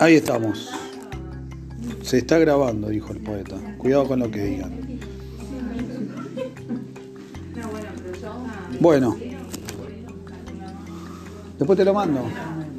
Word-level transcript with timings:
Ahí 0.00 0.14
estamos. 0.14 0.70
Se 2.02 2.16
está 2.16 2.38
grabando, 2.38 2.88
dijo 2.88 3.12
el 3.12 3.18
poeta. 3.18 3.56
Cuidado 3.76 4.08
con 4.08 4.20
lo 4.20 4.30
que 4.30 4.42
digan. 4.42 4.72
Bueno. 8.80 9.14
Después 11.58 11.78
te 11.78 11.84
lo 11.84 11.92
mando. 11.92 12.22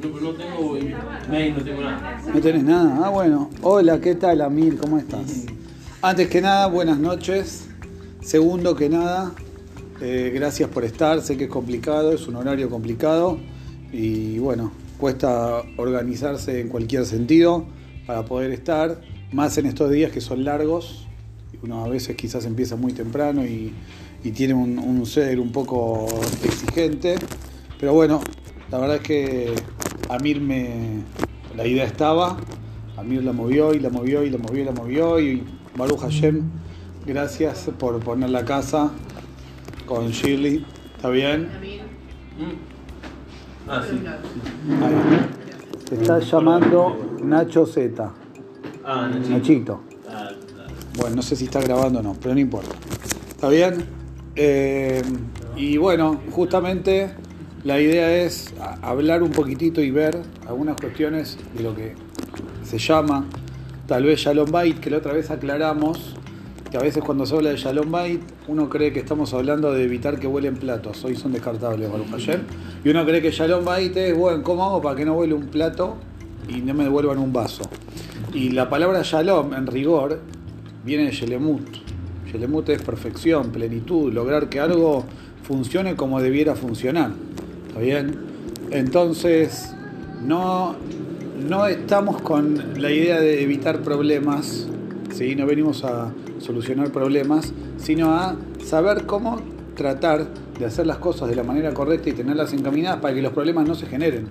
No 0.02 0.30
tengo 0.32 0.76
mail, 1.30 1.54
no 1.56 1.62
tengo. 1.62 1.82
¿No 2.34 2.40
tenés 2.40 2.64
nada? 2.64 3.06
Ah, 3.06 3.10
bueno. 3.10 3.50
Hola, 3.62 4.00
¿qué 4.00 4.16
tal, 4.16 4.40
Amir? 4.40 4.76
¿Cómo 4.76 4.98
estás? 4.98 5.46
Antes 6.02 6.28
que 6.28 6.40
nada, 6.40 6.66
buenas 6.66 6.98
noches. 6.98 7.68
Segundo 8.20 8.74
que 8.74 8.88
nada, 8.88 9.32
eh, 10.00 10.32
gracias 10.34 10.68
por 10.70 10.82
estar. 10.82 11.20
Sé 11.20 11.36
que 11.36 11.44
es 11.44 11.50
complicado, 11.50 12.10
es 12.14 12.26
un 12.26 12.34
horario 12.34 12.68
complicado. 12.68 13.38
Y 13.92 14.40
bueno, 14.40 14.72
cuesta 15.02 15.64
organizarse 15.78 16.60
en 16.60 16.68
cualquier 16.68 17.04
sentido 17.06 17.66
para 18.06 18.24
poder 18.24 18.52
estar, 18.52 19.00
más 19.32 19.58
en 19.58 19.66
estos 19.66 19.90
días 19.90 20.12
que 20.12 20.20
son 20.20 20.44
largos. 20.44 21.08
Uno 21.60 21.84
a 21.84 21.88
veces 21.88 22.14
quizás 22.14 22.44
empieza 22.44 22.76
muy 22.76 22.92
temprano 22.92 23.44
y, 23.44 23.72
y 24.22 24.30
tiene 24.30 24.54
un, 24.54 24.78
un 24.78 25.04
ser 25.04 25.40
un 25.40 25.50
poco 25.50 26.06
exigente. 26.44 27.16
Pero 27.80 27.94
bueno, 27.94 28.20
la 28.70 28.78
verdad 28.78 28.98
es 28.98 29.02
que 29.02 29.52
Amir 30.08 30.40
me. 30.40 31.02
La 31.56 31.66
idea 31.66 31.84
estaba, 31.84 32.36
Amir 32.96 33.24
la 33.24 33.32
movió 33.32 33.74
y 33.74 33.80
la 33.80 33.90
movió 33.90 34.22
y 34.22 34.30
la 34.30 34.38
movió 34.38 34.62
y 34.62 34.64
la 34.64 34.72
movió. 34.72 35.18
Y 35.18 35.42
Baruch 35.76 35.98
Hashem, 35.98 36.42
gracias 37.04 37.68
por 37.76 37.98
poner 37.98 38.30
la 38.30 38.44
casa 38.44 38.92
con 39.84 40.10
Shirley. 40.10 40.64
¿Está 40.94 41.08
bien? 41.08 41.48
Ah, 43.68 43.82
sí. 43.88 44.00
Se 45.88 45.94
está 45.94 46.18
llamando 46.18 47.16
Nacho 47.22 47.66
Z. 47.66 48.12
Ah, 48.84 49.08
Nachito. 49.08 49.30
Nachito. 49.30 49.80
Ah. 50.08 50.30
Bueno, 50.98 51.16
no 51.16 51.22
sé 51.22 51.36
si 51.36 51.44
está 51.44 51.60
grabando 51.60 52.00
o 52.00 52.02
no, 52.02 52.16
pero 52.20 52.34
no 52.34 52.40
importa. 52.40 52.74
¿Está 53.30 53.48
bien? 53.48 53.84
Eh, 54.36 55.02
y 55.56 55.76
bueno, 55.76 56.20
justamente 56.30 57.14
la 57.64 57.80
idea 57.80 58.16
es 58.24 58.52
hablar 58.82 59.22
un 59.22 59.30
poquitito 59.30 59.80
y 59.80 59.90
ver 59.90 60.20
algunas 60.48 60.76
cuestiones 60.80 61.38
de 61.54 61.62
lo 61.62 61.74
que 61.74 61.94
se 62.64 62.78
llama 62.78 63.26
tal 63.86 64.04
vez 64.04 64.20
Shalom 64.20 64.50
Bait, 64.50 64.80
que 64.80 64.90
la 64.90 64.98
otra 64.98 65.12
vez 65.12 65.30
aclaramos 65.30 66.16
que 66.72 66.78
a 66.78 66.80
veces 66.80 67.04
cuando 67.04 67.26
se 67.26 67.36
habla 67.36 67.50
de 67.50 67.58
Shalom 67.58 67.90
Bait 67.90 68.22
uno 68.48 68.70
cree 68.70 68.94
que 68.94 69.00
estamos 69.00 69.34
hablando 69.34 69.74
de 69.74 69.84
evitar 69.84 70.18
que 70.18 70.26
vuelen 70.26 70.56
platos, 70.56 71.04
hoy 71.04 71.14
son 71.16 71.32
descartables, 71.32 71.92
Baruch 71.92 72.08
Hashem, 72.08 72.40
y 72.82 72.88
uno 72.88 73.04
cree 73.04 73.20
que 73.20 73.30
Shalom 73.30 73.62
Bait 73.62 73.94
es, 73.94 74.16
bueno, 74.16 74.42
¿cómo 74.42 74.64
hago 74.64 74.80
para 74.80 74.96
que 74.96 75.04
no 75.04 75.12
vuele 75.12 75.34
un 75.34 75.48
plato 75.48 75.98
y 76.48 76.62
no 76.62 76.72
me 76.72 76.84
devuelvan 76.84 77.18
un 77.18 77.30
vaso? 77.30 77.62
Y 78.32 78.52
la 78.52 78.70
palabra 78.70 79.02
Shalom, 79.02 79.52
en 79.52 79.66
rigor, 79.66 80.20
viene 80.82 81.04
de 81.04 81.10
Shelemut. 81.10 81.76
Shelemut 82.32 82.66
es 82.70 82.80
perfección, 82.80 83.50
plenitud, 83.50 84.10
lograr 84.10 84.48
que 84.48 84.58
algo 84.58 85.04
funcione 85.42 85.94
como 85.94 86.22
debiera 86.22 86.54
funcionar. 86.54 87.10
¿Está 87.68 87.80
bien? 87.80 88.16
Entonces, 88.70 89.74
no, 90.24 90.76
no 91.46 91.66
estamos 91.66 92.22
con 92.22 92.80
la 92.80 92.90
idea 92.90 93.20
de 93.20 93.42
evitar 93.42 93.82
problemas, 93.82 94.68
¿sí? 95.12 95.36
no 95.36 95.44
venimos 95.44 95.84
a 95.84 96.10
solucionar 96.42 96.92
problemas, 96.92 97.52
sino 97.78 98.12
a 98.12 98.36
saber 98.62 99.06
cómo 99.06 99.40
tratar 99.74 100.26
de 100.58 100.66
hacer 100.66 100.86
las 100.86 100.98
cosas 100.98 101.28
de 101.28 101.36
la 101.36 101.42
manera 101.42 101.72
correcta 101.72 102.10
y 102.10 102.12
tenerlas 102.12 102.52
encaminadas 102.52 103.00
para 103.00 103.14
que 103.14 103.22
los 103.22 103.32
problemas 103.32 103.66
no 103.66 103.74
se 103.74 103.86
generen. 103.86 104.28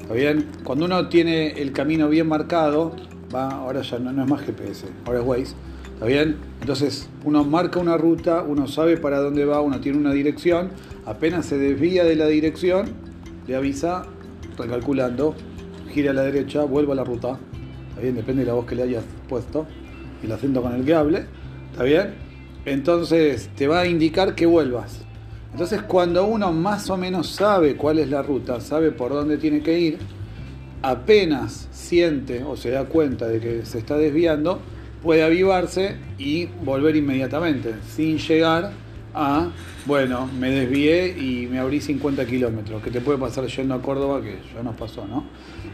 ¿Está 0.00 0.14
bien? 0.14 0.46
Cuando 0.64 0.86
uno 0.86 1.08
tiene 1.08 1.60
el 1.60 1.72
camino 1.72 2.08
bien 2.08 2.28
marcado, 2.28 2.92
va, 3.34 3.50
ahora 3.50 3.82
ya 3.82 3.98
no, 3.98 4.10
es 4.22 4.28
más 4.28 4.40
GPS, 4.40 4.86
ahora 5.04 5.20
es 5.20 5.26
Waze, 5.26 5.54
¿está 5.94 6.06
bien? 6.06 6.36
Entonces 6.60 7.08
uno 7.24 7.44
marca 7.44 7.78
una 7.78 7.96
ruta, 7.98 8.42
uno 8.42 8.66
sabe 8.66 8.96
para 8.96 9.20
dónde 9.20 9.44
va, 9.44 9.60
uno 9.60 9.80
tiene 9.80 9.98
una 9.98 10.12
dirección, 10.12 10.70
apenas 11.04 11.46
se 11.46 11.58
desvía 11.58 12.04
de 12.04 12.16
la 12.16 12.26
dirección, 12.26 12.86
le 13.46 13.56
avisa, 13.56 14.06
recalculando, 14.56 15.34
gira 15.90 16.12
a 16.12 16.14
la 16.14 16.22
derecha, 16.22 16.64
vuelva 16.64 16.94
a 16.94 16.96
la 16.96 17.04
ruta, 17.04 17.38
¿está 17.90 18.00
bien? 18.00 18.14
Depende 18.14 18.42
de 18.42 18.46
la 18.46 18.54
voz 18.54 18.64
que 18.64 18.74
le 18.74 18.84
hayas 18.84 19.04
puesto 19.28 19.66
y 20.22 20.26
el 20.26 20.32
acento 20.32 20.62
con 20.62 20.74
el 20.74 20.84
que 20.84 20.94
hable, 20.94 21.26
¿está 21.70 21.84
bien? 21.84 22.14
Entonces 22.64 23.50
te 23.56 23.66
va 23.66 23.80
a 23.80 23.86
indicar 23.86 24.34
que 24.34 24.46
vuelvas. 24.46 25.00
Entonces 25.52 25.82
cuando 25.82 26.26
uno 26.26 26.52
más 26.52 26.90
o 26.90 26.96
menos 26.96 27.28
sabe 27.28 27.76
cuál 27.76 27.98
es 27.98 28.10
la 28.10 28.22
ruta, 28.22 28.60
sabe 28.60 28.92
por 28.92 29.12
dónde 29.12 29.38
tiene 29.38 29.60
que 29.60 29.78
ir, 29.78 29.98
apenas 30.82 31.68
siente 31.70 32.44
o 32.44 32.56
se 32.56 32.70
da 32.70 32.84
cuenta 32.84 33.26
de 33.26 33.40
que 33.40 33.64
se 33.64 33.78
está 33.78 33.96
desviando, 33.96 34.60
puede 35.02 35.22
avivarse 35.22 35.96
y 36.18 36.46
volver 36.64 36.96
inmediatamente, 36.96 37.74
sin 37.94 38.18
llegar 38.18 38.72
a, 39.14 39.50
bueno, 39.86 40.28
me 40.38 40.50
desvié 40.50 41.16
y 41.18 41.46
me 41.46 41.58
abrí 41.58 41.80
50 41.80 42.26
kilómetros, 42.26 42.82
que 42.82 42.90
te 42.90 43.00
puede 43.00 43.18
pasar 43.18 43.46
yendo 43.46 43.74
a 43.74 43.82
Córdoba, 43.82 44.20
que 44.22 44.38
ya 44.54 44.62
nos 44.62 44.76
pasó, 44.76 45.06
¿no? 45.06 45.24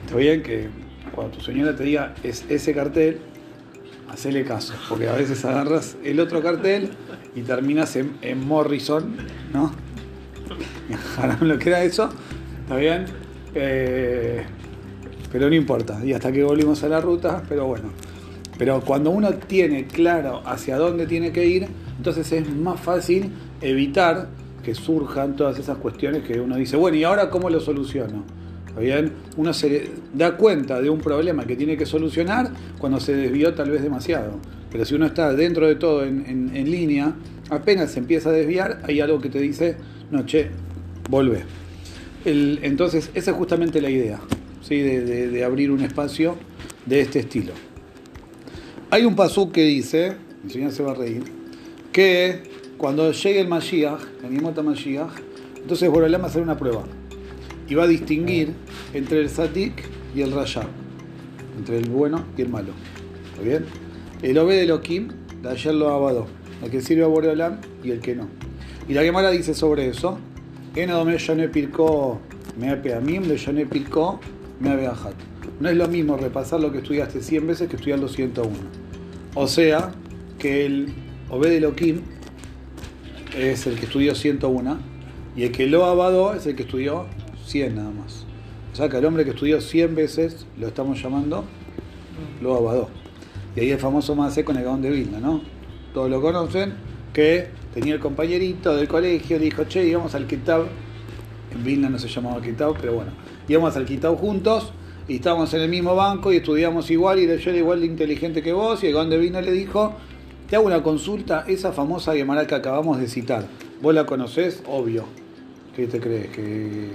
Está 0.05 0.17
bien 0.17 0.43
que 0.43 0.69
cuando 1.15 1.37
tu 1.37 1.45
señora 1.45 1.75
te 1.75 1.85
diga 1.85 2.15
es 2.23 2.45
ese 2.49 2.73
cartel, 2.75 3.19
hacele 4.09 4.45
caso, 4.45 4.75
porque 4.89 5.09
a 5.09 5.13
veces 5.13 5.45
agarras 5.45 5.97
el 6.05 6.21
otro 6.21 6.43
cartel 6.43 6.91
y 7.35 7.43
terminas 7.43 7.97
en, 7.97 8.47
Morrison, 8.47 9.17
¿no? 9.53 9.73
lo 11.41 11.59
que 11.59 11.69
era 11.69 11.83
eso, 11.83 12.11
¿está 12.63 12.77
bien? 12.77 13.07
Eh, 13.55 14.45
pero 15.33 15.49
no 15.49 15.55
importa, 15.55 16.01
y 16.05 16.13
hasta 16.13 16.31
que 16.31 16.45
volvimos 16.45 16.83
a 16.85 16.89
la 16.89 17.01
ruta, 17.01 17.43
pero 17.49 17.67
bueno. 17.67 17.91
Pero 18.57 18.81
cuando 18.83 19.11
uno 19.11 19.33
tiene 19.35 19.87
claro 19.87 20.43
hacia 20.45 20.77
dónde 20.77 21.07
tiene 21.07 21.33
que 21.33 21.45
ir, 21.47 21.67
entonces 21.97 22.31
es 22.31 22.49
más 22.55 22.81
fácil 22.81 23.33
evitar 23.61 24.29
que 24.63 24.75
surjan 24.75 25.37
todas 25.37 25.59
esas 25.59 25.79
cuestiones 25.79 26.23
que 26.23 26.41
uno 26.41 26.57
dice, 26.57 26.77
bueno, 26.77 26.97
¿y 26.97 27.05
ahora 27.05 27.31
cómo 27.31 27.51
lo 27.51 27.61
soluciono? 27.61 28.25
Uno 29.37 29.55
se 29.55 29.91
da 30.13 30.37
cuenta 30.37 30.81
de 30.83 30.91
un 30.91 30.99
problema 31.01 31.45
que 31.47 31.55
tiene 31.57 31.77
que 31.77 31.87
solucionar 31.87 32.51
cuando 32.79 32.99
se 33.01 33.15
desvió 33.15 33.55
tal 33.55 33.71
vez 33.71 33.83
demasiado. 33.83 34.39
Pero 34.73 34.85
si 34.85 34.95
uno 34.97 35.07
está 35.07 35.33
dentro 35.33 35.69
de 35.69 35.77
todo 35.77 36.05
en, 36.05 36.51
en- 36.55 36.71
línea, 36.71 37.15
apenas 37.51 37.93
se 37.93 38.01
empieza 38.01 38.31
a 38.31 38.33
desviar, 38.33 38.81
hay 38.85 39.01
algo 39.01 39.21
que 39.21 39.29
te 39.29 39.39
dice, 39.39 39.77
no, 40.11 40.27
che, 40.27 40.49
volvé. 41.09 41.43
Entonces, 42.25 43.11
esa 43.15 43.31
es 43.31 43.37
justamente 43.37 43.81
la 43.81 43.91
idea, 43.91 44.19
¿sí? 44.63 44.81
de, 44.81 45.29
de- 45.29 45.45
abrir 45.45 45.71
un 45.71 45.81
espacio 45.83 46.37
de 46.87 47.01
este 47.01 47.21
estilo. 47.21 47.53
Hay 48.91 49.05
un 49.05 49.15
pasú 49.15 49.53
que 49.53 49.63
dice, 49.63 50.15
el 50.45 50.51
señor 50.51 50.73
se 50.73 50.83
va 50.83 50.93
a 50.93 50.95
reír, 50.95 51.23
que 51.93 52.43
cuando 52.77 53.13
llegue 53.13 53.41
el 53.41 53.49
Mashiach, 53.49 54.01
el 54.25 54.33
Nimota 54.35 54.63
Mashiach, 54.63 55.13
entonces 55.61 55.89
Borolam 55.89 56.21
va 56.23 56.27
a 56.27 56.29
hacer 56.29 56.43
una 56.43 56.57
prueba 56.57 56.83
y 57.69 57.75
va 57.75 57.85
a 57.85 57.87
distinguir 57.87 58.53
entre 58.93 59.21
el 59.21 59.29
Sadik 59.29 59.83
y 60.15 60.23
el 60.23 60.33
Rayab, 60.33 60.67
entre 61.59 61.79
el 61.79 61.89
bueno 61.89 62.25
y 62.37 62.43
el 62.43 62.49
malo. 62.49 62.73
¿Está 63.33 63.43
bien? 63.43 63.65
El 64.23 64.39
Obed 64.39 64.63
Elohim, 64.63 65.09
de 65.43 65.51
ayer 65.51 65.75
lo 65.75 65.91
abadó, 65.91 66.27
el 66.63 66.71
que 66.71 66.81
sirve 66.81 67.05
a 67.05 67.07
Boreolam 67.07 67.59
y 67.83 67.91
el 67.91 68.01
que 68.01 68.15
no. 68.15 68.29
Y 68.89 68.95
la 68.95 69.03
Gemara 69.03 69.31
dice 69.31 69.55
sobre 69.55 69.89
eso, 69.89 70.19
Enodome 70.75 71.19
Yone 71.19 71.49
Pirko 71.49 72.21
Meape 72.59 72.95
Amim, 72.95 73.23
de 73.25 73.37
Yone 73.37 73.67
Pirko 73.67 74.21
Meape 74.61 74.87
Ajat. 74.87 75.15
No 75.61 75.69
es 75.69 75.77
lo 75.77 75.89
mismo 75.89 76.17
repasar 76.17 76.61
lo 76.61 76.73
que 76.73 76.79
estudiaste 76.79 77.23
100 77.23 77.47
veces 77.47 77.69
que 77.69 77.77
estudiarlo 77.77 78.09
101. 78.09 78.51
O 79.35 79.47
sea, 79.47 79.93
que 80.39 80.67
el 80.67 80.93
Obed 81.31 81.53
Elohim 81.53 82.03
es 83.37 83.67
el 83.67 83.77
que 83.77 83.87
estudió 83.87 84.15
101 84.15 84.79
y 85.37 85.45
el 85.45 85.53
que 85.53 85.67
lo 85.67 85.85
abadó 85.85 86.35
es 86.35 86.47
el 86.47 86.55
que 86.55 86.63
estudió 86.63 87.07
100 87.47 87.75
nada 87.75 87.91
más. 87.91 88.25
O 88.73 88.77
sea 88.77 88.89
que 88.89 88.99
el 88.99 89.05
hombre 89.05 89.25
que 89.25 89.31
estudió 89.31 89.61
100 89.61 89.95
veces 89.95 90.47
lo 90.59 90.67
estamos 90.67 91.01
llamando 91.03 91.45
lo 92.41 92.57
abadó. 92.57 92.89
Y 93.57 93.61
ahí 93.61 93.71
el 93.71 93.79
famoso 93.79 94.15
Macé 94.15 94.45
con 94.45 94.57
el 94.57 94.65
Gaón 94.65 94.83
de 94.83 94.91
Vilna, 94.91 95.21
¿no? 95.21 95.41
Todos 95.93 96.11
lo 96.11 96.21
conocen, 96.21 96.75
que 97.13 97.49
tenía 97.73 97.95
el 97.95 98.01
compañerito 98.01 98.75
del 98.75 98.89
colegio, 98.89 99.39
le 99.39 99.45
dijo, 99.45 99.65
che, 99.65 99.87
íbamos 99.87 100.15
al 100.15 100.27
Kitab. 100.27 100.67
En 101.53 101.63
Vilna 101.63 101.89
no 101.89 101.99
se 101.99 102.09
llamaba 102.09 102.43
Kitab, 102.43 102.75
pero 102.81 102.95
bueno. 102.95 103.13
Íbamos 103.47 103.77
al 103.77 103.85
Kitab 103.85 104.17
juntos 104.17 104.73
y 105.07 105.17
estábamos 105.17 105.55
en 105.55 105.61
el 105.61 105.69
mismo 105.69 105.95
banco 105.95 106.33
y 106.33 106.39
estudiamos 106.39 106.91
igual 106.91 107.21
y 107.21 107.27
yo 107.27 107.51
era 107.51 107.59
igual 107.59 107.81
de 107.81 107.87
inteligente 107.87 108.43
que 108.43 108.53
vos. 108.53 108.83
Y 108.83 108.89
el 108.89 108.95
Gaón 108.95 109.11
de 109.11 109.19
Vilna 109.19 109.41
le 109.41 109.53
dijo, 109.53 109.95
te 110.49 110.57
hago 110.57 110.67
una 110.67 110.83
consulta, 110.83 111.45
esa 111.47 111.73
famosa 111.73 112.15
Gemara 112.15 112.47
que 112.47 112.57
acabamos 112.57 112.99
de 112.99 113.07
citar. 113.07 113.47
¿Vos 113.81 113.95
la 113.95 114.05
conocés? 114.05 114.63
Obvio. 114.67 115.05
¿Qué 115.77 115.87
te 115.87 116.01
crees? 116.01 116.29
¿Que, 116.29 116.89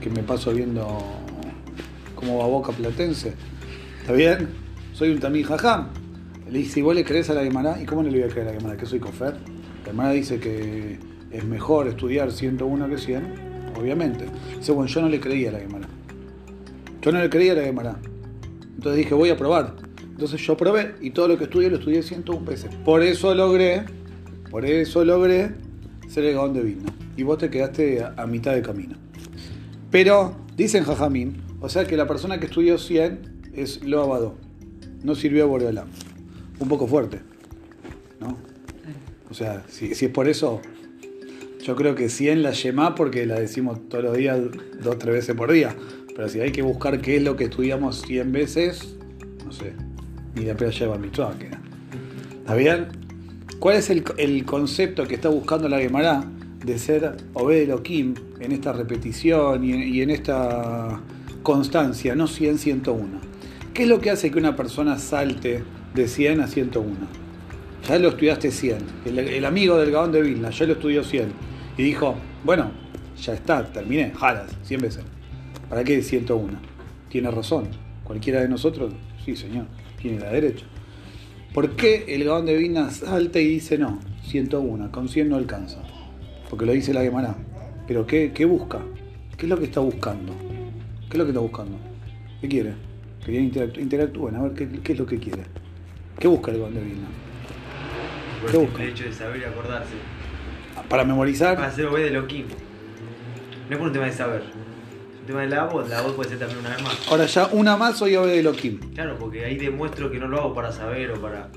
que 0.00 0.10
me 0.10 0.22
paso 0.22 0.52
viendo 0.52 0.86
como 2.14 2.48
Boca 2.48 2.72
Platense? 2.72 3.34
¿Está 4.00 4.12
bien? 4.12 4.48
Soy 4.92 5.10
un 5.10 5.20
tamí 5.20 5.42
jajam. 5.42 5.88
Le 6.50 6.64
si 6.64 6.80
vos 6.80 6.94
le 6.94 7.04
crees 7.04 7.28
a 7.30 7.34
la 7.34 7.44
Gemara, 7.44 7.80
¿y 7.80 7.84
cómo 7.84 8.02
no 8.02 8.08
le 8.08 8.20
voy 8.20 8.28
a 8.28 8.32
creer 8.32 8.48
a 8.48 8.52
la 8.52 8.58
Gemara? 8.58 8.76
¿Que 8.76 8.86
soy 8.86 9.00
cofer? 9.00 9.34
La 9.84 9.90
Gemara 9.90 10.10
dice 10.12 10.40
que 10.40 10.98
es 11.30 11.44
mejor 11.44 11.88
estudiar 11.88 12.32
101 12.32 12.88
que 12.88 12.98
100, 12.98 13.22
obviamente. 13.78 14.24
Dice, 14.56 14.72
bueno, 14.72 14.88
yo 14.88 15.02
no 15.02 15.08
le 15.08 15.20
creía 15.20 15.50
a 15.50 15.52
la 15.52 15.60
Gemara. 15.60 15.86
Yo 17.02 17.12
no 17.12 17.20
le 17.20 17.28
creía 17.28 17.52
a 17.52 17.56
la 17.56 17.62
Gemara. 17.64 17.96
Entonces 18.76 18.96
dije, 18.96 19.14
voy 19.14 19.30
a 19.30 19.36
probar. 19.36 19.74
Entonces 20.00 20.40
yo 20.40 20.56
probé 20.56 20.94
y 21.00 21.10
todo 21.10 21.28
lo 21.28 21.38
que 21.38 21.44
estudié 21.44 21.70
lo 21.70 21.76
estudié 21.76 22.02
101 22.02 22.44
veces. 22.44 22.74
Por 22.84 23.02
eso 23.02 23.34
logré, 23.34 23.84
por 24.50 24.64
eso 24.64 25.04
logré 25.04 25.52
ser 26.08 26.24
el 26.24 26.34
Gaón 26.34 26.54
de 26.54 26.62
Vilna. 26.62 26.92
Y 27.16 27.22
vos 27.24 27.38
te 27.38 27.50
quedaste 27.50 28.02
a, 28.02 28.14
a 28.16 28.26
mitad 28.26 28.54
de 28.54 28.62
camino. 28.62 28.96
Pero, 29.90 30.36
dicen 30.56 30.84
Jajamín, 30.84 31.42
o 31.60 31.68
sea 31.68 31.86
que 31.86 31.96
la 31.96 32.06
persona 32.06 32.38
que 32.38 32.46
estudió 32.46 32.78
100 32.78 33.52
es 33.54 33.82
lo 33.82 34.02
abadó. 34.02 34.34
No 35.02 35.14
sirvió 35.14 35.44
a 35.44 35.46
Boreolam. 35.46 35.88
Un 36.58 36.68
poco 36.68 36.86
fuerte. 36.86 37.20
¿No? 38.20 38.36
O 39.30 39.34
sea, 39.34 39.64
si, 39.68 39.92
es 39.92 40.08
por 40.10 40.28
eso, 40.28 40.60
yo 41.62 41.76
creo 41.76 41.94
que 41.94 42.08
100 42.08 42.42
la 42.42 42.52
yemá 42.52 42.94
porque 42.94 43.26
la 43.26 43.38
decimos 43.38 43.88
todos 43.88 44.04
los 44.04 44.16
días, 44.16 44.38
dos 44.82 44.94
o 44.94 44.98
tres 44.98 45.14
veces 45.14 45.34
por 45.34 45.52
día. 45.52 45.74
Pero 46.14 46.28
si 46.28 46.40
hay 46.40 46.52
que 46.52 46.62
buscar 46.62 47.00
qué 47.00 47.16
es 47.16 47.22
lo 47.22 47.36
que 47.36 47.44
estudiamos 47.44 48.02
100 48.02 48.32
veces, 48.32 48.96
no 49.44 49.52
sé, 49.52 49.72
ni 50.34 50.44
la 50.44 50.56
pera 50.56 50.70
lleva 50.70 50.98
mi 50.98 51.08
queda. 51.10 51.60
¿Está 52.38 52.54
bien? 52.54 52.88
¿Cuál 53.58 53.76
es 53.76 53.90
el, 53.90 54.04
el, 54.16 54.44
concepto 54.44 55.06
que 55.06 55.14
está 55.14 55.28
buscando 55.28 55.68
la 55.68 55.78
Gemara 55.78 56.24
de 56.64 56.78
ser 56.78 57.16
Obed 57.34 57.74
Kim 57.82 58.14
en 58.40 58.52
esta 58.52 58.72
repetición 58.72 59.64
y 59.64 59.72
en, 59.72 59.94
y 59.94 60.02
en 60.02 60.10
esta 60.10 61.00
constancia, 61.42 62.14
no 62.14 62.26
100, 62.26 62.58
101? 62.58 63.20
¿Qué 63.74 63.84
es 63.84 63.88
lo 63.88 64.00
que 64.00 64.10
hace 64.10 64.30
que 64.30 64.38
una 64.38 64.56
persona 64.56 64.98
salte 64.98 65.62
de 65.94 66.08
100 66.08 66.40
a 66.40 66.46
101? 66.46 66.96
Ya 67.88 67.98
lo 67.98 68.08
estudiaste 68.08 68.50
100. 68.50 68.78
El, 69.06 69.18
el 69.18 69.44
amigo 69.44 69.76
del 69.78 69.90
Gabón 69.90 70.12
de 70.12 70.22
Vilna 70.22 70.50
ya 70.50 70.66
lo 70.66 70.72
estudió 70.72 71.04
100. 71.04 71.28
Y 71.78 71.82
dijo, 71.82 72.16
bueno, 72.44 72.70
ya 73.22 73.34
está, 73.34 73.64
terminé, 73.72 74.12
jalas, 74.16 74.50
100 74.64 74.80
veces. 74.80 75.04
¿Para 75.68 75.84
qué 75.84 76.02
101? 76.02 76.58
Tiene 77.08 77.30
razón. 77.30 77.68
Cualquiera 78.04 78.40
de 78.40 78.48
nosotros, 78.48 78.92
sí 79.24 79.36
señor, 79.36 79.66
tiene 80.00 80.18
la 80.18 80.30
derecha. 80.30 80.64
¿Por 81.52 81.76
qué 81.76 82.04
el 82.08 82.24
Gabón 82.24 82.46
de 82.46 82.56
Vilna 82.56 82.90
salta 82.90 83.38
y 83.38 83.46
dice 83.46 83.78
no? 83.78 84.00
101, 84.24 84.90
con 84.92 85.08
100 85.08 85.28
no 85.28 85.36
alcanza. 85.36 85.82
Porque 86.48 86.64
lo 86.66 86.72
dice 86.72 86.94
la 86.94 87.02
Gemara. 87.02 87.34
Pero 87.86 88.06
¿qué, 88.06 88.32
¿qué 88.32 88.44
busca? 88.44 88.80
¿Qué 89.36 89.46
es 89.46 89.50
lo 89.50 89.58
que 89.58 89.64
está 89.64 89.80
buscando? 89.80 90.32
¿Qué 91.08 91.12
es 91.12 91.18
lo 91.18 91.24
que 91.24 91.30
está 91.30 91.40
buscando? 91.40 91.78
¿Qué 92.40 92.48
quiere? 92.48 92.74
Quería 93.24 93.40
interactuar. 93.40 93.82
Interactúen, 93.82 94.36
a 94.36 94.42
ver 94.42 94.52
¿qué, 94.52 94.80
qué, 94.80 94.92
es 94.92 94.98
lo 94.98 95.06
que 95.06 95.18
quiere. 95.18 95.42
¿Qué 96.18 96.28
busca 96.28 96.50
el 96.50 96.58
de 96.58 96.80
Vilna? 96.80 97.08
¿Qué 98.50 98.56
busca? 98.56 98.82
El 98.82 98.90
hecho 98.90 99.04
de 99.04 99.12
saber 99.12 99.40
y 99.40 99.44
acordarse. 99.44 99.94
Para 100.88 101.04
memorizar. 101.04 101.56
Para 101.56 101.68
hacer 101.68 101.86
obed 101.86 102.04
de 102.04 102.10
Loquim. 102.10 102.46
No 103.68 103.74
es 103.74 103.78
por 103.78 103.86
un 103.86 103.92
tema 103.92 104.06
de 104.06 104.12
saber. 104.12 104.42
Es 104.42 105.20
un 105.20 105.26
tema 105.26 105.40
de 105.42 105.48
la 105.48 105.64
voz. 105.64 105.88
La 105.88 106.02
voz 106.02 106.14
puede 106.14 106.30
ser 106.30 106.38
también 106.38 106.60
una 106.60 106.70
vez 106.70 106.82
más. 106.82 107.08
Ahora 107.10 107.26
ya 107.26 107.46
una 107.52 107.76
más 107.76 107.98
soy 107.98 108.16
obed 108.16 108.32
de 108.32 108.42
Loquim. 108.42 108.78
Claro, 108.94 109.16
porque 109.18 109.44
ahí 109.44 109.56
demuestro 109.56 110.10
que 110.10 110.18
no 110.18 110.28
lo 110.28 110.38
hago 110.38 110.54
para 110.54 110.72
saber 110.72 111.10
o 111.12 111.20
para. 111.20 111.50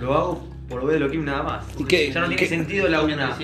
Lo 0.00 0.14
hago 0.14 0.57
por 0.68 0.84
obed 0.84 0.94
de 0.94 1.00
Loquim 1.00 1.24
nada 1.24 1.42
más. 1.42 1.64
¿Y 1.78 1.84
qué, 1.84 2.10
ya 2.12 2.20
no 2.20 2.26
tiene 2.28 2.42
qué, 2.42 2.46
sentido 2.48 2.88
la 2.88 3.02
una. 3.02 3.36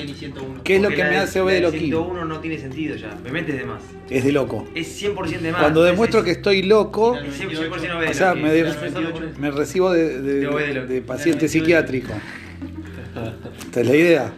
¿Qué 0.63 0.77
es 0.77 0.83
lo 0.83 0.89
que 0.91 1.05
me 1.05 1.17
hace 1.17 1.39
la 1.39 1.45
obed 1.45 1.53
de 1.55 1.61
del 1.61 1.65
Loquim? 1.65 1.81
101 1.81 2.25
no 2.27 2.41
tiene 2.41 2.59
sentido 2.59 2.97
ya. 2.97 3.17
Me 3.25 3.31
metes 3.33 3.57
de 3.57 3.65
más. 3.65 3.83
Es 4.11 4.25
de 4.25 4.33
loco. 4.33 4.67
Es 4.75 5.03
100% 5.03 5.41
de 5.41 5.53
más. 5.53 5.61
Cuando 5.63 5.85
Es- 5.87 5.93
demuestro 5.93 6.21
es- 6.21 6.25
que 6.27 6.31
estoy 6.33 6.63
loco, 6.65 7.17
es 7.17 7.35
100% 7.41 7.97
obed 7.97 8.05
de 8.07 8.11
o 8.11 8.15
sea, 8.15 8.29
Loquim. 8.31 8.43
me, 8.43 8.49
Es 8.49 8.55
de- 8.65 8.71
100% 8.91 9.39
me 9.39 9.51
recibo 9.51 9.91
de, 9.93 10.21
de- 10.21 10.41
De 10.41 10.47
obed 10.49 10.67
de 10.69 10.75
Loquim. 10.75 10.89
de 10.95 11.03
paciente 11.03 11.49
psiquiátrico. 11.49 12.13
Esta 13.65 13.81
es 13.81 13.87
la 13.87 13.97
idea. 13.97 14.33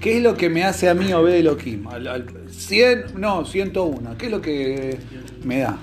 ¿Qué 0.00 0.16
es 0.16 0.22
lo 0.22 0.34
que 0.34 0.48
me 0.48 0.64
hace 0.64 0.88
a 0.88 0.94
mí 0.94 1.12
obed 1.12 1.32
de 1.32 1.42
Loquim? 1.42 1.86
Al, 1.88 2.06
al 2.06 2.24
100, 2.48 3.04
no, 3.18 3.44
101. 3.44 4.16
¿Qué 4.16 4.26
es 4.26 4.32
lo 4.32 4.40
que 4.40 4.96
me 5.44 5.58
da? 5.58 5.76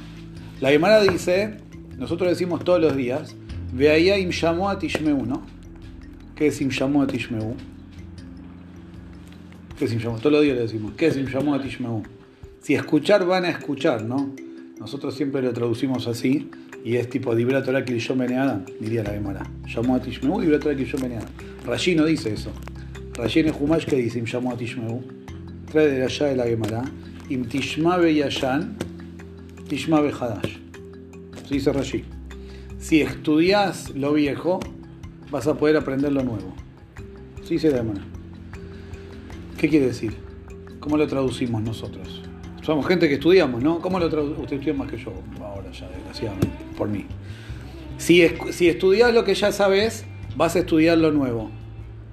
La 0.62 0.72
Gemara 0.72 1.02
dice, 1.04 1.58
nosotros 1.98 2.30
decimos 2.30 2.64
todos 2.64 2.82
los 2.82 2.96
días, 2.96 3.36
Veaya 3.74 4.18
im 4.18 4.32
llamó 4.32 4.70
a 4.72 4.80
Tishmeu, 4.80 5.24
¿no? 5.26 5.46
¿Qué 6.38 6.46
es 6.46 6.62
im 6.62 6.70
llamó 6.70 7.02
a 7.02 7.08
Tishmeu? 7.08 7.56
¿Qué 9.80 9.86
es 9.86 9.94
im 9.94 9.98
llamó? 9.98 10.18
Todos 10.18 10.34
los 10.34 10.44
días 10.44 10.56
le 10.56 10.62
decimos, 10.62 10.94
¿qué 10.96 11.08
es 11.08 11.18
im 11.18 11.26
llamó 11.26 11.56
a 11.56 11.62
Tishmeu? 11.62 12.04
Si 12.62 12.76
escuchar 12.76 13.26
van 13.26 13.46
a 13.46 13.50
escuchar, 13.50 14.04
¿no? 14.04 14.36
Nosotros 14.80 15.16
siempre 15.16 15.42
lo 15.42 15.52
traducimos 15.52 16.08
así 16.08 16.52
y 16.86 16.98
es 16.98 17.10
tipo 17.10 17.36
Dibra 17.36 17.64
Torah 17.64 17.82
diría 17.82 19.04
la 19.04 19.14
Gemara. 19.14 19.50
Llamó 19.66 19.96
a 19.96 20.00
Tishmeu, 20.00 20.40
Dibra 20.40 20.60
Torah 20.60 20.76
Kirishon 20.76 21.02
Beneadam. 21.02 21.28
Rashi 21.66 21.96
no 21.96 22.06
dice 22.06 22.32
eso. 22.32 22.52
Rashi 23.16 23.40
en 23.40 23.48
el 23.48 23.56
Humash 23.60 23.86
que 23.86 23.96
dice, 23.96 24.20
im 24.20 24.26
llamó 24.26 24.52
a 24.52 24.58
Tishmeu. 24.58 25.02
Trae 25.72 25.88
de 25.88 26.04
allá 26.04 26.28
de 26.28 26.36
la 26.36 26.46
Gemara. 26.46 26.84
Im 27.30 27.46
Tishma 27.46 27.98
Yashan, 28.08 28.78
Tishma 29.68 30.02
Hadash. 30.02 30.60
Así 31.36 31.56
dice 31.56 31.74
Rashi. 31.74 32.04
Si 32.78 33.02
estudias 33.02 33.90
lo 33.96 34.14
viejo, 34.14 34.60
vas 35.32 35.48
a 35.48 35.54
poder 35.56 35.78
aprender 35.78 36.12
lo 36.12 36.24
nuevo. 36.24 36.54
Dice 37.48 37.70
la 37.72 37.78
Gemara. 37.78 38.02
¿Qué 39.58 39.70
quiere 39.70 39.88
decir? 39.88 40.16
¿Cómo 40.80 40.98
lo 40.98 41.08
traducimos 41.08 41.62
nosotros? 41.62 42.22
Somos 42.62 42.86
gente 42.86 43.08
que 43.08 43.16
estudiamos, 43.16 43.64
¿no? 43.64 43.80
¿Cómo 43.80 44.00
lo 44.00 44.10
traducimos? 44.10 44.42
Usted 44.44 44.58
estudia 44.58 44.74
más 44.74 44.92
que 44.92 44.98
yo, 44.98 45.14
ahora 45.42 45.72
ya, 45.72 45.88
desgraciadamente, 45.90 46.50
por 46.78 46.90
mí. 46.90 47.06
Si, 47.98 48.22
es- 48.22 48.34
si 48.52 48.68
estudias 48.68 49.14
lo 49.14 49.24
que 49.24 49.34
ya 49.34 49.52
sabes, 49.52 50.06
vas 50.36 50.56
a 50.56 50.60
estudiar 50.60 50.98
lo 50.98 51.12
nuevo. 51.12 51.50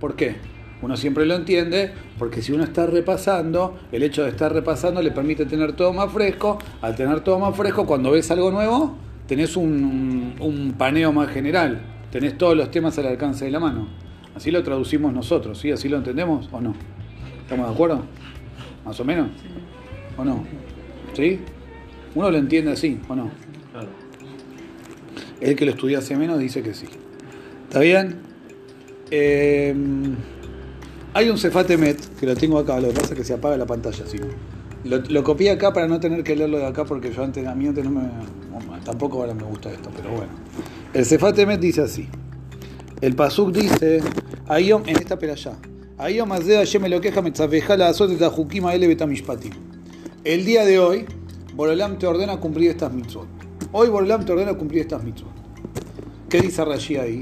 ¿Por 0.01 0.15
qué? 0.17 0.37
Uno 0.81 0.97
siempre 0.97 1.27
lo 1.27 1.35
entiende, 1.35 1.93
porque 2.19 2.41
si 2.43 2.53
uno 2.53 2.63
está 2.63 2.87
repasando, 2.87 3.79
el 3.91 4.03
hecho 4.03 4.23
de 4.23 4.29
estar 4.31 4.53
repasando 4.53 5.03
le 5.03 5.11
permite 5.11 5.45
tener 5.47 5.73
todo 5.73 5.93
más 5.93 6.13
fresco. 6.13 6.59
Al 6.83 6.95
tener 6.95 7.21
todo 7.21 7.39
más 7.39 7.57
fresco, 7.57 7.87
cuando 7.87 8.11
ves 8.13 8.31
algo 8.31 8.51
nuevo, 8.51 8.95
tenés 9.27 9.57
un, 9.57 10.35
un 10.41 10.75
paneo 10.79 11.11
más 11.13 11.31
general. 11.31 11.81
Tenés 12.15 12.39
todos 12.39 12.57
los 12.57 12.71
temas 12.71 12.97
al 12.99 13.07
alcance 13.07 13.45
de 13.45 13.51
la 13.51 13.59
mano. 13.59 13.89
Así 14.37 14.53
lo 14.53 14.63
traducimos 14.63 15.13
nosotros, 15.13 15.59
¿sí? 15.59 15.73
¿Así 15.73 15.89
lo 15.89 15.97
entendemos 15.97 16.49
o 16.53 16.61
no? 16.61 16.73
¿Estamos 17.41 17.67
de 17.67 17.75
acuerdo? 17.75 18.05
¿Más 18.85 19.01
o 19.01 19.05
menos? 19.05 19.31
¿O 20.17 20.25
no? 20.25 20.45
¿Sí? 21.15 21.41
Uno 22.15 22.31
lo 22.31 22.39
entiende 22.39 22.71
así, 22.71 23.01
¿o 23.09 23.17
no? 23.17 23.33
Claro. 23.73 23.89
El 25.41 25.57
que 25.57 25.65
lo 25.65 25.73
estudia 25.73 25.99
hace 25.99 26.17
menos 26.17 26.39
dice 26.39 26.63
que 26.63 26.73
sí. 26.73 26.87
¿Está 27.65 27.81
bien? 27.81 28.21
Eh, 29.11 29.75
hay 31.15 31.29
un 31.29 31.37
Cefatemet, 31.37 32.17
que 32.21 32.27
lo 32.27 32.37
tengo 32.37 32.61
acá, 32.61 32.79
lo 32.79 32.91
que 32.91 32.95
pasa 32.95 33.15
es 33.15 33.19
que 33.19 33.25
se 33.25 33.35
apaga 33.35 33.57
la 33.57 33.67
pantalla, 33.67 34.07
si 34.07 34.19
no. 34.19 34.27
Lo, 34.85 34.99
lo 34.99 35.25
copié 35.25 35.51
acá 35.51 35.73
para 35.73 35.89
no 35.89 35.99
tener 35.99 36.23
que 36.23 36.37
leerlo 36.37 36.59
de 36.59 36.67
acá 36.67 36.85
porque 36.85 37.13
yo 37.13 37.25
antes, 37.25 37.45
a 37.45 37.57
mí 37.57 37.67
antes 37.67 37.85
no 37.85 37.91
me... 37.91 38.09
tampoco 38.85 39.21
ahora 39.21 39.35
me 39.35 39.43
gusta 39.43 39.73
esto, 39.73 39.91
pero 39.97 40.11
bueno. 40.11 40.31
El 40.95 41.05
Cefatemet 41.05 41.59
dice 41.59 41.81
así. 41.81 42.07
El 43.01 43.17
Pasuk 43.17 43.51
dice, 43.51 44.01
Ayom, 44.47 44.85
en 44.87 44.97
esta 44.97 45.19
peralla, 45.19 45.59
Ayom 45.99 46.31
azeh 46.31 46.57
Hashem 46.57 46.83
me 46.83 46.89
lo 46.89 47.01
queja 47.01 47.77
la 47.77 47.89
azot 47.89 48.13
et 48.13 48.23
hajukima 48.23 48.77
ele 48.77 48.87
betamishpatim. 48.87 49.53
El 50.23 50.45
día 50.45 50.65
de 50.65 50.79
hoy, 50.79 51.05
Borolam 51.57 51.99
te 51.99 52.07
ordena 52.07 52.39
cumplir 52.39 52.71
estas 52.71 52.93
mitzvot. 52.93 53.27
Hoy 53.73 53.89
Borolam 53.89 54.25
te 54.25 54.31
ordena 54.35 54.55
cumplir 54.55 54.83
estas 54.83 55.03
mitzvot. 55.03 55.33
¿Qué 56.29 56.41
dice 56.41 56.65
Rashi 56.65 56.97
ahí? 56.97 57.21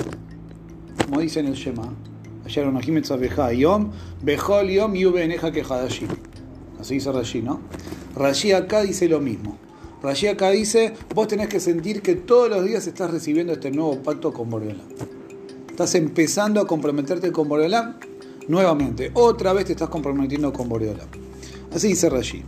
Como 1.07 1.23
dice 1.23 1.41
en 1.41 1.47
el 1.47 1.55
Shema, 1.55 1.95
ayer 2.45 2.67
Onahim 2.67 2.99
etzaveja 2.99 3.55
Yom, 3.55 3.91
Bejol 4.23 4.69
Yom 4.69 4.93
Yube 4.93 5.25
Eneja 5.25 5.51
que 5.51 5.63
Hadashim. 5.63 6.09
Así 6.79 6.95
dice 6.95 7.11
Rashi, 7.11 7.41
¿no? 7.41 7.61
Rashi 8.17 8.53
acá 8.53 8.83
dice 8.83 9.09
lo 9.09 9.19
mismo. 9.19 9.57
Rashi 10.03 10.27
acá 10.27 10.51
dice, 10.51 10.95
vos 11.15 11.29
tenés 11.29 11.49
que 11.49 11.61
sentir 11.61 12.03
que 12.03 12.17
todos 12.17 12.51
los 12.51 12.65
días 12.65 12.87
estás 12.87 13.11
recibiendo 13.11 13.53
este 13.53 13.71
nuevo 13.71 14.03
pacto 14.03 14.33
con 14.33 14.51
Borolam. 14.51 14.81
Estás 15.71 15.95
empezando 15.95 16.61
a 16.61 16.67
comprometerte 16.67 17.31
con 17.31 17.49
Borolam 17.49 17.99
nuevamente. 18.49 19.13
Otra 19.15 19.53
vez 19.53 19.67
te 19.67 19.73
estás 19.73 19.89
comprometiendo 19.89 20.53
con 20.53 20.69
Borolam. 20.69 21.07
Así 21.73 21.89
dice 21.89 22.11
Rashi. 22.11 22.43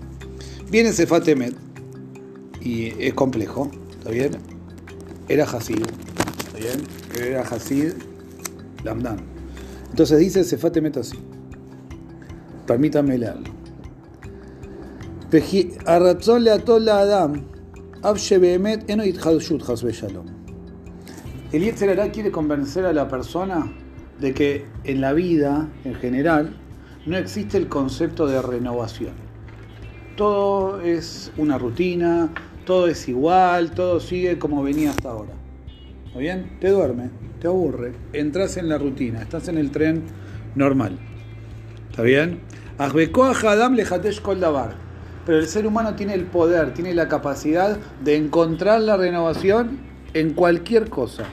Viene 0.69 0.93
Sefatemet 0.93 1.55
y 2.61 2.93
es 2.99 3.15
complejo, 3.15 3.71
¿está 3.99 4.11
bien? 4.11 4.33
Era 5.29 5.45
Hasid, 5.45 5.83
¿está 6.47 6.59
bien? 6.59 6.83
Era 7.17 7.43
Hasid 7.43 7.93
Lamdan. 8.83 9.19
Entonces 9.91 10.19
dice 10.19 10.43
Sefatemet 10.43 10.97
así. 10.97 11.17
Permítame 12.67 13.17
leerlo. 13.17 13.64
Itchadshut 19.05 19.67
chas 19.67 19.83
shalom. 19.83 20.27
El 21.51 21.75
quiere 22.13 22.31
convencer 22.31 22.85
a 22.85 22.93
la 22.93 23.09
persona 23.09 23.69
de 24.21 24.33
que 24.33 24.65
en 24.85 25.01
la 25.01 25.13
vida, 25.13 25.69
en 25.83 25.97
general, 25.97 26.57
no 27.07 27.17
existe 27.17 27.59
el 27.59 27.67
concepto 27.67 28.29
de 28.29 28.41
renovación. 28.43 29.15
Todo 30.17 30.81
es 30.81 31.33
una 31.37 31.59
rutina, 31.59 32.33
todo 32.65 32.87
es 32.87 33.09
igual, 33.09 33.73
todo 33.73 33.99
sigue 33.99 34.39
como 34.39 34.63
venía 34.63 34.91
hasta 34.91 35.11
ahora. 35.11 35.33
¿Está 36.07 36.21
bien? 36.21 36.59
Te 36.61 36.69
duerme, 36.69 37.11
te 37.41 37.49
aburre, 37.49 37.93
entras 38.13 38.57
en 38.57 38.69
la 38.69 38.79
rutina, 38.79 39.23
estás 39.23 39.49
en 39.49 39.59
el 39.59 39.73
tren 39.73 40.05
normal. 40.55 40.97
¿Está 41.91 42.03
bien? 42.03 42.39
Adam 42.79 43.75
lejatesh 43.75 44.21
kol 44.21 44.39
davar. 44.39 44.84
Pero 45.27 45.39
el 45.39 45.49
ser 45.49 45.67
humano 45.67 45.95
tiene 45.95 46.15
el 46.15 46.25
poder, 46.25 46.75
tiene 46.75 46.95
la 46.95 47.09
capacidad 47.09 47.79
de 48.03 48.17
encontrar 48.17 48.81
la 48.81 48.97
renovación 48.97 49.81
en 50.13 50.35
cualquier 50.35 50.91
cosa. 50.91 51.25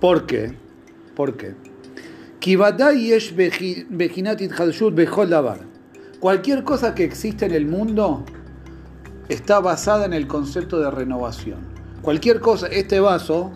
¿Por 0.00 0.26
qué? 0.26 0.56
¿Por 1.14 1.36
qué? 1.36 1.54
Cualquier 6.20 6.64
cosa 6.64 6.94
que 6.94 7.04
existe 7.04 7.46
en 7.46 7.52
el 7.52 7.66
mundo 7.66 8.24
está 9.28 9.60
basada 9.60 10.06
en 10.06 10.12
el 10.12 10.26
concepto 10.26 10.80
de 10.80 10.90
renovación. 10.90 11.60
Cualquier 12.02 12.40
cosa, 12.40 12.66
este 12.66 12.98
vaso, 12.98 13.52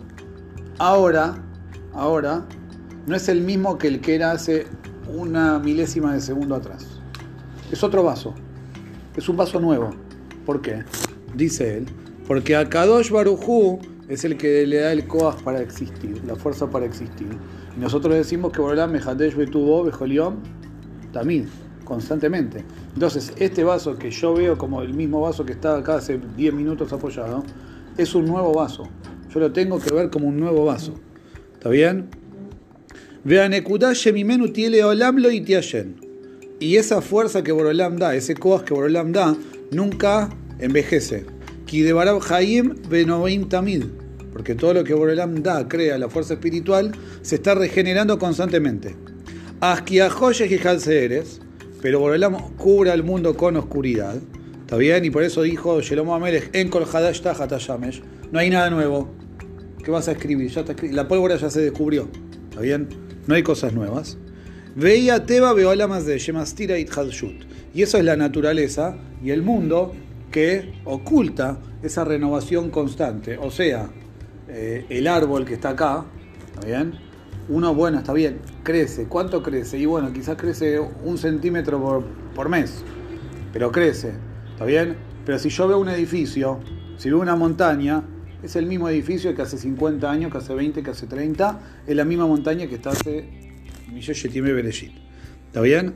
ahora, 0.77 1.35
ahora, 1.93 2.45
no 3.07 3.15
es 3.15 3.27
el 3.27 3.41
mismo 3.41 3.77
que 3.77 3.87
el 3.87 4.01
que 4.01 4.15
era 4.15 4.31
hace 4.31 4.67
una 5.07 5.59
milésima 5.59 6.13
de 6.13 6.21
segundo 6.21 6.55
atrás. 6.55 6.85
Es 7.71 7.83
otro 7.83 8.03
vaso. 8.03 8.33
Es 9.17 9.29
un 9.29 9.37
vaso 9.37 9.59
nuevo. 9.59 9.91
¿Por 10.45 10.61
qué? 10.61 10.83
Dice 11.35 11.77
él. 11.77 11.85
Porque 12.27 12.55
a 12.55 12.67
Kadosh 12.67 13.11
Barujú 13.11 13.79
es 14.07 14.25
el 14.25 14.37
que 14.37 14.65
le 14.65 14.77
da 14.77 14.91
el 14.91 15.07
coas 15.07 15.41
para 15.41 15.61
existir, 15.61 16.21
la 16.25 16.35
fuerza 16.35 16.69
para 16.69 16.85
existir. 16.85 17.27
Y 17.75 17.79
nosotros 17.79 18.13
decimos 18.15 18.51
que 18.51 18.61
Borolam 18.61 18.91
Mejadesh 18.91 19.35
Betubo 19.35 19.83
Bejoliom 19.83 20.35
también, 21.11 21.47
constantemente. 21.83 22.63
Entonces, 22.93 23.33
este 23.37 23.63
vaso 23.63 23.97
que 23.97 24.11
yo 24.11 24.33
veo 24.33 24.57
como 24.57 24.81
el 24.81 24.93
mismo 24.93 25.21
vaso 25.21 25.45
que 25.45 25.53
está 25.53 25.77
acá 25.77 25.95
hace 25.95 26.19
10 26.35 26.53
minutos 26.53 26.91
apoyado, 26.91 27.43
es 27.97 28.13
un 28.15 28.25
nuevo 28.25 28.53
vaso. 28.53 28.87
Yo 29.33 29.39
lo 29.39 29.51
tengo 29.51 29.79
que 29.79 29.93
ver 29.93 30.09
como 30.09 30.27
un 30.27 30.39
nuevo 30.39 30.65
vaso. 30.65 30.93
¿Está 31.53 31.69
bien? 31.69 32.09
Vean, 33.23 33.51
Shemimenu 33.51 34.49
tiele 34.49 34.83
olamlo 34.83 35.31
y 35.31 35.41
tiayen. 35.41 36.04
Y 36.59 36.77
esa 36.77 37.01
fuerza 37.01 37.43
que 37.43 37.51
Borolam 37.51 37.97
da, 37.97 38.15
ese 38.15 38.35
coas 38.35 38.63
que 38.63 38.73
Borolam 38.73 39.11
da, 39.11 39.35
nunca 39.71 40.29
envejece. 40.59 41.25
Kidebarab 41.65 42.21
Haim 42.29 42.75
Benoim 42.89 43.49
Tamid. 43.49 43.85
Porque 44.31 44.55
todo 44.55 44.73
lo 44.73 44.83
que 44.83 44.93
Borolam 44.93 45.43
da, 45.43 45.67
crea, 45.67 45.97
la 45.97 46.09
fuerza 46.09 46.35
espiritual, 46.35 46.91
se 47.21 47.35
está 47.35 47.55
regenerando 47.55 48.17
constantemente. 48.19 48.95
Askiajoyes 49.61 50.51
y 50.51 50.91
eres, 50.91 51.41
pero 51.81 51.99
Borolam 51.99 52.55
cubre 52.57 52.91
al 52.91 53.03
mundo 53.03 53.35
con 53.35 53.57
oscuridad. 53.57 54.15
¿Está 54.61 54.77
bien? 54.77 55.05
Y 55.05 55.09
por 55.09 55.23
eso 55.23 55.41
dijo 55.43 55.81
Shelomo 55.81 56.15
Amelech, 56.15 56.49
en 56.53 56.69
Kol 56.69 56.85
Hadash 56.91 57.21
No 58.31 58.39
hay 58.39 58.49
nada 58.49 58.69
nuevo. 58.69 59.09
¿Qué 59.83 59.91
vas 59.91 60.07
a 60.07 60.13
escribir? 60.13 60.49
Ya 60.49 60.65
La 60.91 61.07
pólvora 61.07 61.35
ya 61.35 61.49
se 61.49 61.61
descubrió. 61.61 62.09
¿Está 62.49 62.61
bien? 62.61 63.05
no 63.27 63.35
hay 63.35 63.43
cosas 63.43 63.73
nuevas. 63.73 64.17
Veía 64.75 65.25
Teba 65.25 65.53
más 65.87 66.05
de 66.05 66.19
Shemastira 66.19 66.77
y 66.77 66.85
Y 67.73 67.81
eso 67.81 67.97
es 67.97 68.03
la 68.03 68.17
naturaleza 68.17 68.97
y 69.23 69.31
el 69.31 69.41
mundo 69.41 69.93
que 70.31 70.73
oculta 70.83 71.59
esa 71.81 72.03
renovación 72.03 72.71
constante. 72.71 73.37
O 73.37 73.51
sea, 73.51 73.89
eh, 74.49 74.85
el 74.89 75.07
árbol 75.07 75.45
que 75.45 75.53
está 75.53 75.69
acá, 75.69 76.03
¿está 76.53 76.67
bien? 76.67 76.93
Uno, 77.47 77.73
bueno, 77.73 77.99
está 77.99 78.11
bien, 78.11 78.39
crece. 78.63 79.05
¿Cuánto 79.05 79.41
crece? 79.41 79.77
Y 79.77 79.85
bueno, 79.85 80.11
quizás 80.11 80.35
crece 80.35 80.77
un 80.77 81.17
centímetro 81.17 81.81
por, 81.81 82.03
por 82.35 82.49
mes, 82.49 82.83
pero 83.53 83.71
crece, 83.71 84.11
¿está 84.51 84.65
bien? 84.65 84.97
Pero 85.25 85.39
si 85.39 85.47
yo 85.47 85.69
veo 85.69 85.79
un 85.79 85.87
edificio, 85.87 86.59
si 86.97 87.09
veo 87.09 87.21
una 87.21 87.37
montaña, 87.37 88.03
es 88.43 88.57
el 88.57 88.65
mismo 88.65 88.89
edificio 88.89 89.33
que 89.33 89.41
hace 89.41 89.57
50 89.57 90.11
años, 90.11 90.33
que 90.33 90.39
hace 90.39 90.53
20, 90.53 90.83
que 90.83 90.91
hace 90.91 91.07
30. 91.07 91.59
Es 91.87 91.95
la 91.95 92.03
misma 92.03 92.27
montaña 92.27 92.67
que 92.67 92.75
está 92.75 92.89
hace 92.89 93.44
¿Está 95.47 95.61
bien? 95.61 95.95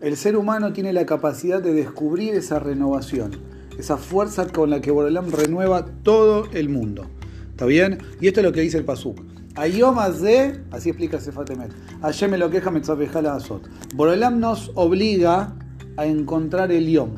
El 0.00 0.16
ser 0.16 0.36
humano 0.36 0.72
tiene 0.72 0.92
la 0.92 1.06
capacidad 1.06 1.62
de 1.62 1.72
descubrir 1.72 2.34
esa 2.34 2.58
renovación, 2.58 3.32
esa 3.78 3.96
fuerza 3.96 4.46
con 4.48 4.70
la 4.70 4.80
que 4.80 4.90
Borolam 4.90 5.30
renueva 5.30 5.86
todo 6.02 6.48
el 6.52 6.68
mundo. 6.68 7.06
¿Está 7.50 7.66
bien? 7.66 7.98
Y 8.20 8.28
esto 8.28 8.40
es 8.40 8.46
lo 8.46 8.52
que 8.52 8.62
dice 8.62 8.78
el 8.78 8.84
Pasuk. 8.84 9.20
De, 9.54 10.60
así 10.72 10.88
explica 10.88 11.20
Sefatemet, 11.20 11.70
Ayer 12.02 12.28
me 12.28 12.38
lo 12.38 12.50
queja 12.50 12.70
Azot. 12.70 13.68
Borolam 13.94 14.40
nos 14.40 14.72
obliga 14.74 15.54
a 15.96 16.06
encontrar 16.06 16.72
el 16.72 16.88
Yom, 16.88 17.10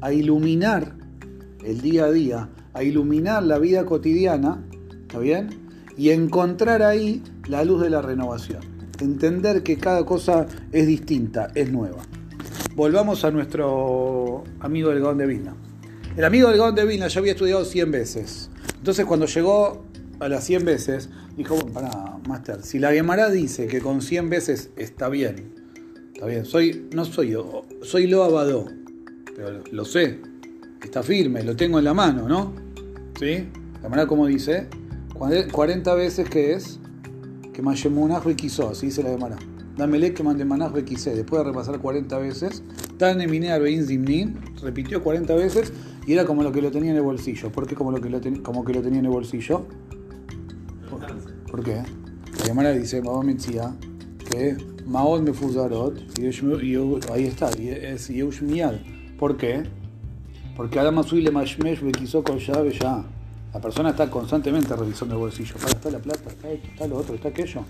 a 0.00 0.12
iluminar 0.12 0.94
el 1.62 1.80
día 1.80 2.04
a 2.04 2.10
día, 2.10 2.48
a 2.72 2.82
iluminar 2.82 3.42
la 3.42 3.58
vida 3.58 3.84
cotidiana, 3.84 4.62
¿está 5.02 5.18
bien? 5.18 5.63
Y 5.96 6.10
encontrar 6.10 6.82
ahí 6.82 7.22
la 7.46 7.64
luz 7.64 7.82
de 7.82 7.90
la 7.90 8.02
renovación. 8.02 8.60
Entender 9.00 9.62
que 9.62 9.76
cada 9.76 10.04
cosa 10.04 10.46
es 10.72 10.86
distinta, 10.86 11.50
es 11.54 11.70
nueva. 11.70 12.02
Volvamos 12.74 13.24
a 13.24 13.30
nuestro 13.30 14.44
amigo 14.60 14.90
del 14.90 15.00
Gaón 15.00 15.18
de 15.18 15.26
Vilna. 15.26 15.54
El 16.16 16.24
amigo 16.24 16.48
del 16.48 16.58
Gaón 16.58 16.74
de 16.74 16.84
Vilna 16.84 17.08
ya 17.08 17.20
había 17.20 17.32
estudiado 17.32 17.64
100 17.64 17.90
veces. 17.90 18.50
Entonces 18.76 19.04
cuando 19.06 19.26
llegó 19.26 19.84
a 20.20 20.28
las 20.28 20.44
100 20.44 20.64
veces, 20.64 21.10
dijo, 21.36 21.56
bueno, 21.56 21.72
para, 21.72 22.18
Master, 22.28 22.62
si 22.62 22.78
la 22.78 22.92
Gemara 22.92 23.30
dice 23.30 23.66
que 23.66 23.80
con 23.80 24.02
100 24.02 24.30
veces 24.30 24.70
está 24.76 25.08
bien, 25.08 25.54
está 26.12 26.26
bien, 26.26 26.44
soy, 26.44 26.88
no 26.94 27.04
soy 27.04 27.30
yo, 27.30 27.62
soy 27.82 28.06
lo 28.06 28.24
abadó, 28.24 28.66
pero 29.36 29.62
lo 29.70 29.84
sé, 29.84 30.20
está 30.82 31.02
firme, 31.02 31.42
lo 31.42 31.56
tengo 31.56 31.78
en 31.78 31.84
la 31.84 31.94
mano, 31.94 32.28
¿no? 32.28 32.54
¿Sí? 33.18 33.48
La 33.82 33.88
manera 33.88 34.06
como 34.06 34.26
dice, 34.26 34.68
40 35.14 35.94
veces 35.94 36.28
que 36.28 36.52
es 36.52 36.80
que 37.52 37.62
Mayemunajo 37.62 38.30
y 38.30 38.34
quiso, 38.34 38.68
así 38.68 38.86
dice 38.86 39.02
la 39.02 39.10
Gemara. 39.10 39.36
Dámele 39.76 40.14
que 40.14 40.22
mande 40.22 40.44
manajo 40.44 40.78
y 40.78 40.84
quise. 40.84 41.14
Después 41.14 41.42
de 41.42 41.50
repasar 41.50 41.80
40 41.80 42.18
veces, 42.18 42.62
tan 42.98 43.20
eminé 43.20 43.50
Zimnin, 43.84 44.38
repitió 44.62 45.02
40 45.02 45.34
veces 45.34 45.72
y 46.06 46.12
era 46.12 46.24
como 46.24 46.42
lo 46.42 46.52
que 46.52 46.62
lo 46.62 46.70
tenía 46.70 46.90
en 46.90 46.96
el 46.96 47.02
bolsillo. 47.02 47.50
¿Por 47.50 47.66
qué 47.66 47.74
como, 47.74 47.90
lo 47.90 48.00
que, 48.00 48.08
lo 48.08 48.20
como 48.42 48.64
que 48.64 48.72
lo 48.72 48.82
tenía 48.82 49.00
en 49.00 49.06
el 49.06 49.10
bolsillo? 49.10 49.66
¿Por, 51.50 51.64
qué? 51.64 51.82
La 52.38 52.44
Gemara 52.46 52.72
dice, 52.72 53.02
Mamá 53.02 53.24
decía 53.32 53.74
que 54.30 54.56
Maod 54.86 55.22
me 55.22 55.32
fuzarot 55.32 55.98
y 56.18 56.26
ahí 57.12 57.24
está, 57.24 57.50
y 57.58 57.68
es 57.68 58.08
Yeushmiad. 58.08 58.74
¿Por 59.18 59.36
qué? 59.36 59.64
Porque 60.56 60.78
Adam 60.78 61.00
le 61.12 61.30
Mashmesh 61.30 61.82
me 61.82 61.92
quiso 61.92 62.22
con 62.22 62.38
llave 62.38 62.72
ya. 62.72 63.04
La 63.54 63.60
persona 63.60 63.90
está 63.90 64.10
constantemente 64.10 64.74
revisando 64.74 65.14
el 65.14 65.20
bolsillo. 65.20 65.54
está 65.54 65.88
la 65.88 66.00
plata, 66.00 66.28
está 66.28 66.50
esto, 66.50 66.68
está 66.72 66.88
lo 66.88 66.96
otro, 66.96 67.14
está 67.14 67.28
aquello. 67.28 67.60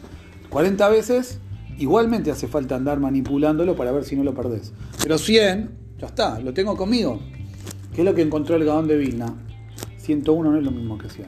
40 0.49 0.89
veces, 0.89 1.41
igualmente 1.77 2.31
hace 2.31 2.49
falta 2.49 2.75
andar 2.75 3.01
manipulándolo 3.01 3.77
para 3.77 3.93
ver 3.93 4.05
si 4.05 4.17
no 4.17 4.25
lo 4.25 4.33
perdés. 4.35 4.73
Pero 5.03 5.19
100, 5.19 5.71
ya 5.99 6.07
está, 6.07 6.41
lo 6.41 6.55
tengo 6.55 6.75
conmigo. 6.75 7.21
¿Qué 7.95 8.01
es 8.01 8.05
lo 8.07 8.15
que 8.15 8.23
encontró 8.23 8.57
el 8.57 8.65
Gaón 8.65 8.89
de 8.89 8.97
Vilna? 8.97 9.35
101 9.99 10.53
no 10.53 10.57
es 10.57 10.65
lo 10.65 10.71
mismo 10.71 10.97
que 10.97 11.11
100. 11.11 11.27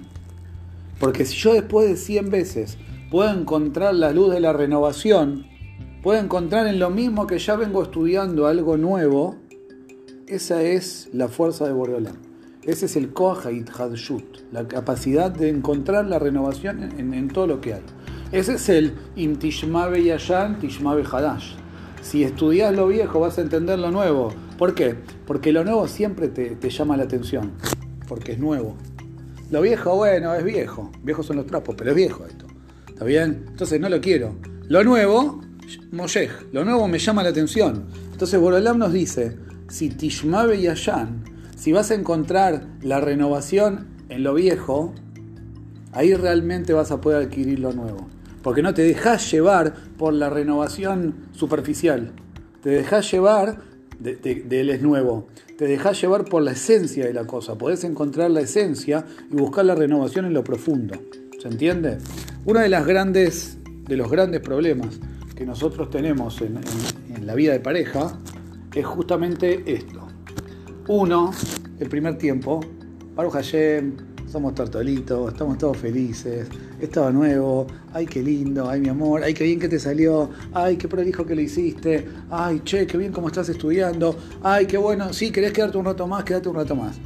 Porque 0.98 1.26
si 1.26 1.36
yo 1.36 1.52
después 1.52 1.86
de 1.86 1.96
100 1.96 2.30
veces 2.30 2.78
puedo 3.10 3.30
encontrar 3.30 3.94
la 3.94 4.10
luz 4.12 4.32
de 4.32 4.40
la 4.40 4.54
renovación, 4.54 5.46
puedo 6.02 6.18
encontrar 6.18 6.66
en 6.66 6.78
lo 6.78 6.88
mismo 6.88 7.26
que 7.26 7.38
ya 7.38 7.56
vengo 7.56 7.82
estudiando 7.82 8.46
algo 8.46 8.78
nuevo, 8.78 9.36
esa 10.26 10.62
es 10.62 11.10
la 11.12 11.28
fuerza 11.28 11.66
de 11.66 11.74
Boreolam. 11.74 12.25
Ese 12.66 12.86
es 12.86 12.96
el 12.96 13.12
Kohait 13.12 13.70
Hadshut, 13.70 14.38
la 14.50 14.66
capacidad 14.66 15.30
de 15.30 15.48
encontrar 15.48 16.06
la 16.06 16.18
renovación 16.18 16.82
en, 16.98 17.28
todo 17.28 17.46
lo 17.46 17.60
que 17.60 17.74
hay. 17.74 17.82
Ese 18.32 18.54
es 18.54 18.68
el 18.68 18.92
Im 19.14 19.36
Tishmabe 19.36 20.02
Yashan, 20.02 20.58
Tishmabe 20.58 21.04
Hadash. 21.04 21.54
Si 22.02 22.24
estudias 22.24 22.74
lo 22.74 22.88
viejo 22.88 23.20
vas 23.20 23.38
a 23.38 23.42
entender 23.42 23.78
lo 23.78 23.92
nuevo. 23.92 24.34
¿Por 24.58 24.74
qué? 24.74 24.96
Porque 25.28 25.52
lo 25.52 25.62
nuevo 25.62 25.86
siempre 25.86 26.26
te, 26.26 26.68
llama 26.68 26.96
la 26.96 27.04
atención, 27.04 27.52
porque 28.08 28.32
es 28.32 28.40
nuevo. 28.40 28.76
Lo 29.52 29.62
viejo, 29.62 29.94
bueno, 29.94 30.34
es 30.34 30.42
viejo. 30.42 30.90
Viejos 31.04 31.24
son 31.24 31.36
los 31.36 31.46
trapos, 31.46 31.76
pero 31.78 31.90
es 31.90 31.96
viejo 31.96 32.26
esto. 32.26 32.46
¿Está 32.88 33.04
bien? 33.04 33.44
Entonces 33.46 33.80
no 33.80 33.88
lo 33.88 34.00
quiero. 34.00 34.34
Lo 34.66 34.82
nuevo, 34.82 35.40
Moshej, 35.92 36.30
lo 36.50 36.64
nuevo 36.64 36.88
me 36.88 36.98
llama 36.98 37.22
la 37.22 37.28
atención. 37.28 37.86
Entonces 38.10 38.40
Borolam 38.40 38.78
nos 38.78 38.92
dice, 38.92 39.36
si 39.68 39.88
Tishmabe 39.88 40.60
Yashan, 40.60 41.35
si 41.56 41.72
vas 41.72 41.90
a 41.90 41.94
encontrar 41.94 42.66
la 42.82 43.00
renovación 43.00 43.88
en 44.10 44.22
lo 44.22 44.34
viejo, 44.34 44.92
ahí 45.92 46.14
realmente 46.14 46.74
vas 46.74 46.90
a 46.90 47.00
poder 47.00 47.24
adquirir 47.24 47.58
lo 47.58 47.72
nuevo. 47.72 48.06
Porque 48.42 48.62
no 48.62 48.74
te 48.74 48.82
dejas 48.82 49.32
llevar 49.32 49.74
por 49.96 50.12
la 50.12 50.30
renovación 50.30 51.14
superficial. 51.32 52.12
Te 52.62 52.70
dejas 52.70 53.10
llevar 53.10 53.58
de, 53.98 54.44
él 54.50 54.70
es 54.70 54.82
nuevo. 54.82 55.28
Te 55.56 55.66
dejas 55.66 56.00
llevar 56.00 56.26
por 56.26 56.42
la 56.42 56.52
esencia 56.52 57.06
de 57.06 57.14
la 57.14 57.26
cosa. 57.26 57.56
Podés 57.56 57.84
encontrar 57.84 58.30
la 58.30 58.42
esencia 58.42 59.06
y 59.32 59.34
buscar 59.34 59.64
la 59.64 59.74
renovación 59.74 60.26
en 60.26 60.34
lo 60.34 60.44
profundo. 60.44 60.94
¿Se 61.40 61.48
entiende? 61.48 61.98
Uno 62.44 62.60
de, 62.60 62.68
grandes, 62.68 63.58
de 63.64 63.96
los 63.96 64.10
grandes 64.10 64.42
problemas 64.42 65.00
que 65.34 65.46
nosotros 65.46 65.88
tenemos 65.88 66.40
en, 66.42 66.60
en 67.14 67.26
la 67.26 67.34
vida 67.34 67.52
de 67.52 67.60
pareja 67.60 68.18
es 68.74 68.84
justamente 68.84 69.64
esto. 69.66 70.05
Uno, 70.88 71.32
el 71.80 71.88
primer 71.88 72.16
tiempo, 72.16 72.60
Baruch 73.16 73.32
Hashem, 73.32 73.96
somos 74.30 74.54
tortolitos, 74.54 75.32
estamos 75.32 75.58
todos 75.58 75.76
felices, 75.76 76.46
es 76.80 76.90
todo 76.90 77.10
nuevo, 77.10 77.66
ay 77.92 78.06
qué 78.06 78.22
lindo, 78.22 78.70
ay 78.70 78.80
mi 78.80 78.88
amor, 78.88 79.24
ay 79.24 79.34
qué 79.34 79.42
bien 79.42 79.58
que 79.58 79.68
te 79.68 79.80
salió, 79.80 80.30
ay 80.54 80.76
qué 80.76 80.86
prolijo 80.86 81.26
que 81.26 81.34
lo 81.34 81.40
hiciste, 81.40 82.06
ay 82.30 82.60
che, 82.64 82.86
qué 82.86 82.98
bien 82.98 83.10
cómo 83.10 83.26
estás 83.26 83.48
estudiando, 83.48 84.16
ay 84.44 84.66
qué 84.66 84.76
bueno, 84.76 85.12
sí, 85.12 85.32
querés 85.32 85.52
quedarte 85.52 85.76
un 85.76 85.86
rato 85.86 86.06
más, 86.06 86.22
quédate 86.22 86.48
un 86.48 86.54
rato 86.54 86.76
más. 86.76 86.98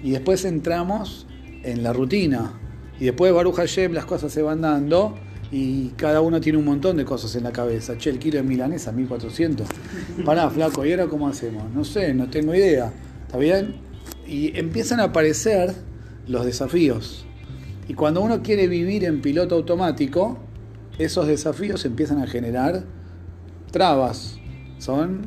Y 0.00 0.12
después 0.12 0.44
entramos 0.44 1.26
en 1.64 1.82
la 1.82 1.92
rutina, 1.92 2.52
y 3.00 3.06
después 3.06 3.30
de 3.30 3.32
Baruch 3.32 3.56
Hashem 3.56 3.94
las 3.94 4.04
cosas 4.04 4.30
se 4.32 4.42
van 4.42 4.60
dando 4.60 5.16
y 5.50 5.88
cada 5.96 6.20
uno 6.20 6.40
tiene 6.40 6.58
un 6.58 6.66
montón 6.66 6.96
de 6.96 7.04
cosas 7.04 7.34
en 7.34 7.42
la 7.42 7.50
cabeza. 7.50 7.98
Che, 7.98 8.10
el 8.10 8.20
kilo 8.20 8.36
de 8.36 8.44
milanesa, 8.44 8.92
1400. 8.92 9.66
Pará, 10.24 10.48
flaco, 10.50 10.86
¿y 10.86 10.92
ahora 10.92 11.08
cómo 11.08 11.26
hacemos? 11.26 11.68
No 11.72 11.82
sé, 11.84 12.14
no 12.14 12.30
tengo 12.30 12.54
idea. 12.54 12.92
¿Está 13.26 13.38
bien? 13.38 13.76
Y 14.26 14.58
empiezan 14.58 15.00
a 15.00 15.04
aparecer 15.04 15.74
los 16.26 16.44
desafíos. 16.44 17.26
Y 17.88 17.94
cuando 17.94 18.22
uno 18.22 18.42
quiere 18.42 18.66
vivir 18.68 19.04
en 19.04 19.20
piloto 19.20 19.56
automático, 19.56 20.38
esos 20.98 21.26
desafíos 21.26 21.84
empiezan 21.84 22.20
a 22.22 22.26
generar 22.26 22.84
trabas. 23.70 24.38
Son 24.78 25.26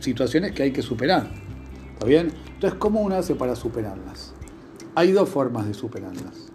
situaciones 0.00 0.52
que 0.52 0.64
hay 0.64 0.72
que 0.72 0.82
superar. 0.82 1.30
¿Está 1.94 2.06
bien? 2.06 2.32
Entonces, 2.54 2.78
¿cómo 2.78 3.00
uno 3.00 3.16
hace 3.16 3.34
para 3.34 3.56
superarlas? 3.56 4.34
Hay 4.94 5.12
dos 5.12 5.28
formas 5.28 5.66
de 5.66 5.74
superarlas. 5.74 6.48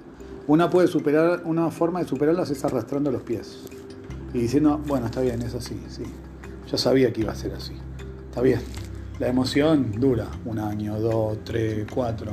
Una 0.47 0.69
puede 0.69 0.88
superar, 0.88 1.43
una 1.45 1.71
forma 1.71 2.00
de 2.00 2.07
superarlas 2.07 2.50
es 2.50 2.63
arrastrando 2.65 3.11
los 3.11 3.21
pies 3.21 3.59
y 4.33 4.39
diciendo, 4.39 4.81
bueno, 4.88 5.05
está 5.07 5.21
bien, 5.21 5.41
es 5.41 5.53
así, 5.53 5.79
sí. 5.88 6.03
Yo 6.69 6.77
sabía 6.77 7.11
que 7.13 7.21
iba 7.21 7.31
a 7.31 7.35
ser 7.35 7.53
así. 7.53 7.73
Está 8.29 8.41
bien. 8.41 8.61
La 9.21 9.27
emoción 9.27 9.91
dura 9.99 10.25
un 10.45 10.57
año, 10.57 10.99
dos, 10.99 11.37
tres, 11.43 11.85
cuatro. 11.93 12.31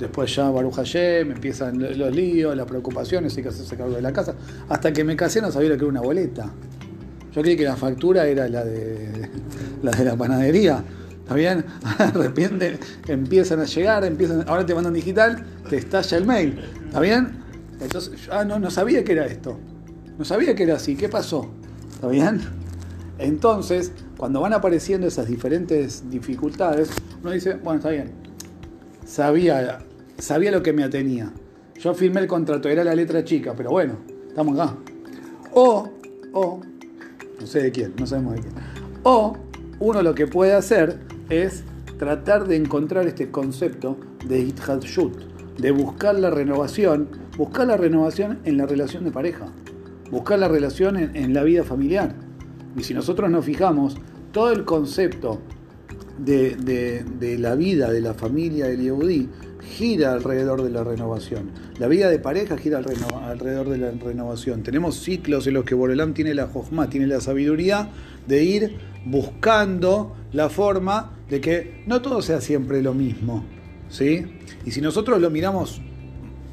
Después 0.00 0.34
ya 0.34 0.50
Baruch 0.50 0.74
Hashem, 0.74 1.30
empiezan 1.30 1.78
los 1.96 2.12
líos, 2.12 2.56
las 2.56 2.66
preocupaciones, 2.66 3.36
hay 3.36 3.44
que 3.44 3.50
hacerse 3.50 3.76
cargo 3.76 3.94
de 3.94 4.02
la 4.02 4.12
casa. 4.12 4.34
Hasta 4.68 4.92
que 4.92 5.04
me 5.04 5.14
casé 5.14 5.40
no 5.40 5.52
sabía 5.52 5.68
lo 5.68 5.76
que 5.76 5.84
era 5.84 5.90
una 5.90 6.00
boleta. 6.00 6.50
Yo 7.32 7.40
creí 7.40 7.56
que 7.56 7.62
la 7.62 7.76
factura 7.76 8.26
era 8.26 8.48
la 8.48 8.64
de 8.64 9.30
la, 9.80 9.92
de 9.92 10.04
la 10.04 10.16
panadería. 10.16 10.82
¿Está 11.22 11.36
bien? 11.36 11.64
De 11.98 12.10
repente 12.10 12.80
empiezan 13.06 13.60
a 13.60 13.64
llegar, 13.66 14.04
empiezan, 14.04 14.44
ahora 14.48 14.66
te 14.66 14.74
mandan 14.74 14.92
digital, 14.92 15.46
te 15.70 15.76
estalla 15.76 16.18
el 16.18 16.26
mail. 16.26 16.58
¿Está 16.84 16.98
bien? 16.98 17.28
Entonces, 17.80 18.28
ah, 18.32 18.44
no, 18.44 18.58
no 18.58 18.72
sabía 18.72 19.04
que 19.04 19.12
era 19.12 19.24
esto. 19.26 19.56
No 20.18 20.24
sabía 20.24 20.56
que 20.56 20.64
era 20.64 20.74
así. 20.74 20.96
¿Qué 20.96 21.08
pasó? 21.08 21.48
¿Está 21.94 22.08
bien? 22.08 22.40
Entonces, 23.18 23.92
cuando 24.16 24.40
van 24.40 24.52
apareciendo 24.52 25.06
esas 25.06 25.26
diferentes 25.28 26.10
dificultades, 26.10 26.90
uno 27.22 27.30
dice, 27.30 27.54
bueno, 27.54 27.78
está 27.78 27.90
bien. 27.90 28.12
Sabía, 29.06 29.80
sabía 30.18 30.50
lo 30.50 30.62
que 30.62 30.72
me 30.72 30.82
atenía. 30.82 31.32
Yo 31.78 31.94
firmé 31.94 32.20
el 32.20 32.26
contrato, 32.26 32.68
era 32.68 32.84
la 32.84 32.94
letra 32.94 33.24
chica, 33.24 33.54
pero 33.56 33.70
bueno, 33.70 33.98
estamos 34.28 34.58
acá. 34.58 34.76
O, 35.52 35.88
o, 36.32 36.60
no 37.40 37.46
sé 37.46 37.62
de 37.62 37.72
quién, 37.72 37.94
no 37.98 38.06
sabemos 38.06 38.34
de 38.34 38.40
quién. 38.40 38.54
O, 39.02 39.36
uno 39.80 40.02
lo 40.02 40.14
que 40.14 40.26
puede 40.26 40.54
hacer 40.54 40.98
es 41.28 41.64
tratar 41.98 42.46
de 42.46 42.56
encontrar 42.56 43.06
este 43.06 43.30
concepto 43.30 43.96
de 44.26 44.52
Shut, 44.82 45.14
de 45.58 45.70
buscar 45.70 46.14
la 46.14 46.30
renovación 46.30 47.24
buscar 47.36 47.66
la 47.66 47.76
renovación 47.76 48.38
en 48.44 48.56
la 48.56 48.66
relación 48.66 49.04
de 49.04 49.10
pareja, 49.10 49.46
buscar 50.10 50.38
la 50.38 50.48
relación 50.48 50.96
en, 50.96 51.34
la 51.34 51.42
vida 51.42 51.64
familiar. 51.64 52.14
Y 52.76 52.82
si 52.82 52.94
nosotros 52.94 53.30
nos 53.30 53.44
fijamos, 53.44 53.96
todo 54.32 54.50
el 54.52 54.64
concepto 54.64 55.40
de, 56.18 57.36
la 57.38 57.54
vida, 57.54 57.90
de 57.90 58.00
la 58.00 58.14
familia 58.14 58.66
del 58.66 58.82
Yehudi, 58.82 59.28
gira 59.76 60.12
alrededor 60.12 60.62
de 60.62 60.70
la 60.70 60.84
renovación. 60.84 61.50
La 61.78 61.88
vida 61.88 62.08
de 62.08 62.18
pareja 62.18 62.56
gira 62.58 62.78
alrededor 62.78 63.68
de 63.68 63.78
la 63.78 63.90
renovación. 63.90 64.62
Tenemos 64.62 64.96
ciclos 64.96 65.46
en 65.46 65.54
los 65.54 65.64
que 65.64 65.74
Borelam 65.74 66.14
tiene 66.14 66.34
la 66.34 66.46
jojma, 66.46 66.88
tiene 66.88 67.06
la 67.06 67.20
sabiduría 67.20 67.90
de 68.26 68.44
ir 68.44 68.76
buscando 69.06 70.14
la 70.32 70.48
forma 70.48 71.12
de 71.28 71.40
que 71.40 71.84
no 71.86 72.02
todo 72.02 72.22
sea 72.22 72.40
siempre 72.40 72.82
lo 72.82 72.94
mismo. 72.94 73.44
¿sí? 73.88 74.24
Y 74.64 74.70
si 74.70 74.80
nosotros 74.80 75.20
lo 75.20 75.30
miramos 75.30 75.80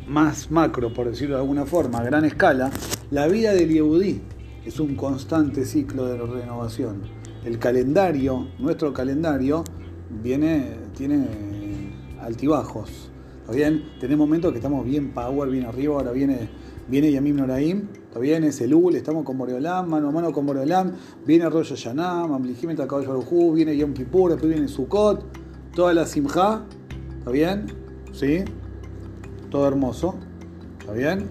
más 0.07 0.51
macro, 0.51 0.93
por 0.93 1.09
decirlo 1.09 1.35
de 1.35 1.41
alguna 1.41 1.65
forma, 1.65 1.99
a 1.99 2.03
gran 2.03 2.25
escala, 2.25 2.71
la 3.11 3.27
vida 3.27 3.53
del 3.53 3.69
Yehudí 3.69 4.21
es 4.65 4.79
un 4.79 4.95
constante 4.95 5.65
ciclo 5.65 6.05
de 6.05 6.17
renovación. 6.17 7.01
El 7.45 7.59
calendario, 7.59 8.47
nuestro 8.59 8.93
calendario, 8.93 9.63
viene, 10.21 10.75
tiene 10.95 11.25
altibajos. 12.21 13.09
¿Está 13.41 13.53
bien? 13.53 13.83
Tenemos 13.99 14.27
momentos 14.27 14.51
que 14.51 14.59
estamos 14.59 14.85
bien 14.85 15.13
power, 15.13 15.49
bien 15.49 15.65
arriba, 15.65 15.95
ahora 15.95 16.11
viene, 16.11 16.49
viene 16.87 17.11
Yamim 17.11 17.37
Noraim, 17.37 17.87
¿está 17.93 18.19
bien? 18.19 18.43
Es 18.43 18.61
el 18.61 18.73
UL, 18.73 18.95
estamos 18.95 19.25
con 19.25 19.37
Boreolam, 19.37 19.89
mano 19.89 20.09
a 20.09 20.11
mano 20.11 20.31
con 20.31 20.45
Boreolam, 20.45 20.91
viene 21.25 21.49
Rosh 21.49 21.69
Hashanah, 21.69 22.27
Mamlijimet 22.27 22.77
Caballo 22.87 23.19
viene 23.53 23.75
Yom 23.75 23.93
Kippur, 23.93 24.31
después 24.31 24.51
viene 24.51 24.67
Sukkot, 24.67 25.25
toda 25.75 25.93
la 25.93 26.05
Simja, 26.05 26.63
¿está 27.19 27.31
bien? 27.31 27.65
¿Sí? 28.13 28.43
todo 29.51 29.67
hermoso. 29.67 30.15
¿Está 30.79 30.93
bien? 30.93 31.29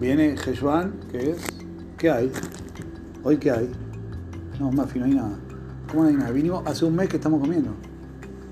Viene 0.00 0.36
Jejuan, 0.36 0.94
que 1.10 1.32
es. 1.32 1.57
¿Qué 1.98 2.08
hay? 2.08 2.30
¿Hoy 3.24 3.38
qué 3.38 3.50
hay? 3.50 3.68
No, 4.60 4.70
Mafi, 4.70 5.00
no 5.00 5.06
hay 5.06 5.14
nada. 5.14 5.36
¿Cómo 5.90 6.04
no 6.04 6.08
hay 6.08 6.14
nada? 6.14 6.30
Vinimos 6.30 6.64
hace 6.64 6.84
un 6.84 6.94
mes 6.94 7.08
que 7.08 7.16
estamos 7.16 7.40
comiendo. 7.40 7.70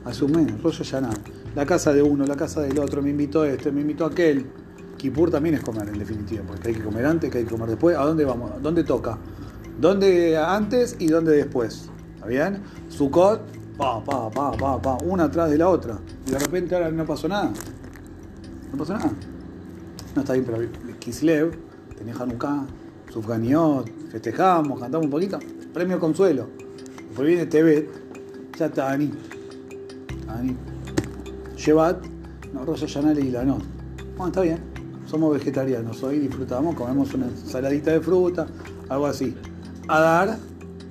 Hace 0.05 0.25
un 0.25 0.33
mes, 0.33 0.61
rollo 0.61 0.83
ya 0.83 1.01
nada. 1.01 1.15
La 1.55 1.65
casa 1.65 1.93
de 1.93 2.03
uno, 2.03 2.27
la 2.27 2.35
casa 2.35 2.61
del 2.63 2.77
otro, 2.81 3.03
me 3.03 3.11
invitó 3.11 3.45
este, 3.45 3.71
me 3.71 3.83
invitó 3.83 4.05
aquel. 4.05 4.47
Kipur 4.97 5.31
también 5.31 5.55
es 5.55 5.63
comer, 5.63 5.89
en 5.89 5.99
definitiva, 5.99 6.43
porque 6.45 6.69
hay 6.69 6.75
que 6.75 6.83
comer 6.83 7.07
antes, 7.07 7.31
que 7.31 7.39
hay 7.39 7.45
que 7.45 7.51
comer 7.51 7.69
después. 7.69 7.97
¿A 7.97 8.05
dónde 8.05 8.25
vamos? 8.25 8.51
¿Dónde 8.61 8.83
toca? 8.83 9.17
¿Dónde 9.81 10.37
antes 10.37 10.97
y 10.99 11.07
dónde 11.07 11.31
después? 11.31 11.89
¿Está 12.17 12.27
bien? 12.27 12.63
Sukkot, 12.89 13.43
pa, 13.77 14.03
pa, 14.03 14.29
pa, 14.29 14.53
pa, 14.57 14.83
pa, 14.83 14.99
una 15.05 15.25
atrás 15.25 15.51
de 15.51 15.59
la 15.59 15.69
otra. 15.69 15.99
Y 16.27 16.33
de 16.33 16.39
repente 16.41 16.75
ahora 16.75 16.91
no 16.91 17.07
pasó 17.07 17.29
nada. 17.29 17.53
No 18.73 18.79
pasa 18.79 18.95
nada. 18.95 19.13
No 20.17 20.23
está 20.23 20.33
bien, 20.33 20.45
pero 20.45 20.59
Kislev 20.99 21.57
tenía 21.97 22.15
Hanukkah, 22.15 22.67
Sufganiot, 23.17 23.89
festejamos, 24.11 24.79
cantamos 24.79 25.07
un 25.07 25.11
poquito. 25.11 25.39
Premio 25.73 25.99
Consuelo. 25.99 26.49
Después 26.99 27.27
viene 27.27 27.47
Tebet, 27.47 27.89
ya 28.59 28.67
está 28.67 28.91
Ani. 28.91 29.11
Ani. 30.29 30.55
Shevat, 31.57 32.05
no, 32.53 32.67
Rosa 32.67 32.85
Yanale 32.85 33.23
y 33.23 33.31
la 33.31 33.43
no. 33.43 33.57
Bueno, 34.19 34.27
está 34.27 34.43
bien. 34.43 34.59
Somos 35.07 35.33
vegetarianos, 35.33 36.03
hoy 36.03 36.19
disfrutamos, 36.19 36.75
comemos 36.75 37.15
una 37.15 37.31
saladita 37.35 37.91
de 37.93 38.03
fruta, 38.03 38.49
algo 38.91 39.07
así. 39.07 39.35
Adar, 39.89 40.37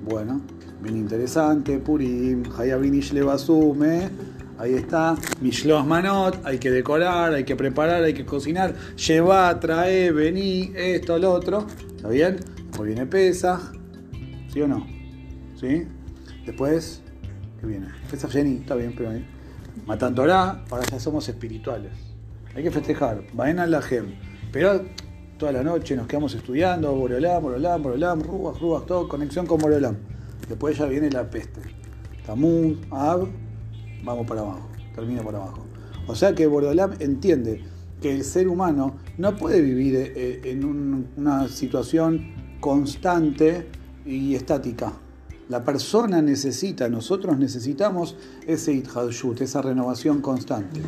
bueno, 0.04 0.40
bien 0.82 0.96
interesante, 0.96 1.78
Purim, 1.78 2.42
Hayabinish 2.58 3.12
Levasume 3.12 4.10
Ahí 4.58 4.72
está, 4.72 5.14
Mishloach 5.42 5.84
Manot, 5.84 6.40
hay 6.44 6.58
que 6.58 6.70
decorar, 6.70 7.34
hay 7.34 7.44
que 7.44 7.54
preparar, 7.54 8.02
hay 8.02 8.14
que 8.14 8.24
cocinar. 8.24 8.74
Lleva, 8.96 9.60
trae, 9.60 10.10
vení, 10.12 10.72
esto, 10.74 11.18
lo 11.18 11.32
otro. 11.32 11.66
¿Está 11.96 12.08
bien? 12.08 12.36
Después 12.36 12.86
viene 12.86 13.06
Pesach, 13.06 13.60
¿sí 14.52 14.60
o 14.60 14.68
no? 14.68 14.86
¿Sí? 15.58 15.86
Después, 16.44 17.02
¿qué 17.60 17.66
viene? 17.66 17.88
Pesach 18.10 18.30
Jenny, 18.30 18.58
está 18.58 18.74
bien, 18.74 18.94
pero 18.96 19.10
ahí. 19.10 19.26
Matan 19.86 20.14
Torah, 20.14 20.64
ahora 20.70 20.84
ya 20.90 21.00
somos 21.00 21.28
espirituales. 21.28 21.92
Hay 22.54 22.62
que 22.62 22.70
festejar, 22.70 23.24
vayan 23.32 23.58
a 23.58 23.66
la 23.66 23.82
gem. 23.82 24.14
Pero 24.52 24.82
toda 25.38 25.52
la 25.52 25.62
noche 25.62 25.96
nos 25.96 26.06
quedamos 26.06 26.34
estudiando, 26.34 26.94
Borolam, 26.94 27.42
Borolam, 27.42 27.82
Borolam, 27.82 28.22
Ruach, 28.22 28.60
Ruach, 28.60 28.86
todo, 28.86 29.08
conexión 29.08 29.46
con 29.46 29.58
Borolam. 29.58 29.96
Después 30.48 30.78
ya 30.78 30.86
viene 30.86 31.10
la 31.10 31.28
peste. 31.28 31.60
Tamuz, 32.26 32.78
Ab, 32.90 33.26
vamos 34.04 34.26
para 34.26 34.40
abajo, 34.42 34.68
termina 34.94 35.22
para 35.22 35.38
abajo. 35.38 35.66
O 36.06 36.14
sea 36.14 36.34
que 36.34 36.46
Bordolam 36.46 36.94
entiende 37.00 37.64
que 38.00 38.14
el 38.14 38.24
ser 38.24 38.48
humano 38.48 38.96
no 39.18 39.36
puede 39.36 39.60
vivir 39.60 39.94
eh, 39.96 40.40
en 40.44 40.64
una 41.16 41.48
situación 41.48 42.58
constante 42.60 43.66
y 44.04 44.34
estática. 44.34 44.92
La 45.48 45.64
persona 45.64 46.20
necesita, 46.20 46.88
nosotros 46.88 47.38
necesitamos 47.38 48.16
ese 48.46 48.72
Ithadshut, 48.72 49.40
esa 49.40 49.62
renovación 49.62 50.20
constante. 50.20 50.80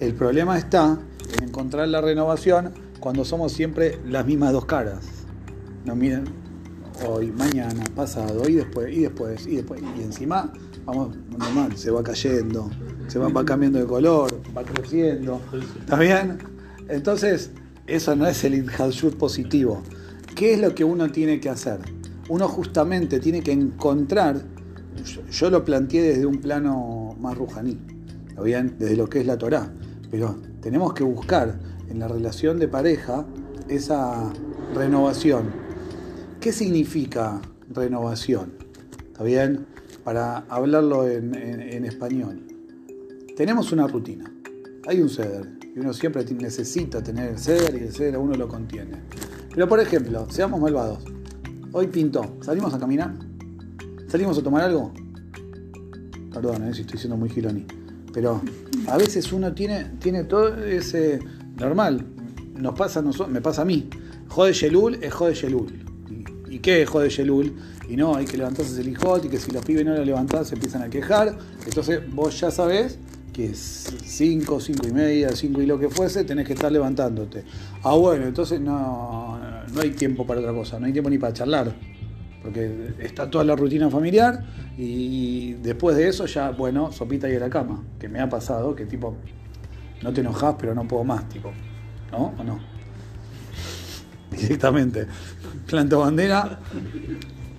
El 0.00 0.14
problema 0.14 0.58
está 0.58 0.98
en 1.38 1.48
encontrar 1.48 1.88
la 1.88 2.02
renovación 2.02 2.72
cuando 3.00 3.24
somos 3.24 3.52
siempre 3.52 3.98
las 4.06 4.26
mismas 4.26 4.52
dos 4.52 4.66
caras. 4.66 5.06
No 5.86 5.96
miren 5.96 6.24
hoy, 7.08 7.32
mañana, 7.32 7.84
pasado, 7.94 8.48
y 8.48 8.54
después, 8.54 8.94
y 8.94 9.00
después, 9.00 9.46
y 9.46 9.56
después, 9.56 9.80
y 9.96 10.02
encima 10.02 10.52
vamos 10.84 11.16
normal, 11.38 11.76
se 11.76 11.90
va 11.90 12.02
cayendo, 12.02 12.70
se 13.08 13.18
va, 13.18 13.44
cambiando 13.44 13.78
de 13.78 13.86
color, 13.86 14.40
va 14.56 14.62
creciendo. 14.62 15.40
¿Está 15.80 15.98
bien? 15.98 16.55
Entonces, 16.88 17.50
eso 17.86 18.14
no 18.14 18.26
es 18.26 18.44
el 18.44 18.54
Inhalshut 18.54 19.16
positivo. 19.16 19.82
¿Qué 20.34 20.54
es 20.54 20.60
lo 20.60 20.74
que 20.74 20.84
uno 20.84 21.10
tiene 21.10 21.40
que 21.40 21.48
hacer? 21.48 21.78
Uno 22.28 22.48
justamente 22.48 23.20
tiene 23.20 23.42
que 23.42 23.52
encontrar, 23.52 24.42
yo, 25.30 25.50
lo 25.50 25.64
planteé 25.64 26.02
desde 26.02 26.26
un 26.26 26.40
plano 26.40 27.16
más 27.20 27.36
rujaní. 27.36 27.78
Desde 28.36 28.96
lo 28.96 29.08
que 29.08 29.20
es 29.20 29.26
la 29.26 29.38
Torá, 29.38 29.72
pero 30.10 30.36
tenemos 30.60 30.92
que 30.92 31.02
buscar 31.02 31.58
en 31.88 31.98
la 31.98 32.06
relación 32.06 32.58
de 32.58 32.68
pareja 32.68 33.24
esa 33.68 34.30
renovación. 34.74 35.44
¿Qué 36.38 36.52
significa 36.52 37.40
renovación? 37.70 38.52
¿Está 39.06 39.24
bien? 39.24 39.66
Para 40.04 40.44
hablarlo 40.50 41.08
en, 41.08 41.34
en 41.34 41.86
español. 41.86 42.46
Tenemos 43.36 43.72
una 43.72 43.86
rutina. 43.86 44.30
Hay 44.86 45.00
un 45.00 45.08
ceder 45.08 45.55
y 45.76 45.80
uno 45.80 45.92
siempre 45.92 46.24
necesita 46.24 47.02
tener 47.02 47.32
el 47.32 47.38
ceder 47.38 47.74
y 47.74 47.84
el 47.84 47.92
ceder 47.92 48.14
a 48.14 48.18
uno 48.18 48.34
lo 48.34 48.48
contiene. 48.48 48.96
Pero 49.52 49.68
por 49.68 49.78
ejemplo, 49.78 50.26
seamos 50.30 50.58
malvados. 50.58 51.04
Hoy 51.72 51.88
pintó. 51.88 52.38
¿Salimos 52.40 52.72
a 52.72 52.78
caminar? 52.78 53.12
¿Salimos 54.08 54.38
a 54.38 54.42
tomar 54.42 54.62
algo? 54.62 54.94
Perdón, 56.32 56.66
eh, 56.66 56.74
si 56.74 56.80
estoy 56.80 56.98
siendo 56.98 57.18
muy 57.18 57.28
giloni. 57.28 57.66
Pero 58.10 58.40
a 58.86 58.96
veces 58.96 59.30
uno 59.34 59.52
tiene, 59.52 59.92
tiene 60.00 60.24
todo 60.24 60.64
ese. 60.64 61.20
Normal. 61.58 62.06
Nos 62.54 62.74
pasa, 62.74 63.02
me 63.02 63.42
pasa 63.42 63.62
a 63.62 63.64
mí. 63.66 63.90
Jode 64.28 64.54
Yelul 64.54 64.94
es 65.02 65.12
Jode 65.12 65.34
Yelul. 65.34 65.84
¿Y, 66.48 66.58
qué 66.60 66.82
es 66.82 66.88
Jode 66.88 67.10
Yelul? 67.10 67.54
Y 67.86 67.96
no, 67.96 68.16
hay 68.16 68.24
que 68.24 68.38
levantarse 68.38 68.80
el 68.80 68.88
hijote 68.88 69.26
y 69.26 69.30
que 69.30 69.38
si 69.38 69.50
los 69.50 69.62
pibes 69.62 69.84
no 69.84 69.94
lo 69.94 70.04
levantás 70.04 70.48
se 70.48 70.54
empiezan 70.54 70.82
a 70.82 70.88
quejar. 70.88 71.36
Entonces 71.66 72.00
vos 72.14 72.40
ya 72.40 72.50
sabés 72.50 72.98
que 73.36 73.50
es 73.50 73.94
5, 74.02 74.60
5 74.60 74.88
y 74.88 74.92
media, 74.92 75.30
5 75.30 75.60
y 75.60 75.66
lo 75.66 75.78
que 75.78 75.90
fuese, 75.90 76.24
tenés 76.24 76.46
que 76.46 76.54
estar 76.54 76.72
levantándote. 76.72 77.44
Ah, 77.82 77.94
bueno, 77.94 78.24
entonces 78.24 78.60
no, 78.60 79.38
no 79.74 79.80
hay 79.80 79.90
tiempo 79.90 80.26
para 80.26 80.40
otra 80.40 80.54
cosa, 80.54 80.80
no 80.80 80.86
hay 80.86 80.92
tiempo 80.92 81.10
ni 81.10 81.18
para 81.18 81.34
charlar 81.34 81.74
porque 82.46 82.94
está 83.00 83.28
toda 83.28 83.42
la 83.42 83.56
rutina 83.56 83.90
familiar 83.90 84.44
y 84.78 85.54
después 85.54 85.96
de 85.96 86.06
eso 86.06 86.26
ya, 86.26 86.50
bueno, 86.50 86.92
sopita 86.92 87.28
y 87.28 87.34
a 87.34 87.40
la 87.40 87.50
cama, 87.50 87.82
que 87.98 88.08
me 88.08 88.20
ha 88.20 88.28
pasado, 88.28 88.76
que 88.76 88.86
tipo, 88.86 89.16
no 90.00 90.12
te 90.12 90.20
enojas, 90.20 90.54
pero 90.56 90.72
no 90.72 90.86
puedo 90.86 91.02
más, 91.02 91.28
tipo, 91.28 91.50
¿no? 92.12 92.34
¿O 92.38 92.44
no? 92.44 92.60
Directamente. 94.30 95.08
Planto 95.66 95.98
bandera. 95.98 96.60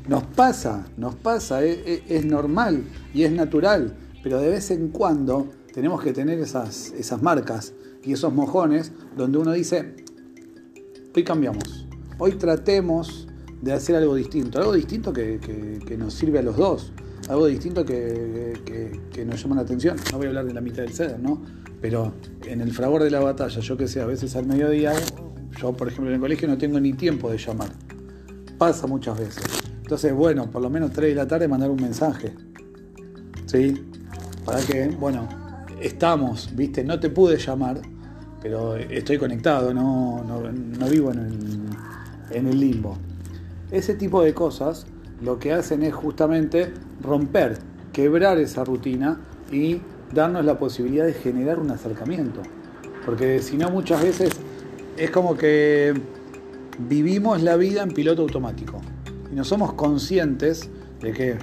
Nos 0.08 0.24
pasa, 0.24 0.88
nos 0.96 1.16
pasa, 1.16 1.66
es, 1.66 2.24
normal 2.24 2.86
y 3.14 3.24
es 3.24 3.32
natural, 3.34 3.94
pero 4.24 4.40
de 4.40 4.48
vez 4.48 4.72
en 4.72 4.88
cuando 4.88 5.52
tenemos 5.78 6.02
que 6.02 6.12
tener 6.12 6.40
esas, 6.40 6.92
esas 6.94 7.22
marcas 7.22 7.72
y 8.04 8.12
esos 8.12 8.34
mojones 8.34 8.92
donde 9.16 9.38
uno 9.38 9.52
dice, 9.52 9.94
hoy 11.16 11.24
cambiamos, 11.24 11.88
hoy 12.18 12.32
tratemos 12.32 13.28
de 13.62 13.74
hacer 13.74 13.96
algo 13.96 14.16
distinto, 14.16 14.58
algo 14.58 14.74
distinto 14.74 15.14
que, 15.14 15.96
nos 16.00 16.16
sirve 16.16 16.40
a 16.40 16.42
los 16.42 16.58
dos, 16.58 16.94
algo 17.30 17.46
distinto 17.46 17.86
que, 17.86 19.00
nos 19.24 19.40
llama 19.40 19.58
la 19.58 19.62
atención. 19.62 19.98
No 20.12 20.18
voy 20.18 20.26
a 20.26 20.30
hablar 20.30 20.46
de 20.48 20.56
la 20.56 20.62
mitad 20.62 20.78
del 20.78 20.94
ceder, 20.94 21.20
¿no? 21.20 21.44
Pero 21.80 22.12
en 22.48 22.62
el 22.62 22.72
fragor 22.72 23.04
de 23.04 23.12
la 23.12 23.20
batalla, 23.20 23.60
yo 23.60 23.78
que 23.78 23.88
sé, 23.88 24.02
a 24.02 24.08
veces 24.08 24.36
al 24.36 24.48
mediodía, 24.48 24.94
yo 25.62 25.74
por 25.74 25.90
ejemplo 25.90 26.08
en 26.08 26.16
el 26.16 26.20
colegio 26.20 26.48
no 26.48 26.58
tengo 26.58 26.80
ni 26.80 26.94
tiempo 26.94 27.30
de 27.30 27.38
llamar. 27.38 27.70
Pasa 28.58 28.88
muchas 28.88 29.20
veces. 29.20 29.44
Entonces, 29.84 30.12
bueno, 30.12 30.50
por 30.50 30.64
lo 30.64 30.72
menos 30.72 30.90
3 30.92 31.10
de 31.10 31.16
la 31.16 31.28
tarde 31.28 31.48
mandar 31.48 31.70
un 31.70 31.80
mensaje. 31.80 32.34
¿Sí? 33.46 33.76
Para 34.44 34.60
que, 34.62 34.88
bueno, 35.00 35.46
estamos, 35.82 36.56
¿viste? 36.56 36.84
No 36.84 37.00
te 37.00 37.10
pude 37.10 37.38
llamar, 37.38 37.82
pero 38.42 38.76
estoy 38.76 39.18
conectado, 39.18 39.74
no, 39.74 40.24
no, 40.24 40.88
vivo 40.88 41.12
en 41.12 41.68
en 42.32 42.48
el 42.48 42.60
limbo. 42.60 42.98
Ese 43.72 43.94
tipo 43.94 44.22
de 44.22 44.34
cosas 44.34 44.86
lo 45.22 45.40
que 45.40 45.54
hacen 45.54 45.84
es 45.84 45.94
justamente 45.94 46.74
romper, 47.02 47.58
quebrar 47.92 48.38
esa 48.38 48.64
rutina 48.64 49.20
y 49.52 49.82
darnos 50.14 50.46
la 50.46 50.58
posibilidad 50.58 51.06
de 51.06 51.14
generar 51.14 51.60
un 51.60 51.72
acercamiento. 51.72 52.42
Porque 53.06 53.42
si 53.42 53.58
no 53.58 53.70
muchas 53.70 54.04
veces 54.04 54.32
es 54.98 55.12
como 55.12 55.36
que 55.36 55.94
vivimos 56.78 57.42
la 57.42 57.56
vida 57.56 57.84
en 57.84 57.92
piloto 57.92 58.22
automático 58.22 58.82
y 59.32 59.36
no 59.36 59.44
somos 59.44 59.74
conscientes 59.74 60.70
de 61.02 61.14
que 61.14 61.38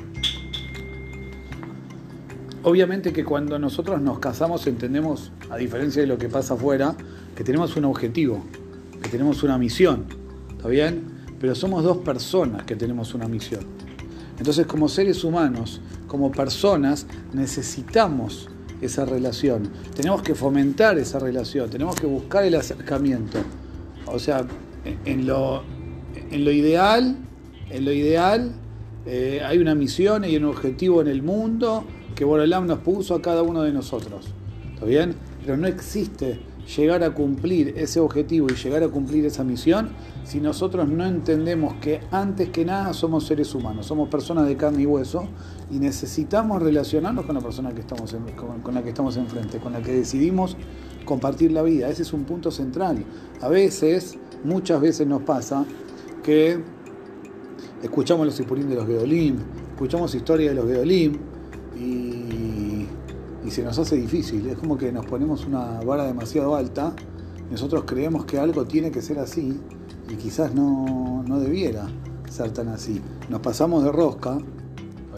obviamente 2.65 3.13
que 3.13 3.25
cuando 3.25 3.59
nosotros 3.59 4.01
nos 4.01 4.19
casamos 4.19 4.67
entendemos, 4.67 5.31
a 5.51 5.57
diferencia 5.57 6.03
de 6.03 6.09
lo 6.09 6.19
que 6.19 6.29
pasa 6.29 6.55
afuera, 6.55 6.95
que 7.37 7.45
tenemos 7.45 7.77
un 7.77 7.85
objetivo, 7.85 8.45
que 9.03 9.09
tenemos 9.09 9.43
una 9.43 9.57
misión, 9.57 10.07
¿está 10.57 10.69
bien? 10.69 11.15
pero 11.45 11.55
somos 11.55 11.85
dos 11.85 11.99
personas 11.99 12.65
que 12.65 12.75
tenemos 12.75 13.13
una 13.13 13.29
misión. 13.29 13.61
Entonces, 14.39 14.67
como 14.67 14.89
seres 14.89 15.25
humanos, 15.25 15.83
como 16.07 16.33
personas, 16.33 17.07
necesitamos 17.35 18.49
esa 18.81 19.05
relación. 19.05 19.69
Tenemos 19.95 20.23
que 20.23 20.35
fomentar 20.35 20.97
esa 20.97 21.19
relación, 21.19 21.69
tenemos 21.69 21.97
que 21.97 22.07
buscar 22.07 22.45
el 22.45 22.55
acercamiento. 22.55 23.41
O 24.07 24.19
sea, 24.19 24.47
en 25.05 25.27
lo, 25.27 25.65
en 26.31 26.47
lo 26.47 26.51
ideal, 26.51 27.15
en 27.69 27.85
lo 27.85 27.93
ideal 27.93 28.53
eh, 29.05 29.43
hay 29.45 29.59
una 29.59 29.75
misión 29.75 30.25
y 30.25 30.37
un 30.39 30.47
objetivo 30.47 31.03
en 31.03 31.09
el 31.09 31.23
mundo 31.23 31.85
que 32.15 32.25
Borolam 32.25 32.67
nos 32.67 32.79
puso 32.81 33.15
a 33.15 33.23
cada 33.23 33.43
uno 33.43 33.63
de 33.63 33.73
nosotros. 33.73 34.27
¿Está 34.75 34.87
bien? 34.87 35.15
Pero 35.41 35.57
no 35.57 35.67
existe 35.67 36.41
llegar 36.77 37.03
a 37.03 37.11
cumplir 37.11 37.75
ese 37.77 38.01
objetivo 38.01 38.47
y 38.51 38.55
llegar 38.55 38.83
a 38.83 38.89
cumplir 38.89 39.27
esa 39.27 39.45
misión 39.45 39.91
si 40.25 40.41
nosotros 40.41 40.89
no 40.89 41.05
entendemos 41.05 41.75
que 41.75 42.01
antes 42.11 42.49
que 42.49 42.65
nada 42.65 42.93
somos 42.95 43.27
seres 43.27 43.55
humanos, 43.55 43.87
somos 43.87 44.09
personas 44.09 44.47
de 44.47 44.57
carne 44.57 44.83
y 44.83 44.87
hueso 44.87 45.29
y 45.71 45.79
necesitamos 45.79 46.63
relacionarnos 46.63 47.27
con 47.27 47.35
la 47.35 47.43
persona 47.43 47.73
que 47.73 47.81
estamos 47.81 48.17
con, 48.63 48.75
la 48.75 48.83
que 48.83 48.89
estamos 48.89 49.17
enfrente, 49.17 49.59
con 49.59 49.73
la 49.73 49.83
que 49.83 49.93
decidimos 49.93 50.57
compartir 51.05 51.53
la 51.53 51.63
vida. 51.63 51.89
Ese 51.89 52.03
es 52.03 52.13
un 52.13 52.25
punto 52.25 52.51
central. 52.51 53.05
A 53.43 53.49
veces, 53.49 54.17
muchas 54.45 54.81
veces 54.81 55.07
nos 55.07 55.23
pasa 55.23 55.67
que 56.23 56.59
escuchamos 57.83 58.25
los 58.25 58.41
Ipurín 58.41 58.71
de 58.71 58.77
los 58.77 58.87
Geolim, 58.87 59.37
escuchamos 59.75 60.15
historias 60.15 60.55
de 60.55 60.63
los 60.63 60.71
Geolim 60.71 61.34
y 61.77 62.87
y 63.45 63.51
se 63.51 63.63
nos 63.63 63.79
hace 63.79 63.97
difícil. 63.97 64.47
Es 64.47 64.57
como 64.57 64.79
que 64.79 64.91
nos 64.91 65.05
ponemos 65.07 65.45
una 65.45 65.81
vara 65.81 66.05
demasiado 66.05 66.57
alta, 66.57 66.93
nosotros 67.51 67.85
creemos 67.87 68.25
que 68.25 68.39
algo 68.39 68.65
tiene 68.65 68.91
que 68.91 69.03
ser 69.03 69.19
así 69.19 69.61
y 70.09 70.15
quizás 70.17 70.55
no, 70.55 71.23
no 71.27 71.39
debiera 71.39 71.87
ser 72.31 72.53
tan 72.53 72.69
así. 72.69 73.01
Nos 73.29 73.41
pasamos 73.41 73.85
de 73.85 73.93
rosca, 73.93 74.39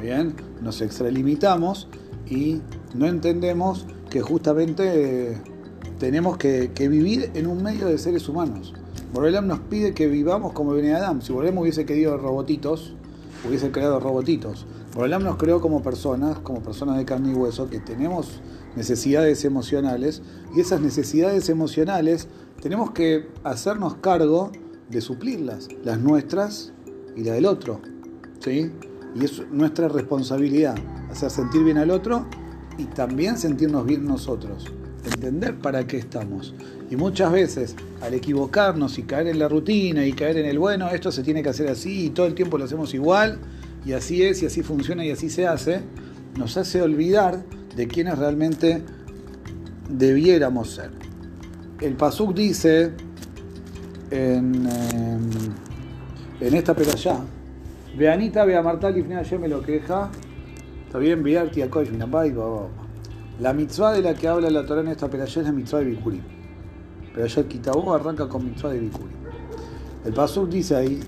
bien? 0.00 0.34
Nos 0.60 0.80
extralimitamos 0.80 1.88
y 2.28 2.60
no 2.94 3.06
entendemos 3.06 3.86
que 4.10 4.20
justamente 4.20 5.40
tenemos 5.98 6.36
que, 6.36 6.70
vivir 6.88 7.30
en 7.34 7.46
un 7.46 7.62
medio 7.62 7.86
de 7.86 7.96
seres 7.96 8.28
humanos. 8.28 8.74
Borelam 9.14 9.46
nos 9.46 9.60
pide 9.60 9.94
que 9.94 10.08
vivamos 10.08 10.52
como 10.52 10.72
Ben 10.72 10.92
Adam. 10.94 11.22
Si 11.22 11.32
Borelam 11.32 11.58
hubiese 11.58 11.86
querido 11.86 12.18
robotitos, 12.18 12.94
hubiese 13.46 13.70
creado 13.70 14.00
robotitos. 14.00 14.66
Borolam 14.96 15.22
nos 15.22 15.36
creó 15.36 15.60
como 15.60 15.82
personas, 15.82 16.38
como 16.38 16.62
personas 16.62 16.96
de 16.96 17.04
carne 17.04 17.30
y 17.30 17.34
hueso, 17.34 17.68
que 17.68 17.80
tenemos 17.80 18.40
necesidades 18.76 19.44
emocionales 19.44 20.22
y 20.56 20.60
esas 20.60 20.80
necesidades 20.80 21.50
emocionales 21.50 22.28
tenemos 22.62 22.92
que 22.92 23.28
hacernos 23.44 23.96
cargo 23.96 24.52
de 24.88 25.02
suplirlas, 25.02 25.68
las 25.84 26.00
nuestras 26.00 26.72
y 27.14 27.24
la 27.24 27.34
del 27.34 27.44
otro. 27.44 27.82
¿sí? 28.40 28.72
Y 29.14 29.22
es 29.26 29.42
nuestra 29.50 29.88
responsabilidad 29.88 30.76
hacer 31.10 31.30
sentir 31.30 31.62
bien 31.62 31.76
al 31.76 31.90
otro 31.90 32.24
y 32.78 32.84
también 32.84 33.36
sentirnos 33.36 33.84
bien 33.84 34.06
nosotros, 34.06 34.64
entender 35.04 35.58
para 35.58 35.86
qué 35.86 35.98
estamos. 35.98 36.54
Y 36.88 36.96
muchas 36.96 37.32
veces 37.32 37.76
al 38.00 38.14
equivocarnos 38.14 38.96
y 38.96 39.02
caer 39.02 39.26
en 39.26 39.40
la 39.40 39.48
rutina 39.48 40.06
y 40.06 40.14
caer 40.14 40.38
en 40.38 40.46
el 40.46 40.58
bueno, 40.58 40.88
esto 40.88 41.12
se 41.12 41.22
tiene 41.22 41.42
que 41.42 41.50
hacer 41.50 41.68
así 41.68 42.06
y 42.06 42.10
todo 42.10 42.24
el 42.24 42.34
tiempo 42.34 42.56
lo 42.56 42.64
hacemos 42.64 42.94
igual, 42.94 43.38
y 43.86 43.92
así 43.92 44.24
es, 44.24 44.42
y 44.42 44.46
así 44.46 44.64
funciona, 44.64 45.04
y 45.04 45.12
así 45.12 45.30
se 45.30 45.46
hace, 45.46 45.80
nos 46.36 46.56
hace 46.56 46.82
olvidar 46.82 47.44
de 47.76 47.86
quienes 47.86 48.18
realmente 48.18 48.82
debiéramos 49.88 50.70
ser. 50.70 50.90
El 51.80 51.94
Pasuk 51.94 52.34
dice 52.34 52.90
en, 54.10 54.66
em, 54.66 55.30
en 56.40 56.54
esta 56.54 56.74
peralla, 56.74 57.20
Veanita, 57.96 58.44
vea 58.44 58.60
Martal 58.60 58.98
y 58.98 59.04
me 59.04 59.48
lo 59.48 59.62
queja, 59.62 60.10
está 60.84 60.98
bien, 60.98 61.22
Viarti, 61.22 61.62
Akoy, 61.62 61.88
La 63.38 63.52
mitzvah 63.52 63.92
de 63.92 64.02
la 64.02 64.14
que 64.14 64.26
habla 64.26 64.50
la 64.50 64.66
Torah 64.66 64.80
en 64.80 64.88
esta 64.88 65.08
peralla 65.08 65.40
es 65.40 65.46
la 65.46 65.52
mitzvah 65.52 65.78
de 65.78 65.84
Bikurim. 65.84 66.22
Peralla 67.14 67.48
Kitabó 67.48 67.94
arranca 67.94 68.28
con 68.28 68.44
mitzvah 68.46 68.70
de 68.70 68.80
Bikurim. 68.80 69.16
El 70.04 70.12
Pasuk 70.12 70.48
dice 70.48 70.74
ahí, 70.74 71.00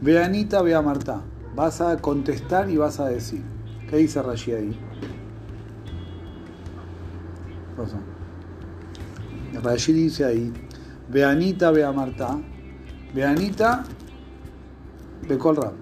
Veanita, 0.00 0.62
vea 0.62 0.80
Marta 0.80 1.22
vas 1.54 1.80
a 1.80 1.96
contestar 1.98 2.70
y 2.70 2.76
vas 2.76 3.00
a 3.00 3.08
decir. 3.08 3.42
¿Qué 3.88 3.96
dice 3.98 4.22
Rashi 4.22 4.52
ahí? 4.52 4.78
Rashi 9.62 9.92
dice 9.92 10.24
ahí, 10.24 10.52
Veanita, 11.08 11.70
vea 11.70 11.92
Marta, 11.92 12.38
Veanita, 13.14 13.84
ve 15.28 15.38
Colrab. 15.38 15.74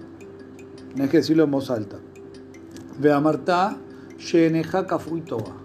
No 0.95 1.03
hay 1.03 1.09
que 1.09 1.17
decirlo 1.17 1.43
en 1.45 1.51
voz 1.51 1.69
alta. 1.69 1.97
Vea 2.99 3.19
Marta, 3.19 3.77
Sheneja 4.17 4.99
Fuitoba. 4.99 5.55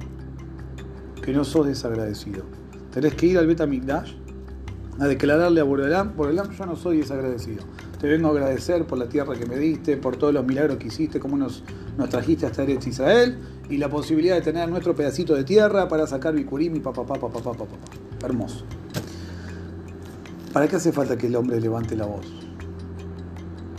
Que 1.22 1.32
no 1.32 1.44
sos 1.44 1.66
desagradecido. 1.66 2.44
Tenés 2.92 3.14
que 3.14 3.26
ir 3.26 3.38
al 3.38 3.46
Betamigdash 3.46 4.14
a 5.00 5.06
declararle 5.06 5.60
a 5.60 5.64
Borelam, 5.64 6.16
Borelam, 6.16 6.50
yo 6.52 6.66
no 6.66 6.76
soy 6.76 6.98
desagradecido. 6.98 7.64
Te 8.06 8.12
vengo 8.12 8.28
a 8.28 8.30
agradecer 8.30 8.84
por 8.84 8.98
la 8.98 9.08
tierra 9.08 9.34
que 9.34 9.46
me 9.46 9.56
diste, 9.56 9.96
por 9.96 10.16
todos 10.16 10.32
los 10.32 10.46
milagros 10.46 10.76
que 10.76 10.86
hiciste, 10.86 11.18
cómo 11.18 11.36
nos, 11.36 11.64
nos 11.98 12.08
trajiste 12.08 12.46
hasta 12.46 12.62
Eretz 12.62 12.86
Israel 12.86 13.36
y 13.68 13.78
la 13.78 13.88
posibilidad 13.88 14.36
de 14.36 14.42
tener 14.42 14.68
nuestro 14.68 14.94
pedacito 14.94 15.34
de 15.34 15.42
tierra 15.42 15.88
para 15.88 16.06
sacar 16.06 16.32
Bikurim 16.32 16.76
y 16.76 16.78
papá, 16.78 17.04
papá, 17.04 17.18
papá, 17.28 17.42
papá, 17.42 17.64
papá. 17.64 17.76
Hermoso. 18.24 18.64
¿Para 20.52 20.68
qué 20.68 20.76
hace 20.76 20.92
falta 20.92 21.18
que 21.18 21.26
el 21.26 21.34
hombre 21.34 21.60
levante 21.60 21.96
la 21.96 22.06
voz? 22.06 22.28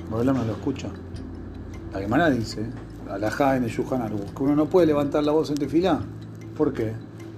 Borelam 0.10 0.36
no 0.36 0.44
lo 0.44 0.52
escucha. 0.52 0.90
La 1.94 2.02
Gemara 2.02 2.30
dice, 2.30 2.66
alajá 3.10 3.56
en 3.56 3.64
el 3.64 3.74
que 3.74 4.44
uno 4.44 4.58
no 4.58 4.66
puede 4.66 4.88
levantar 4.88 5.24
la 5.24 5.32
voz 5.32 5.52
en 5.52 5.56
tefilá. 5.56 6.02
¿Por 6.58 6.74
qué? 6.74 6.92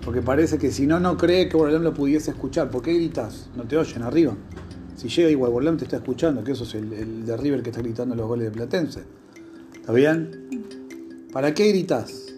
Porque 0.04 0.23
parece 0.23 0.58
que 0.58 0.71
si 0.71 0.88
no, 0.88 0.99
no 0.99 1.17
cree 1.17 1.49
que 1.49 1.56
Borelam 1.56 1.84
lo 1.84 1.93
pudiese 1.93 2.32
escuchar. 2.32 2.71
¿Por 2.71 2.82
qué 2.82 2.95
gritas? 2.95 3.47
No 3.56 3.65
te 3.65 3.78
oyen 3.78 4.02
arriba. 4.02 4.34
Si 5.00 5.08
llega 5.08 5.30
igual 5.30 5.52
Borelam 5.52 5.78
te 5.78 5.86
está 5.86 5.96
escuchando, 5.96 6.44
que 6.44 6.52
eso 6.52 6.66
es 6.66 6.76
el, 6.76 6.92
el 6.92 7.26
de 7.26 7.38
River 7.38 7.64
que 7.64 7.70
está 7.70 7.82
gritando 7.82 8.16
los 8.16 8.28
goles 8.28 8.48
de 8.48 8.52
Platense. 8.52 9.04
¿Está 9.74 9.94
bien? 9.94 11.30
¿Para 11.32 11.54
qué 11.54 11.70
gritas? 11.70 12.34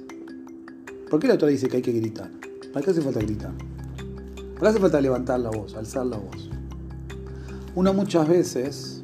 ¿Por 1.09 1.19
qué 1.19 1.27
la 1.27 1.33
otra 1.33 1.47
dice 1.47 1.67
que 1.67 1.77
hay 1.77 1.81
que 1.81 1.91
gritar? 1.91 2.29
¿Para 2.71 2.85
qué 2.85 2.91
hace 2.91 3.01
falta 3.01 3.19
gritar? 3.19 3.51
¿Para 3.55 4.59
qué 4.59 4.67
hace 4.67 4.79
falta 4.79 5.01
levantar 5.01 5.39
la 5.39 5.49
voz, 5.49 5.73
alzar 5.73 6.05
la 6.05 6.17
voz? 6.17 6.51
Uno 7.73 7.95
muchas 7.95 8.29
veces 8.29 9.01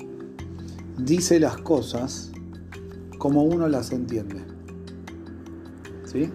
dice 0.99 1.39
las 1.39 1.57
cosas 1.57 2.31
como 3.17 3.41
uno 3.41 3.67
las 3.67 3.91
entiende. 3.91 4.39
¿Sí? 6.05 6.29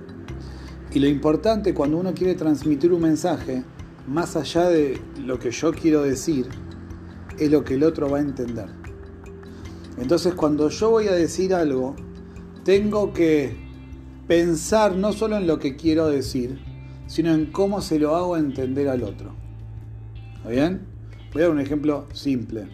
Y 0.92 0.98
lo 0.98 1.06
importante 1.06 1.72
cuando 1.72 1.98
uno 1.98 2.14
quiere 2.14 2.34
transmitir 2.34 2.92
un 2.92 3.02
mensaje, 3.02 3.62
más 4.08 4.34
allá 4.34 4.68
de 4.68 5.00
lo 5.24 5.38
que 5.38 5.52
yo 5.52 5.72
quiero 5.72 6.02
decir, 6.02 6.48
es 7.44 7.50
lo 7.50 7.64
que 7.64 7.74
el 7.74 7.84
otro 7.84 8.08
va 8.08 8.18
a 8.18 8.20
entender. 8.20 8.66
Entonces 9.98 10.34
cuando 10.34 10.68
yo 10.68 10.90
voy 10.90 11.08
a 11.08 11.12
decir 11.12 11.54
algo, 11.54 11.94
tengo 12.64 13.12
que 13.12 13.56
pensar 14.26 14.96
no 14.96 15.12
solo 15.12 15.36
en 15.36 15.46
lo 15.46 15.58
que 15.58 15.76
quiero 15.76 16.08
decir, 16.08 16.58
sino 17.06 17.34
en 17.34 17.46
cómo 17.52 17.80
se 17.80 17.98
lo 17.98 18.16
hago 18.16 18.36
entender 18.36 18.88
al 18.88 19.02
otro. 19.02 19.34
¿Está 20.36 20.48
bien? 20.48 20.86
Voy 21.32 21.42
a 21.42 21.46
dar 21.46 21.54
un 21.54 21.60
ejemplo 21.60 22.06
simple. 22.12 22.68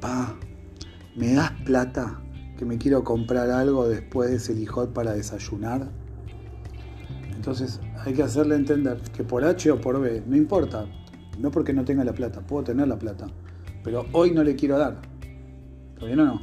Pa, 0.00 0.36
¿me 1.16 1.34
das 1.34 1.52
plata 1.64 2.20
que 2.56 2.64
me 2.64 2.78
quiero 2.78 3.04
comprar 3.04 3.50
algo 3.50 3.88
después 3.88 4.30
de 4.30 4.36
ese 4.36 4.54
lijot 4.54 4.92
para 4.92 5.12
desayunar? 5.12 5.90
Entonces 7.34 7.80
hay 8.04 8.14
que 8.14 8.22
hacerle 8.22 8.54
entender 8.54 9.00
que 9.14 9.24
por 9.24 9.44
H 9.44 9.70
o 9.70 9.80
por 9.80 10.00
B, 10.00 10.22
no 10.26 10.36
importa, 10.36 10.86
no 11.40 11.50
porque 11.50 11.72
no 11.72 11.84
tenga 11.84 12.04
la 12.04 12.12
plata, 12.12 12.40
puedo 12.40 12.64
tener 12.64 12.86
la 12.86 12.98
plata, 12.98 13.26
pero 13.82 14.06
hoy 14.12 14.32
no 14.32 14.44
le 14.44 14.54
quiero 14.54 14.78
dar. 14.78 15.00
¿Está 15.94 16.06
bien 16.06 16.18
no? 16.18 16.40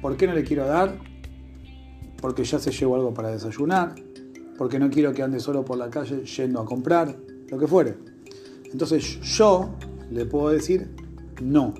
¿Por 0.00 0.16
qué 0.16 0.26
no 0.26 0.34
le 0.34 0.44
quiero 0.44 0.66
dar? 0.66 0.98
Porque 2.20 2.44
ya 2.44 2.58
se 2.58 2.70
llevó 2.70 2.96
algo 2.96 3.12
para 3.12 3.30
desayunar, 3.30 3.94
porque 4.56 4.78
no 4.78 4.90
quiero 4.90 5.12
que 5.12 5.22
ande 5.22 5.40
solo 5.40 5.64
por 5.64 5.78
la 5.78 5.90
calle 5.90 6.24
yendo 6.24 6.60
a 6.60 6.64
comprar, 6.64 7.16
lo 7.48 7.58
que 7.58 7.66
fuere. 7.66 7.96
Entonces 8.72 9.20
yo 9.20 9.70
le 10.10 10.26
puedo 10.26 10.50
decir 10.50 10.90
no. 11.42 11.74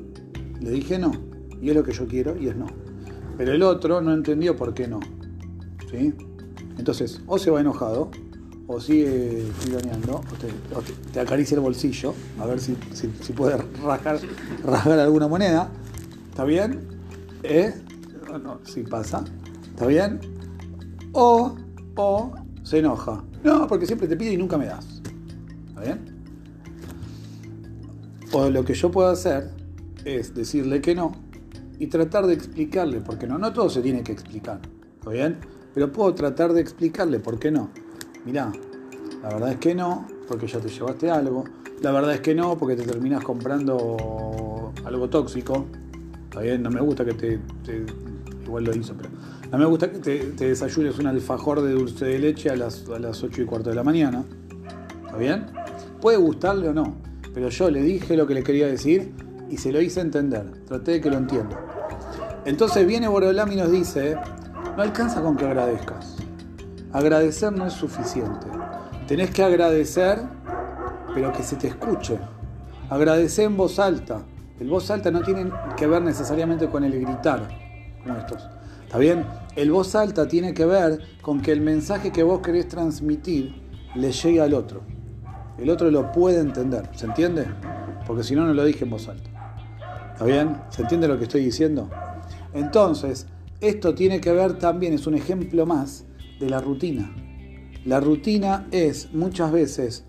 Le 0.60 0.70
dije 0.70 0.98
no. 0.98 1.12
Y 1.60 1.70
es 1.70 1.76
lo 1.76 1.82
que 1.82 1.92
yo 1.92 2.06
quiero 2.06 2.36
y 2.36 2.48
es 2.48 2.56
no. 2.56 2.66
Pero 3.36 3.52
el 3.52 3.62
otro 3.62 4.00
no 4.00 4.12
entendió 4.12 4.56
por 4.56 4.74
qué 4.74 4.88
no. 4.88 5.00
¿Sí? 5.90 6.14
Entonces, 6.78 7.20
o 7.26 7.38
se 7.38 7.50
va 7.50 7.60
enojado, 7.60 8.10
o 8.72 8.80
sigue 8.80 9.44
tironeando, 9.64 10.18
o 10.18 10.34
te, 10.38 11.18
o 11.18 11.20
acaricia 11.20 11.56
el 11.56 11.60
bolsillo, 11.60 12.14
a 12.38 12.46
ver 12.46 12.60
si, 12.60 12.76
si, 12.92 13.10
si 13.20 13.32
puede 13.32 13.56
rasgar, 13.82 14.20
rasgar 14.64 15.00
alguna 15.00 15.26
moneda. 15.26 15.68
¿Está 16.30 16.44
bien? 16.44 16.80
¿Eh? 17.42 17.74
Si 18.62 18.84
pasa. 18.84 19.24
¿Está 19.70 19.86
bien? 19.86 20.20
O, 21.12 21.56
o 21.96 22.32
se 22.62 22.78
enoja. 22.78 23.24
No, 23.42 23.66
porque 23.66 23.86
siempre 23.86 24.06
te 24.06 24.16
pido 24.16 24.32
y 24.32 24.36
nunca 24.36 24.56
me 24.56 24.66
das. 24.66 25.02
¿Está 25.68 25.80
bien? 25.80 26.04
O 28.30 28.48
lo 28.50 28.64
que 28.64 28.74
yo 28.74 28.92
puedo 28.92 29.08
hacer 29.08 29.50
es 30.04 30.32
decirle 30.32 30.80
que 30.80 30.94
no 30.94 31.16
y 31.80 31.88
tratar 31.88 32.24
de 32.28 32.34
explicarle 32.34 33.00
por 33.00 33.18
qué 33.18 33.26
no. 33.26 33.36
No 33.36 33.52
todo 33.52 33.68
se 33.68 33.82
tiene 33.82 34.04
que 34.04 34.12
explicar, 34.12 34.60
¿está 35.00 35.10
bien? 35.10 35.38
Pero 35.74 35.90
puedo 35.90 36.14
tratar 36.14 36.52
de 36.52 36.60
explicarle 36.60 37.18
por 37.18 37.40
qué 37.40 37.50
no. 37.50 37.70
Mirá, 38.24 38.52
la 39.22 39.28
verdad 39.28 39.52
es 39.52 39.58
que 39.58 39.74
no, 39.74 40.06
porque 40.28 40.46
ya 40.46 40.58
te 40.60 40.68
llevaste 40.68 41.10
algo. 41.10 41.44
La 41.82 41.92
verdad 41.92 42.14
es 42.14 42.20
que 42.20 42.34
no, 42.34 42.56
porque 42.58 42.76
te 42.76 42.82
terminas 42.82 43.24
comprando 43.24 44.72
algo 44.84 45.08
tóxico. 45.08 45.66
Está 46.24 46.40
bien, 46.40 46.62
no 46.62 46.70
me 46.70 46.80
gusta 46.80 47.04
que 47.04 47.14
te, 47.14 47.40
igual 48.44 48.64
lo 48.64 48.76
hizo, 48.76 48.94
pero 48.94 49.08
no 49.50 49.58
me 49.58 49.64
gusta 49.64 49.90
que 49.90 49.98
te, 49.98 50.46
desayunes 50.46 50.98
un 50.98 51.06
alfajor 51.06 51.62
de 51.62 51.72
dulce 51.72 52.04
de 52.04 52.18
leche 52.18 52.50
a 52.50 52.56
las, 52.56 52.88
a 52.88 52.98
las 52.98 53.22
8 53.22 53.42
y 53.42 53.44
cuarto 53.46 53.70
de 53.70 53.76
la 53.76 53.82
mañana. 53.82 54.24
¿Está 55.06 55.16
bien? 55.16 55.46
Puede 56.00 56.18
gustarle 56.18 56.68
o 56.68 56.72
no, 56.72 56.94
pero 57.34 57.48
yo 57.48 57.70
le 57.70 57.82
dije 57.82 58.16
lo 58.16 58.26
que 58.26 58.34
le 58.34 58.42
quería 58.42 58.66
decir 58.66 59.12
y 59.48 59.56
se 59.56 59.72
lo 59.72 59.80
hice 59.80 60.00
entender. 60.00 60.46
Traté 60.66 60.92
de 60.92 61.00
que 61.00 61.10
lo 61.10 61.16
entienda. 61.16 61.58
Entonces 62.44 62.86
viene 62.86 63.08
Borolam 63.08 63.50
y 63.52 63.56
nos 63.56 63.70
dice, 63.72 64.16
no 64.76 64.82
alcanza 64.82 65.20
con 65.20 65.36
que 65.36 65.46
agradezcas. 65.46 66.19
Agradecer 66.92 67.52
no 67.52 67.66
es 67.66 67.72
suficiente. 67.72 68.48
Tenés 69.06 69.30
que 69.30 69.44
agradecer, 69.44 70.18
pero 71.14 71.32
que 71.32 71.44
se 71.44 71.54
te 71.54 71.68
escuche. 71.68 72.18
Agradecer 72.88 73.44
en 73.44 73.56
voz 73.56 73.78
alta. 73.78 74.22
El 74.58 74.68
voz 74.68 74.90
alta 74.90 75.12
no 75.12 75.22
tiene 75.22 75.52
que 75.76 75.86
ver 75.86 76.02
necesariamente 76.02 76.68
con 76.68 76.82
el 76.82 77.00
gritar, 77.00 77.48
como 78.02 78.18
estos. 78.18 78.48
¿Está 78.84 78.98
bien? 78.98 79.24
El 79.54 79.70
voz 79.70 79.94
alta 79.94 80.26
tiene 80.26 80.52
que 80.52 80.64
ver 80.64 81.00
con 81.22 81.40
que 81.40 81.52
el 81.52 81.60
mensaje 81.60 82.10
que 82.10 82.24
vos 82.24 82.40
querés 82.40 82.66
transmitir 82.66 83.54
le 83.94 84.10
llegue 84.10 84.40
al 84.40 84.52
otro. 84.52 84.82
El 85.58 85.70
otro 85.70 85.92
lo 85.92 86.10
puede 86.10 86.40
entender. 86.40 86.90
¿Se 86.96 87.06
entiende? 87.06 87.46
Porque 88.04 88.24
si 88.24 88.34
no, 88.34 88.44
no 88.44 88.52
lo 88.52 88.64
dije 88.64 88.82
en 88.82 88.90
voz 88.90 89.06
alta. 89.08 89.30
¿Está 90.12 90.24
bien? 90.24 90.56
¿Se 90.70 90.82
entiende 90.82 91.06
lo 91.06 91.16
que 91.18 91.24
estoy 91.24 91.44
diciendo? 91.44 91.88
Entonces, 92.52 93.28
esto 93.60 93.94
tiene 93.94 94.20
que 94.20 94.32
ver 94.32 94.54
también, 94.58 94.92
es 94.92 95.06
un 95.06 95.14
ejemplo 95.14 95.66
más 95.66 96.04
de 96.40 96.50
la 96.50 96.60
rutina. 96.60 97.14
La 97.84 98.00
rutina 98.00 98.66
es 98.72 99.12
muchas 99.12 99.52
veces 99.52 100.04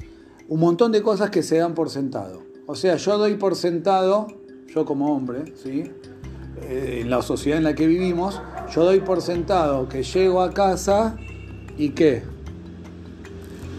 un 0.50 0.60
montón 0.60 0.92
de 0.92 1.02
cosas 1.02 1.30
que 1.30 1.44
se 1.44 1.58
dan 1.58 1.76
por 1.76 1.90
sentado. 1.90 2.42
O 2.66 2.76
sea, 2.76 2.96
yo 2.96 3.18
doy 3.18 3.36
por 3.36 3.56
sentado, 3.56 4.28
yo 4.74 4.86
como 4.86 5.16
hombre, 5.16 5.54
¿sí? 5.56 5.92
Eh, 6.64 7.00
en 7.02 7.10
la 7.10 7.22
sociedad 7.22 7.58
en 7.58 7.64
la 7.64 7.76
que 7.76 7.88
vivimos, 7.88 8.42
yo 8.74 8.84
doy 8.84 9.00
por 9.00 9.22
sentado 9.22 9.88
que 9.88 10.04
llego 10.04 10.42
a 10.42 10.52
casa 10.52 11.16
y 11.78 11.90
qué. 11.90 12.24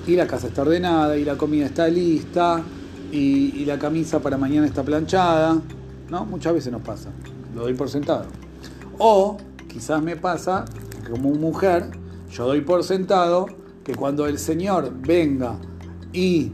Y 0.07 0.17
la 0.17 0.27
casa 0.27 0.49
está 0.49 0.63
ordenada, 0.63 1.17
y 1.17 1.25
la 1.25 1.37
comida 1.37 1.67
está 1.67 1.89
lista, 1.89 2.63
y, 3.11 3.53
y 3.57 3.65
la 3.65 3.79
camisa 3.79 4.21
para 4.21 4.37
mañana 4.37 4.67
está 4.67 4.83
planchada. 4.83 5.61
¿No? 6.11 6.27
Muchas 6.27 6.53
veces 6.53 6.73
nos 6.73 6.83
pasa. 6.83 7.11
Lo 7.55 7.63
doy 7.63 7.75
por 7.75 7.89
sentado. 7.89 8.27
O 8.99 9.39
quizás 9.69 10.03
me 10.03 10.17
pasa 10.17 10.65
que 11.05 11.11
como 11.11 11.31
mujer, 11.31 12.02
yo 12.33 12.47
doy 12.47 12.63
por 12.63 12.83
sentado 12.83 13.47
que 13.85 13.95
cuando 13.95 14.27
el 14.27 14.39
Señor 14.39 14.91
venga 15.07 15.59
y 16.15 16.53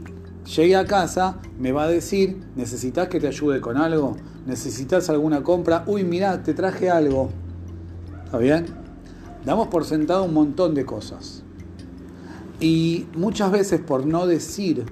llegue 0.55 0.75
a 0.75 0.85
casa, 0.85 1.39
me 1.57 1.71
va 1.71 1.83
a 1.83 1.87
decir, 1.87 2.41
¿necesitas 2.57 3.07
que 3.07 3.21
te 3.21 3.27
ayude 3.27 3.61
con 3.61 3.77
algo? 3.77 4.17
¿Necesitas 4.45 5.09
alguna 5.09 5.41
compra? 5.41 5.85
Uy, 5.87 6.03
mirá, 6.03 6.43
te 6.43 6.53
traje 6.53 6.89
algo. 6.89 7.29
¿Está 8.25 8.37
bien? 8.39 8.65
Damos 9.45 9.69
por 9.69 9.85
sentado 9.85 10.25
un 10.25 10.33
montón 10.33 10.75
de 10.75 10.85
cosas. 10.85 11.43
Y 12.59 13.05
muchas 13.15 13.49
veces 13.49 13.79
por 13.79 14.05
no 14.05 14.27
decir 14.27 14.85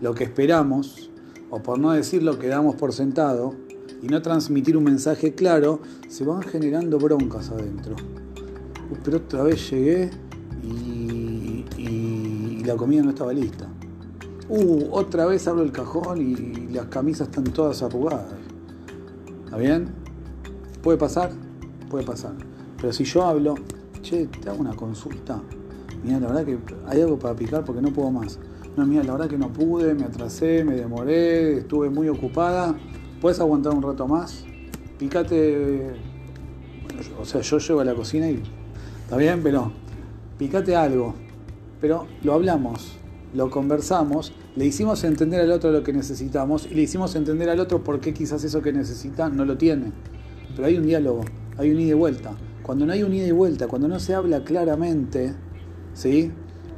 lo 0.00 0.14
que 0.14 0.24
esperamos, 0.24 1.10
o 1.50 1.62
por 1.62 1.78
no 1.78 1.90
decir 1.90 2.22
lo 2.22 2.38
que 2.38 2.48
damos 2.48 2.76
por 2.76 2.94
sentado, 2.94 3.54
y 4.00 4.06
no 4.06 4.22
transmitir 4.22 4.78
un 4.78 4.84
mensaje 4.84 5.34
claro, 5.34 5.80
se 6.08 6.24
van 6.24 6.40
generando 6.40 6.98
broncas 6.98 7.50
adentro. 7.50 7.96
Pero 9.04 9.18
otra 9.18 9.42
vez 9.42 9.70
llegué 9.70 10.10
y, 10.62 11.64
y, 11.76 12.62
la 12.64 12.76
comida 12.76 13.02
no 13.02 13.10
estaba 13.10 13.32
lista. 13.32 13.68
Uh, 14.48 14.88
otra 14.90 15.26
vez 15.26 15.46
abro 15.48 15.62
el 15.62 15.72
cajón 15.72 16.20
y 16.20 16.68
las 16.72 16.86
camisas 16.86 17.28
están 17.28 17.44
todas 17.44 17.82
arrugadas. 17.82 18.34
¿Está 19.44 19.56
bien? 19.56 19.88
¿Puede 20.82 20.98
pasar? 20.98 21.30
Puede 21.90 22.04
pasar. 22.04 22.32
Pero 22.80 22.92
si 22.92 23.04
yo 23.04 23.22
hablo, 23.22 23.54
che, 24.02 24.26
te 24.26 24.48
hago 24.48 24.60
una 24.60 24.74
consulta. 24.74 25.40
Mira, 26.02 26.18
la 26.18 26.28
verdad 26.28 26.44
que 26.44 26.58
hay 26.86 27.00
algo 27.00 27.18
para 27.18 27.34
picar 27.34 27.64
porque 27.64 27.80
no 27.80 27.92
puedo 27.92 28.10
más. 28.10 28.38
No, 28.76 28.86
mira, 28.86 29.04
la 29.04 29.12
verdad 29.12 29.28
que 29.28 29.38
no 29.38 29.52
pude, 29.52 29.94
me 29.94 30.04
atrasé, 30.04 30.64
me 30.64 30.74
demoré, 30.74 31.58
estuve 31.58 31.90
muy 31.90 32.08
ocupada. 32.08 32.74
¿Puedes 33.20 33.38
aguantar 33.38 33.74
un 33.74 33.82
rato 33.82 34.08
más? 34.08 34.44
Pícate. 34.98 35.92
Bueno, 36.82 37.00
o 37.20 37.24
sea, 37.24 37.40
yo 37.40 37.58
llego 37.58 37.80
a 37.80 37.84
la 37.84 37.94
cocina 37.94 38.28
y. 38.28 38.42
Está 39.12 39.20
bien, 39.20 39.42
pero. 39.42 39.70
Pícate 40.38 40.74
algo. 40.74 41.14
Pero 41.82 42.06
lo 42.22 42.32
hablamos. 42.32 42.96
lo 43.34 43.50
conversamos, 43.50 44.32
le 44.56 44.64
hicimos 44.64 45.04
entender 45.04 45.42
al 45.42 45.52
otro 45.52 45.70
lo 45.70 45.82
que 45.82 45.92
necesitamos 45.92 46.66
y 46.70 46.74
le 46.74 46.82
hicimos 46.82 47.14
entender 47.14 47.50
al 47.50 47.60
otro 47.60 47.84
por 47.84 48.00
qué 48.00 48.14
quizás 48.14 48.42
eso 48.42 48.62
que 48.62 48.72
necesita 48.72 49.28
no 49.28 49.44
lo 49.44 49.58
tiene. 49.58 49.92
Pero 50.56 50.66
hay 50.66 50.78
un 50.78 50.86
diálogo, 50.86 51.26
hay 51.58 51.72
un 51.72 51.80
ida 51.80 51.90
y 51.90 51.94
vuelta. 51.94 52.32
Cuando 52.62 52.86
no 52.86 52.94
hay 52.94 53.02
un 53.02 53.12
ida 53.12 53.26
y 53.26 53.32
vuelta, 53.32 53.68
cuando 53.68 53.86
no 53.86 54.00
se 54.00 54.14
habla 54.14 54.44
claramente, 54.44 55.34
¿sí? 55.92 56.30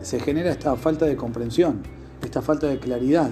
se 0.02 0.18
genera 0.18 0.50
esta 0.50 0.74
falta 0.74 1.06
de 1.06 1.14
comprensión, 1.14 1.82
esta 2.20 2.42
falta 2.42 2.66
de 2.66 2.80
claridad. 2.80 3.30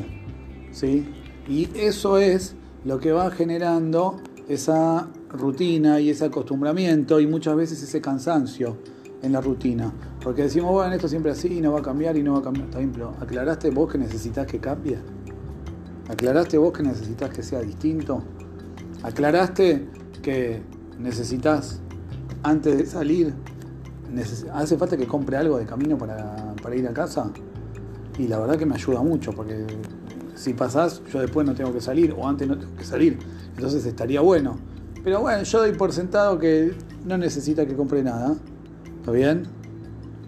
¿sí? 0.70 1.08
Y 1.48 1.68
eso 1.74 2.18
es 2.18 2.54
lo 2.84 3.00
que 3.00 3.10
va 3.10 3.32
generando 3.32 4.20
esa 4.48 5.08
rutina 5.32 6.00
y 6.00 6.10
ese 6.10 6.26
acostumbramiento 6.26 7.20
y 7.20 7.26
muchas 7.26 7.56
veces 7.56 7.82
ese 7.82 8.00
cansancio 8.00 8.76
en 9.22 9.32
la 9.32 9.40
rutina. 9.40 9.92
Porque 10.22 10.42
decimos, 10.42 10.72
bueno, 10.72 10.94
esto 10.94 11.08
siempre 11.08 11.32
así, 11.32 11.60
no 11.60 11.72
va 11.72 11.80
a 11.80 11.82
cambiar 11.82 12.16
y 12.16 12.22
no 12.22 12.34
va 12.34 12.40
a 12.40 12.42
cambiar. 12.42 12.68
ejemplo, 12.68 13.14
¿aclaraste 13.20 13.70
vos 13.70 13.90
que 13.90 13.98
necesitas 13.98 14.46
que 14.46 14.58
cambie? 14.58 14.98
¿Aclaraste 16.08 16.58
vos 16.58 16.72
que 16.72 16.82
necesitas 16.82 17.30
que 17.30 17.42
sea 17.42 17.60
distinto? 17.60 18.22
¿Aclaraste 19.02 19.88
que 20.20 20.62
necesitas, 20.98 21.80
antes 22.42 22.78
de 22.78 22.86
salir, 22.86 23.34
hace 24.52 24.76
falta 24.76 24.96
que 24.96 25.06
compre 25.06 25.36
algo 25.36 25.58
de 25.58 25.64
camino 25.64 25.96
para, 25.96 26.54
para 26.62 26.76
ir 26.76 26.86
a 26.86 26.92
casa? 26.92 27.30
Y 28.18 28.28
la 28.28 28.38
verdad 28.38 28.58
que 28.58 28.66
me 28.66 28.74
ayuda 28.74 29.02
mucho, 29.02 29.32
porque 29.32 29.66
si 30.34 30.52
pasás, 30.52 31.02
yo 31.12 31.20
después 31.20 31.46
no 31.46 31.54
tengo 31.54 31.72
que 31.72 31.80
salir, 31.80 32.14
o 32.16 32.28
antes 32.28 32.46
no 32.46 32.58
tengo 32.58 32.76
que 32.76 32.84
salir. 32.84 33.18
Entonces 33.56 33.86
estaría 33.86 34.20
bueno. 34.20 34.71
Pero 35.04 35.20
bueno, 35.20 35.42
yo 35.42 35.58
doy 35.58 35.72
por 35.72 35.92
sentado 35.92 36.38
que 36.38 36.74
no 37.04 37.18
necesita 37.18 37.66
que 37.66 37.74
compre 37.74 38.02
nada. 38.02 38.36
¿Está 39.00 39.10
bien? 39.10 39.44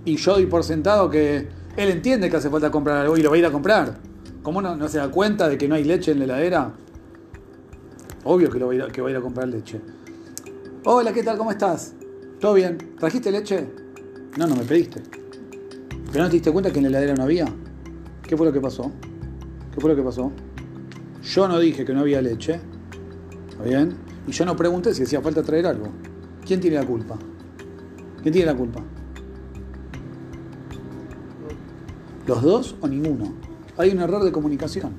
Y 0.04 0.16
yo 0.16 0.32
doy 0.32 0.46
por 0.46 0.64
sentado 0.64 1.08
que 1.10 1.48
él 1.76 1.88
entiende 1.88 2.28
que 2.28 2.37
hace 2.37 2.50
falta 2.50 2.70
comprar 2.70 2.98
algo 2.98 3.16
y 3.16 3.22
lo 3.22 3.30
va 3.30 3.37
a 3.37 3.38
ir 3.38 3.46
a 3.46 3.52
comprar. 3.52 3.98
¿Cómo 4.42 4.60
no, 4.60 4.76
no 4.76 4.88
se 4.88 4.98
da 4.98 5.10
cuenta 5.10 5.48
de 5.48 5.56
que 5.56 5.68
no 5.68 5.76
hay 5.76 5.84
leche 5.84 6.12
en 6.12 6.18
la 6.18 6.24
heladera? 6.24 6.72
Obvio 8.24 8.50
que, 8.50 8.58
lo 8.58 8.66
va 8.66 8.72
a 8.72 8.76
ir 8.76 9.16
a, 9.16 9.20
comprar 9.20 9.48
leche. 9.48 9.80
Hola, 10.84 11.12
¿qué 11.12 11.22
tal? 11.22 11.38
¿Cómo 11.38 11.50
estás? 11.50 11.94
¿Todo 12.40 12.54
bien? 12.54 12.78
¿Trajiste 12.98 13.30
leche? 13.30 13.66
No, 14.38 14.46
no 14.46 14.56
me 14.56 14.64
pediste. 14.64 15.02
¿Pero 16.10 16.24
no 16.24 16.30
te 16.30 16.37
diste 16.37 16.50
cuenta 16.50 16.70
que 16.70 16.78
en 16.78 16.84
la 16.84 16.88
heladera 16.90 17.14
no 17.14 17.22
había? 17.22 17.46
¿Qué 18.22 18.37
fue 18.37 18.46
lo 18.46 18.52
que 18.52 18.60
pasó? 18.60 18.90
¿Qué 19.72 19.80
fue 19.80 19.90
lo 19.90 19.96
que 19.96 20.02
pasó? 20.02 20.32
Yo 21.22 21.48
no 21.48 21.58
dije 21.58 21.84
que 21.84 21.92
no 21.92 22.00
había 22.00 22.20
leche. 22.22 22.60
¿Está 23.50 23.64
bien? 23.64 23.94
Y 24.26 24.32
yo 24.32 24.44
no 24.44 24.56
pregunté 24.56 24.94
si 24.94 25.02
hacía 25.02 25.20
falta 25.20 25.42
traer 25.42 25.66
algo. 25.66 25.88
¿Quién 26.46 26.60
tiene 26.60 26.76
la 26.76 26.87
culpa? 26.87 27.18
¿Quién 28.22 28.32
tiene 28.32 28.46
la 28.46 28.56
culpa? 28.56 28.82
¿Los 32.26 32.42
dos 32.42 32.76
o 32.80 32.88
ninguno? 32.88 33.34
Hay 33.76 33.90
un 33.90 34.00
error 34.00 34.24
de 34.24 34.32
comunicación. 34.32 34.92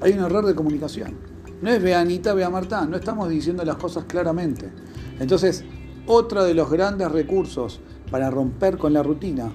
Hay 0.00 0.12
un 0.12 0.24
error 0.24 0.44
de 0.44 0.54
comunicación. 0.54 1.14
No 1.62 1.70
es 1.70 1.82
ve 1.82 1.94
a 1.94 2.00
Anita, 2.00 2.34
ve 2.34 2.44
a 2.44 2.50
Marta, 2.50 2.84
no 2.84 2.96
estamos 2.96 3.30
diciendo 3.30 3.64
las 3.64 3.76
cosas 3.76 4.04
claramente. 4.04 4.70
Entonces, 5.18 5.64
otro 6.06 6.44
de 6.44 6.52
los 6.52 6.70
grandes 6.70 7.10
recursos 7.10 7.80
para 8.10 8.30
romper 8.30 8.76
con 8.76 8.92
la 8.92 9.02
rutina, 9.02 9.50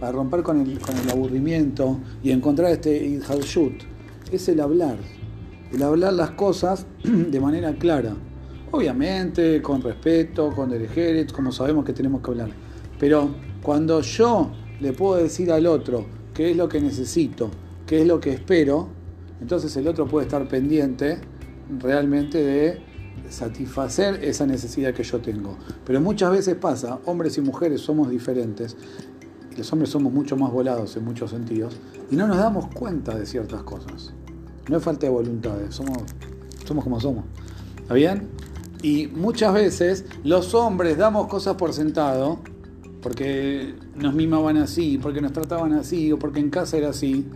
para 0.00 0.12
romper 0.12 0.42
con 0.42 0.60
el, 0.60 0.80
aburrimiento 1.10 2.00
y 2.22 2.30
encontrar 2.30 2.72
este 2.72 3.20
shoot 3.42 3.82
es 4.32 4.48
el 4.48 4.60
hablar. 4.60 4.96
El 5.72 5.82
hablar 5.82 6.12
las 6.12 6.32
cosas 6.32 6.86
de 7.04 7.40
manera 7.40 7.72
clara. 7.74 8.14
Obviamente, 8.70 9.60
con 9.62 9.82
respeto, 9.82 10.50
con 10.50 10.70
derejeres, 10.70 11.32
como 11.32 11.52
sabemos 11.52 11.84
que 11.84 11.92
tenemos 11.92 12.22
que 12.22 12.30
hablar. 12.30 12.50
Pero 12.98 13.30
cuando 13.62 14.00
yo 14.00 14.50
le 14.80 14.92
puedo 14.92 15.16
decir 15.16 15.50
al 15.50 15.66
otro 15.66 16.06
qué 16.34 16.50
es 16.50 16.56
lo 16.56 16.68
que 16.68 16.80
necesito, 16.80 17.50
qué 17.86 18.02
es 18.02 18.06
lo 18.06 18.20
que 18.20 18.30
espero, 18.30 18.88
entonces 19.40 19.76
el 19.76 19.88
otro 19.88 20.06
puede 20.06 20.26
estar 20.26 20.46
pendiente 20.48 21.18
realmente 21.78 22.38
de 22.38 22.80
satisfacer 23.28 24.22
esa 24.24 24.46
necesidad 24.46 24.94
que 24.94 25.02
yo 25.02 25.20
tengo. 25.20 25.56
Pero 25.84 26.00
muchas 26.00 26.30
veces 26.30 26.54
pasa, 26.56 26.98
hombres 27.06 27.36
y 27.38 27.40
mujeres 27.40 27.80
somos 27.80 28.10
diferentes, 28.10 28.76
los 29.56 29.72
hombres 29.72 29.90
somos 29.90 30.12
mucho 30.12 30.36
más 30.36 30.52
volados 30.52 30.96
en 30.96 31.04
muchos 31.04 31.30
sentidos, 31.30 31.76
y 32.10 32.16
no 32.16 32.26
nos 32.26 32.38
damos 32.38 32.68
cuenta 32.68 33.18
de 33.18 33.26
ciertas 33.26 33.62
cosas. 33.62 34.14
No 34.68 34.76
es 34.76 34.82
falta 34.82 35.06
de 35.06 35.12
voluntad, 35.12 35.54
somos, 35.70 35.98
somos 36.64 36.84
como 36.84 37.00
somos. 37.00 37.24
¿Está 37.80 37.94
bien? 37.94 38.28
Y 38.82 39.06
muchas 39.08 39.54
veces 39.54 40.04
los 40.24 40.54
hombres 40.54 40.98
damos 40.98 41.28
cosas 41.28 41.54
por 41.56 41.72
sentado, 41.72 42.40
porque 43.00 43.74
nos 43.96 44.14
mimaban 44.14 44.56
así, 44.56 44.98
porque 44.98 45.20
nos 45.20 45.32
trataban 45.32 45.72
así, 45.72 46.10
o 46.12 46.18
porque 46.18 46.40
en 46.40 46.50
casa 46.50 46.78
era 46.78 46.90
así, 46.90 47.26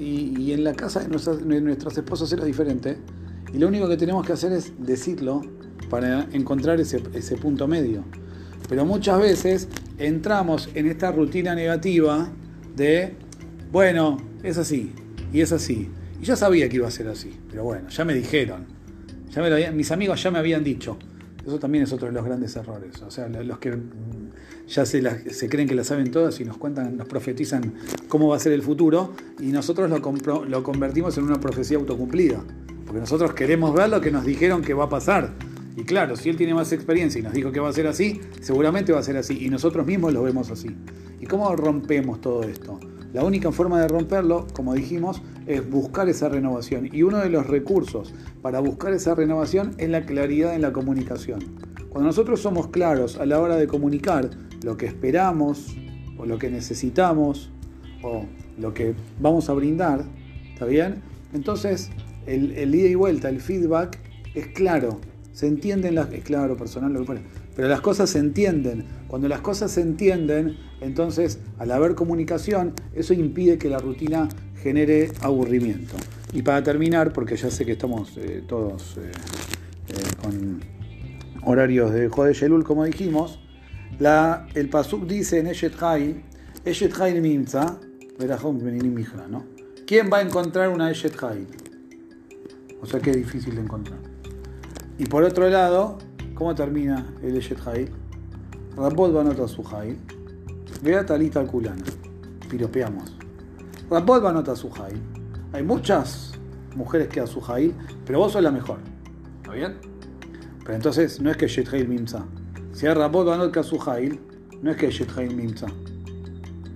y 0.00 0.52
en 0.52 0.64
la, 0.64 0.72
casa 0.74 1.00
de, 1.00 1.08
nuestras, 1.08 1.42
nuestros 1.42 1.98
esposos 1.98 2.32
era 2.32 2.44
diferente, 2.44 2.96
y 3.52 3.58
lo 3.58 3.68
único 3.68 3.88
que 3.88 3.96
tenemos 3.96 4.26
que 4.26 4.32
hacer 4.32 4.52
es 4.52 4.72
decirlo 4.78 5.42
para 5.90 6.28
encontrar 6.32 6.80
ese, 6.80 7.02
ese 7.14 7.36
punto 7.36 7.66
medio. 7.66 8.04
Pero 8.68 8.84
muchas 8.84 9.18
veces 9.18 9.68
entramos 9.98 10.68
en 10.74 10.86
esta 10.86 11.12
rutina 11.12 11.54
negativa 11.54 12.30
de, 12.76 13.16
bueno, 13.72 14.18
es 14.42 14.58
así, 14.58 14.92
y 15.32 15.40
es 15.40 15.52
así. 15.52 15.90
Y 16.20 16.24
yo 16.24 16.36
sabía 16.36 16.68
que 16.68 16.76
iba 16.76 16.88
a 16.88 16.90
ser 16.90 17.08
así, 17.08 17.38
pero 17.50 17.64
bueno, 17.64 17.88
ya 17.88 18.04
me 18.04 18.14
dijeron 18.14 18.78
mis 19.74 19.90
amigos 19.92 20.22
ya 20.22 20.30
me 20.30 20.38
habían 20.38 20.64
dicho. 20.64 20.96
Eso 21.46 21.58
también 21.58 21.84
es 21.84 21.92
otro 21.92 22.08
de 22.08 22.12
los 22.12 22.24
grandes 22.24 22.54
errores. 22.56 23.00
O 23.02 23.10
sea, 23.10 23.28
los 23.28 23.58
que 23.58 23.78
ya 24.66 24.84
se, 24.84 25.32
se 25.32 25.48
creen 25.48 25.66
que 25.66 25.74
la 25.74 25.84
saben 25.84 26.10
todas 26.10 26.38
y 26.40 26.44
nos 26.44 26.58
cuentan, 26.58 26.96
nos 26.96 27.08
profetizan 27.08 27.74
cómo 28.08 28.28
va 28.28 28.36
a 28.36 28.38
ser 28.38 28.52
el 28.52 28.62
futuro 28.62 29.14
y 29.40 29.46
nosotros 29.46 29.88
lo, 29.88 30.44
lo 30.44 30.62
convertimos 30.62 31.16
en 31.16 31.24
una 31.24 31.40
profecía 31.40 31.78
autocumplida. 31.78 32.42
Porque 32.84 33.00
nosotros 33.00 33.32
queremos 33.32 33.74
ver 33.74 33.88
lo 33.88 34.00
que 34.00 34.10
nos 34.10 34.24
dijeron 34.24 34.62
que 34.62 34.74
va 34.74 34.84
a 34.84 34.88
pasar. 34.88 35.32
Y 35.76 35.84
claro, 35.84 36.16
si 36.16 36.28
él 36.28 36.36
tiene 36.36 36.54
más 36.54 36.72
experiencia 36.72 37.18
y 37.20 37.22
nos 37.22 37.32
dijo 37.32 37.52
que 37.52 37.60
va 37.60 37.68
a 37.68 37.72
ser 37.72 37.86
así, 37.86 38.20
seguramente 38.40 38.92
va 38.92 38.98
a 38.98 39.02
ser 39.02 39.16
así. 39.16 39.38
Y 39.42 39.48
nosotros 39.48 39.86
mismos 39.86 40.12
lo 40.12 40.22
vemos 40.22 40.50
así. 40.50 40.74
¿Y 41.20 41.26
cómo 41.26 41.54
rompemos 41.54 42.20
todo 42.20 42.42
esto? 42.42 42.78
La 43.12 43.24
única 43.24 43.52
forma 43.52 43.80
de 43.80 43.88
romperlo, 43.88 44.46
como 44.52 44.74
dijimos, 44.74 45.22
es 45.46 45.68
buscar 45.68 46.08
esa 46.08 46.28
renovación. 46.28 46.90
Y 46.92 47.02
uno 47.02 47.18
de 47.18 47.30
los 47.30 47.46
recursos 47.46 48.12
para 48.42 48.60
buscar 48.60 48.92
esa 48.92 49.14
renovación 49.14 49.74
es 49.78 49.88
la 49.88 50.04
claridad 50.04 50.54
en 50.54 50.62
la 50.62 50.72
comunicación. 50.72 51.40
Cuando 51.88 52.08
nosotros 52.08 52.40
somos 52.40 52.68
claros 52.68 53.18
a 53.18 53.24
la 53.24 53.40
hora 53.40 53.56
de 53.56 53.66
comunicar 53.66 54.30
lo 54.62 54.76
que 54.76 54.86
esperamos 54.86 55.74
o 56.18 56.26
lo 56.26 56.38
que 56.38 56.50
necesitamos 56.50 57.50
o 58.02 58.26
lo 58.58 58.74
que 58.74 58.94
vamos 59.20 59.48
a 59.48 59.54
brindar, 59.54 60.04
¿está 60.52 60.66
bien? 60.66 61.02
Entonces 61.32 61.90
el, 62.26 62.52
el 62.52 62.74
ida 62.74 62.88
y 62.88 62.94
vuelta, 62.94 63.30
el 63.30 63.40
feedback 63.40 63.98
es 64.34 64.48
claro, 64.48 65.00
se 65.32 65.46
entienden 65.46 65.94
las... 65.94 66.12
Es 66.12 66.24
claro, 66.24 66.56
personal, 66.56 66.92
lo 66.92 67.04
que. 67.04 67.20
Pero 67.54 67.68
las 67.68 67.80
cosas 67.80 68.10
se 68.10 68.18
entienden. 68.18 68.84
Cuando 69.08 69.26
las 69.26 69.40
cosas 69.40 69.72
se 69.72 69.80
entienden, 69.80 70.58
entonces 70.80 71.40
al 71.58 71.70
haber 71.72 71.94
comunicación, 71.94 72.74
eso 72.94 73.14
impide 73.14 73.56
que 73.56 73.70
la 73.70 73.78
rutina 73.78 74.28
genere 74.62 75.10
aburrimiento. 75.22 75.96
Y 76.32 76.42
para 76.42 76.62
terminar, 76.62 77.12
porque 77.14 77.36
ya 77.36 77.50
sé 77.50 77.64
que 77.64 77.72
estamos 77.72 78.16
eh, 78.18 78.42
todos 78.46 78.98
eh, 78.98 79.10
eh, 79.88 79.94
con 80.22 80.60
horarios 81.42 81.92
de 81.94 82.08
Jode 82.08 82.34
Yelul, 82.34 82.64
como 82.64 82.84
dijimos, 82.84 83.40
el 84.54 84.68
Pasuk 84.68 85.06
dice 85.06 85.38
en 85.38 85.46
Eshet 85.46 85.82
Hail, 85.82 86.22
Eshet 86.64 86.92
Hail 87.00 87.22
Mimza, 87.22 87.78
¿no? 89.30 89.44
¿Quién 89.86 90.10
va 90.12 90.18
a 90.18 90.22
encontrar 90.22 90.68
una 90.68 90.90
Eshet? 90.90 91.16
O 92.82 92.86
sea 92.86 93.00
que 93.00 93.10
es 93.10 93.16
difícil 93.16 93.54
de 93.54 93.62
encontrar. 93.62 93.98
Y 94.98 95.06
por 95.06 95.24
otro 95.24 95.48
lado, 95.48 95.96
¿cómo 96.34 96.54
termina 96.54 97.06
el 97.22 97.36
Eshet? 97.36 97.58
Rabot 98.78 99.12
Banot 99.12 99.40
Azuhail. 99.40 99.98
Vea 100.82 101.04
Talita 101.04 101.44
Kulana. 101.44 101.84
Piropeamos. 102.48 103.16
Rabot 103.90 104.22
Banot 104.22 104.48
Azuhail. 104.48 105.00
Hay 105.52 105.64
muchas 105.64 106.32
mujeres 106.76 107.08
que 107.08 107.20
Azuhail, 107.20 107.74
pero 108.06 108.20
vos 108.20 108.32
sos 108.32 108.42
la 108.42 108.52
mejor. 108.52 108.78
¿Está 109.38 109.52
bien? 109.52 109.78
Pero 110.60 110.74
entonces 110.74 111.20
no 111.20 111.30
es 111.30 111.36
que 111.36 111.46
Eshet 111.46 111.72
Hail 111.72 111.88
Mimsa. 111.88 112.24
Si 112.72 112.86
hay 112.86 112.94
Rabot 112.94 113.26
Banot 113.26 113.56
Azuhail, 113.56 114.20
no 114.62 114.70
es 114.70 114.76
que 114.76 114.86
Eshet 114.86 115.10
Hail 115.18 115.34
Mimsa. 115.34 115.66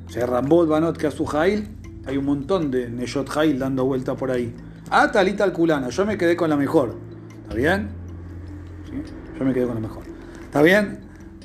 Si 0.08 0.18
hay 0.18 0.26
Rabot 0.26 0.68
Banot 0.68 1.04
Azuhail, 1.04 1.68
hay 2.04 2.16
un 2.16 2.24
montón 2.24 2.72
de 2.72 2.90
Neyot 2.90 3.30
Hail 3.36 3.60
dando 3.60 3.84
vuelta 3.84 4.16
por 4.16 4.32
ahí. 4.32 4.52
Ah, 4.90 5.12
Talita 5.12 5.52
Kulana. 5.52 5.90
Yo 5.90 6.04
me 6.04 6.18
quedé 6.18 6.34
con 6.34 6.50
la 6.50 6.56
mejor. 6.56 6.96
¿Está 7.44 7.54
bien? 7.54 7.90
Yo 9.38 9.44
me 9.44 9.54
quedé 9.54 9.66
con 9.66 9.76
lo 9.76 9.80
mejor. 9.80 10.02
¿Está 10.46 10.62
bien? 10.62 11.01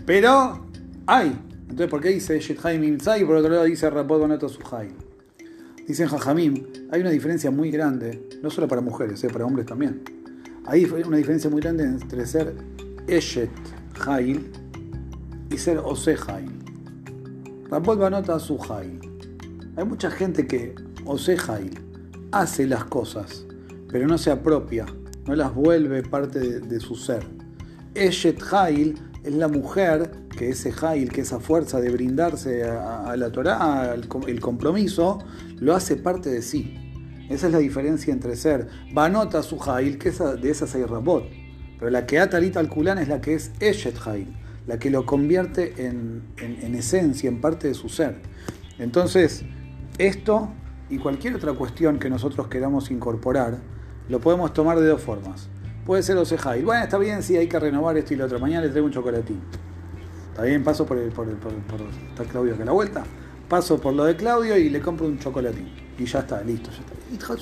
Pero 0.07 0.65
hay. 1.05 1.37
Entonces, 1.63 1.87
¿por 1.87 1.99
qué 1.99 2.07
dice 2.07 2.39
Shethai 2.39 2.79
Mimzai 2.79 3.23
y 3.23 3.25
por 3.25 3.35
otro 3.35 3.51
lado 3.51 3.65
dice 3.65 3.89
Rapod 3.89 4.21
Bonato 4.21 4.47
Suhai? 4.47 4.87
Dicen 5.85 6.07
Jajamim, 6.07 6.65
hay 6.91 7.01
una 7.01 7.09
diferencia 7.09 7.51
muy 7.51 7.71
grande, 7.71 8.25
no 8.41 8.49
solo 8.49 8.69
para 8.69 8.79
mujeres, 8.79 9.21
eh, 9.25 9.27
para 9.27 9.45
hombres 9.45 9.65
también. 9.65 10.01
Hay 10.65 10.85
una 10.85 11.17
diferencia 11.17 11.49
muy 11.49 11.59
grande 11.59 11.83
entre 11.83 12.25
ser 12.25 12.55
Eshet 13.05 13.49
Hail 14.05 14.49
y 15.49 15.57
ser 15.57 15.79
Ose 15.79 16.15
Hail. 16.25 16.51
Rapod 17.69 17.97
Banota 17.97 18.39
Suhai. 18.39 18.97
Hay 19.75 19.83
mucha 19.83 20.09
gente 20.09 20.47
que, 20.47 20.73
Ose 21.03 21.35
Hail, 21.35 21.77
hace 22.31 22.65
las 22.65 22.85
cosas, 22.85 23.45
pero 23.91 24.07
no 24.07 24.17
se 24.17 24.31
apropia, 24.31 24.85
no 25.25 25.35
las 25.35 25.53
vuelve 25.53 26.01
parte 26.01 26.39
de, 26.39 26.59
de 26.61 26.79
su 26.79 26.95
ser. 26.95 27.25
Eshet 27.93 28.41
Hail 28.53 28.95
es 29.27 29.33
la 29.33 29.47
mujer 29.47 30.09
que 30.37 30.49
ese 30.49 30.73
Hail, 30.81 31.11
que 31.11 31.21
esa 31.21 31.39
fuerza 31.39 31.81
de 31.81 31.89
brindarse 31.89 32.63
a, 32.63 33.15
la 33.17 33.31
Torah, 33.31 33.93
el, 33.93 34.39
compromiso, 34.39 35.19
lo 35.59 35.75
hace 35.75 35.97
parte 35.97 36.29
de 36.29 36.41
sí. 36.41 36.77
Esa 37.29 37.47
es 37.47 37.53
la 37.53 37.59
diferencia 37.59 38.13
entre 38.13 38.37
ser 38.37 38.69
Banota 38.93 39.43
su 39.43 39.61
Hail, 39.61 39.97
que 39.97 40.09
es 40.09 40.19
de 40.19 40.67
hay 40.73 40.83
Rabot. 40.85 41.25
Pero 41.77 41.91
la 41.91 42.05
que 42.05 42.19
Atalita 42.19 42.59
al 42.59 42.69
Kulán 42.69 42.99
es 42.99 43.09
la 43.09 43.19
que 43.19 43.33
es 43.33 43.51
Eshet 43.59 43.97
Hail, 44.05 44.33
la 44.65 44.79
que 44.79 44.89
lo 44.89 45.05
convierte 45.05 45.85
en, 45.85 46.23
en, 46.37 46.73
esencia, 46.73 47.27
en 47.27 47.41
parte 47.41 47.67
de 47.67 47.73
su 47.73 47.89
ser. 47.89 48.21
Entonces, 48.79 49.43
esto 49.97 50.49
y 50.89 50.99
cualquier 50.99 51.35
otra 51.35 51.51
cuestión 51.53 51.99
que 51.99 52.09
nosotros 52.09 52.47
queramos 52.47 52.91
incorporar, 52.91 53.57
lo 54.07 54.21
podemos 54.21 54.53
tomar 54.53 54.79
de 54.79 54.87
dos 54.87 55.01
formas. 55.01 55.49
Puede 55.87 56.03
ser 56.03 56.17
Ose 56.17 56.37
Hail. 56.43 56.65
Bueno, 56.65 56.83
está 56.83 56.97
bien, 56.97 57.23
sí, 57.23 57.37
hay 57.37 57.47
que 57.47 57.57
renovar 57.57 57.97
esto 57.97 58.13
y 58.13 58.17
lo 58.17 58.25
otro. 58.25 58.39
Mañana 58.39 58.65
le 58.65 58.69
traigo 58.71 58.87
un 58.87 58.91
chocolatín. 58.91 59.39
Está 60.31 60.43
bien, 60.43 60.61
paso 60.61 60.85
por, 60.85 60.97
el, 60.97 61.13
por, 61.13 61.25
por, 61.37 61.53
por 61.53 61.79
está 62.09 62.25
Claudio 62.25 62.57
que 62.57 62.63
a 62.63 62.65
la 62.65 62.73
vuelta. 62.73 63.05
Paso 63.47 63.79
por 63.79 63.93
lo 63.93 64.03
de 64.03 64.17
Claudio 64.17 64.57
y 64.57 64.69
le 64.69 64.81
compro 64.81 65.07
un 65.07 65.17
chocolatín. 65.17 65.69
Y 65.97 66.03
ya 66.03 66.19
está, 66.19 66.43
listo, 66.43 66.69
ya 66.71 66.79
está. 66.79 67.33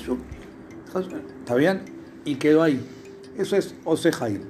¿Está 1.40 1.54
bien? 1.56 1.82
Y 2.24 2.36
quedó 2.36 2.62
ahí. 2.62 2.80
Eso 3.36 3.56
es 3.56 3.74
Ose 3.82 4.12
Hail. 4.20 4.42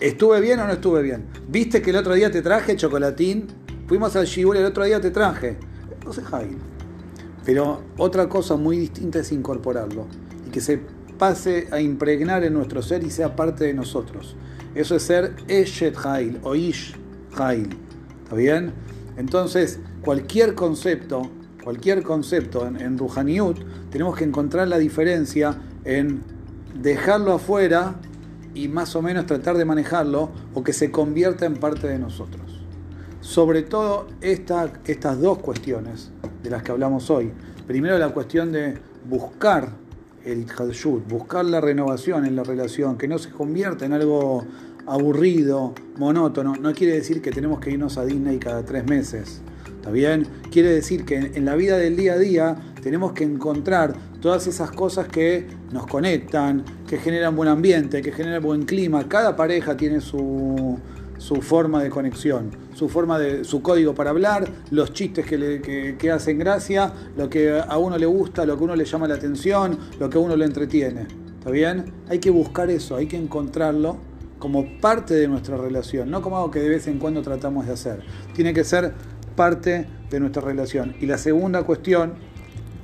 ¿Estuve 0.00 0.40
bien 0.40 0.58
o 0.60 0.66
no 0.66 0.72
estuve 0.72 1.02
bien? 1.02 1.26
¿Viste 1.48 1.82
que 1.82 1.90
el 1.90 1.96
otro 1.96 2.14
día 2.14 2.30
te 2.30 2.40
traje 2.40 2.76
chocolatín? 2.76 3.46
Fuimos 3.86 4.16
al 4.16 4.24
Shibur 4.24 4.56
el 4.56 4.64
otro 4.64 4.84
día 4.84 5.02
te 5.02 5.10
traje. 5.10 5.58
Ose 6.06 6.22
Hail. 6.32 6.56
Pero 7.44 7.82
otra 7.98 8.26
cosa 8.26 8.56
muy 8.56 8.78
distinta 8.78 9.18
es 9.18 9.32
incorporarlo 9.32 10.06
y 10.46 10.50
que 10.50 10.62
se 10.62 10.80
pase 11.18 11.68
a 11.70 11.80
impregnar 11.80 12.44
en 12.44 12.54
nuestro 12.54 12.82
ser 12.82 13.04
y 13.04 13.10
sea 13.10 13.36
parte 13.36 13.64
de 13.64 13.74
nosotros. 13.74 14.36
Eso 14.74 14.96
es 14.96 15.02
ser 15.02 15.34
Eshet 15.48 15.96
Hail 16.04 16.38
o 16.42 16.54
Ish 16.54 16.94
Hail. 17.36 17.68
¿Está 18.22 18.36
bien? 18.36 18.72
Entonces, 19.16 19.80
cualquier 20.02 20.54
concepto, 20.54 21.30
cualquier 21.62 22.02
concepto 22.02 22.66
en, 22.66 22.80
en 22.80 22.96
Ruhaniut, 22.96 23.58
tenemos 23.90 24.16
que 24.16 24.24
encontrar 24.24 24.68
la 24.68 24.78
diferencia 24.78 25.58
en 25.84 26.22
dejarlo 26.80 27.32
afuera 27.32 27.96
y 28.54 28.68
más 28.68 28.94
o 28.96 29.02
menos 29.02 29.26
tratar 29.26 29.56
de 29.56 29.64
manejarlo 29.64 30.30
o 30.54 30.62
que 30.62 30.72
se 30.72 30.90
convierta 30.90 31.46
en 31.46 31.54
parte 31.54 31.88
de 31.88 31.98
nosotros. 31.98 32.42
Sobre 33.20 33.62
todo 33.62 34.06
esta, 34.20 34.72
estas 34.84 35.20
dos 35.20 35.38
cuestiones 35.38 36.10
de 36.42 36.50
las 36.50 36.62
que 36.62 36.72
hablamos 36.72 37.10
hoy. 37.10 37.32
Primero 37.66 37.98
la 37.98 38.10
cuestión 38.10 38.52
de 38.52 38.78
buscar 39.08 39.70
el 40.32 40.46
Hadshut, 40.48 41.08
buscar 41.08 41.44
la 41.44 41.60
renovación 41.60 42.26
en 42.26 42.36
la 42.36 42.44
relación, 42.44 42.98
que 42.98 43.08
no 43.08 43.18
se 43.18 43.30
convierta 43.30 43.86
en 43.86 43.92
algo 43.92 44.44
aburrido, 44.86 45.74
monótono. 45.96 46.54
No 46.56 46.72
quiere 46.72 46.94
decir 46.94 47.22
que 47.22 47.30
tenemos 47.30 47.60
que 47.60 47.70
irnos 47.70 47.98
a 47.98 48.04
Disney 48.04 48.38
cada 48.38 48.64
tres 48.64 48.86
meses. 48.86 49.40
¿Está 49.66 49.90
bien? 49.90 50.26
Quiere 50.50 50.70
decir 50.70 51.04
que 51.04 51.16
en 51.16 51.44
la 51.44 51.54
vida 51.54 51.78
del 51.78 51.96
día 51.96 52.14
a 52.14 52.18
día 52.18 52.56
tenemos 52.82 53.12
que 53.12 53.24
encontrar 53.24 53.94
todas 54.20 54.46
esas 54.46 54.70
cosas 54.70 55.08
que 55.08 55.46
nos 55.72 55.86
conectan, 55.86 56.64
que 56.86 56.98
generan 56.98 57.36
buen 57.36 57.48
ambiente, 57.48 58.02
que 58.02 58.12
generan 58.12 58.42
buen 58.42 58.64
clima. 58.64 59.08
Cada 59.08 59.36
pareja 59.36 59.76
tiene 59.76 60.00
su, 60.00 60.78
su 61.18 61.36
forma 61.42 61.82
de 61.82 61.90
conexión, 61.90 62.50
su 62.74 62.88
forma 62.88 63.18
de 63.18 63.44
su 63.44 63.60
código 63.60 63.94
para 63.94 64.10
hablar, 64.10 64.48
los 64.70 64.92
chistes 64.92 65.26
que, 65.26 65.36
le, 65.36 65.60
que, 65.60 65.96
que, 65.98 66.10
hacen 66.10 66.38
gracia, 66.38 66.92
lo 67.16 67.28
que 67.28 67.60
a 67.60 67.76
uno 67.78 67.98
le 67.98 68.06
gusta, 68.06 68.46
lo 68.46 68.56
que 68.56 68.62
a 68.62 68.64
uno 68.64 68.76
le 68.76 68.84
llama 68.84 69.06
la 69.06 69.14
atención, 69.14 69.78
lo 69.98 70.08
que 70.08 70.18
a 70.18 70.20
uno 70.20 70.36
le 70.36 70.44
entretiene. 70.44 71.06
¿Está 71.38 71.50
bien? 71.50 71.92
Hay 72.08 72.18
que 72.18 72.30
buscar 72.30 72.70
eso, 72.70 72.96
hay 72.96 73.06
que 73.06 73.16
encontrarlo 73.16 73.98
como 74.38 74.80
parte 74.80 75.14
de 75.14 75.28
nuestra 75.28 75.56
relación, 75.56 76.10
no 76.10 76.22
como 76.22 76.36
algo 76.36 76.50
que 76.50 76.60
de 76.60 76.68
vez 76.68 76.86
en 76.86 76.98
cuando 76.98 77.22
tratamos 77.22 77.66
de 77.66 77.72
hacer. 77.72 78.02
Tiene 78.34 78.54
que 78.54 78.64
ser 78.64 78.94
parte 79.34 79.86
de 80.10 80.20
nuestra 80.20 80.42
relación. 80.42 80.94
Y 81.00 81.06
la 81.06 81.18
segunda 81.18 81.62
cuestión 81.62 82.14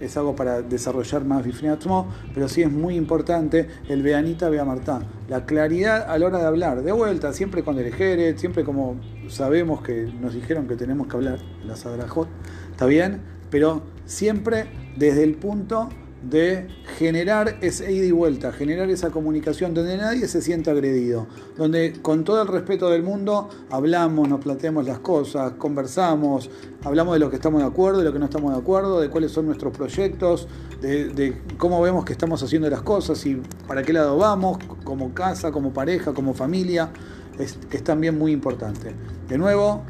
es 0.07 0.17
algo 0.17 0.37
para 0.37 0.63
desarrollar 0.63 1.25
más 1.25 1.45
Bifneatmo, 1.45 2.09
pero 2.33 2.49
sí 2.49 2.63
es 2.63 2.71
muy 2.71 2.97
importante 2.97 3.69
el 3.89 4.03
Beanita 4.03 4.49
Beamartá. 4.49 5.03
La 5.29 5.47
claridad 5.47 6.11
a 6.11 6.19
la 6.19 6.27
hora 6.27 6.39
de 6.39 6.47
hablar, 6.47 6.83
de 6.83 6.93
vuelta, 6.93 7.33
siempre 7.33 7.63
con 7.63 7.79
el 7.79 8.39
siempre 8.39 8.65
como 8.65 8.97
sabemos 9.29 9.83
que 9.83 10.13
nos 10.21 10.35
dijeron 10.35 10.67
que 10.67 10.77
tenemos 10.77 11.07
que 11.07 11.17
hablar, 11.17 11.39
la 11.65 11.77
Sadrajot, 11.77 12.29
¿está 12.71 12.87
bien? 12.87 13.21
Pero 13.51 13.83
siempre 14.05 14.67
desde 14.97 15.23
el 15.25 15.35
punto 15.35 15.89
de 16.31 16.69
generar 16.99 17.59
ese 17.61 17.93
ida 17.93 18.07
y 18.07 18.11
vuelta, 18.11 18.53
generar 18.53 18.89
esa 18.89 19.11
comunicación 19.11 19.75
donde 19.75 19.97
nadie 19.97 20.27
se 20.27 20.41
sienta 20.41 20.71
agredido, 20.71 21.27
donde 21.57 21.95
con 22.01 22.25
todo 22.25 22.43
el 22.43 22.49
respeto 22.49 22.89
del 22.89 23.03
mundo 23.03 23.49
hablamos, 23.71 24.29
nos 24.29 24.41
planteamos 24.41 24.87
las 24.87 25.01
cosas, 25.01 25.53
conversamos, 25.53 26.51
hablamos 26.83 27.15
de 27.15 27.21
lo 27.21 27.31
que 27.31 27.37
estamos 27.37 27.61
de 27.61 27.67
acuerdo, 27.67 27.99
de 27.99 28.05
lo 28.05 28.13
que 28.13 28.19
no 28.19 28.25
estamos 28.25 28.53
de 28.53 28.59
acuerdo, 28.59 29.01
de 29.01 29.11
cuáles 29.11 29.33
son 29.33 29.47
nuestros 29.47 29.77
proyectos, 29.77 30.49
de, 30.81 31.43
cómo 31.59 31.81
vemos 31.83 32.05
que 32.05 32.13
estamos 32.13 32.43
haciendo 32.43 32.69
las 32.71 32.83
cosas 32.83 33.25
y 33.27 33.41
para 33.67 33.83
qué 33.83 33.93
lado 33.93 34.17
vamos, 34.17 34.59
como 34.85 35.13
casa, 35.13 35.53
como 35.53 35.73
pareja, 35.73 36.15
como 36.15 36.33
familia, 36.33 36.91
es, 37.39 37.59
también 37.83 38.19
muy 38.19 38.33
importante. 38.33 38.95
De 39.29 39.37
nuevo, 39.37 39.83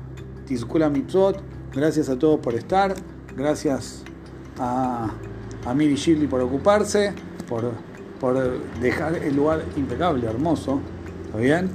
Tizkula 0.47 0.89
Mitzot, 0.89 1.41
gracias 1.73 2.09
a 2.09 2.19
todos 2.19 2.41
por 2.41 2.55
estar, 2.55 2.95
gracias 3.37 4.03
a 4.59 5.13
a 5.65 5.75
Miri 5.75 5.95
Shirley 5.95 6.27
por 6.27 6.41
ocuparse, 6.41 7.13
por, 7.49 7.73
por, 8.21 8.61
dejar 8.81 9.17
el 9.17 9.37
lugar 9.37 9.65
impecable, 9.77 10.27
hermoso. 10.27 10.81
¿Está 11.27 11.39
bien? 11.39 11.71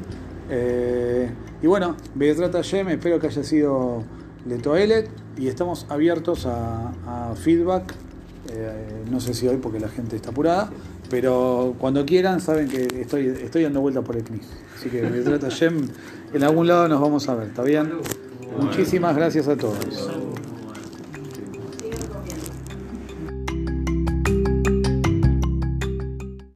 Eh, 0.49 1.29
y 1.61 1.67
bueno, 1.67 1.95
Betrata 2.15 2.61
Yem, 2.61 2.89
espero 2.89 3.19
que 3.19 3.27
haya 3.27 3.43
sido 3.43 4.03
de 4.45 4.57
Toilet 4.57 5.09
y 5.37 5.47
estamos 5.47 5.85
abiertos 5.89 6.45
a, 6.45 6.91
a 7.31 7.35
feedback. 7.35 7.93
Eh, 8.51 9.03
no 9.11 9.19
sé 9.19 9.33
si 9.33 9.47
hoy 9.47 9.57
porque 9.57 9.79
la 9.79 9.89
gente 9.89 10.15
está 10.15 10.29
apurada, 10.29 10.71
pero 11.09 11.75
cuando 11.77 12.05
quieran 12.05 12.41
saben 12.41 12.67
que 12.67 12.87
estoy, 13.01 13.27
estoy 13.27 13.63
dando 13.63 13.81
vuelta 13.81 14.01
por 14.01 14.15
el 14.15 14.23
CNIS. 14.23 14.47
Así 14.75 14.89
que 14.89 15.01
Betrata 15.01 15.49
Yem, 15.49 15.87
en 16.33 16.43
algún 16.43 16.67
lado 16.67 16.87
nos 16.87 17.01
vamos 17.01 17.27
a 17.29 17.35
ver, 17.35 17.49
¿está 17.49 17.63
bien? 17.63 17.91
Muchísimas 18.59 19.15
gracias 19.15 19.47
a 19.47 19.55
todos. 19.55 20.09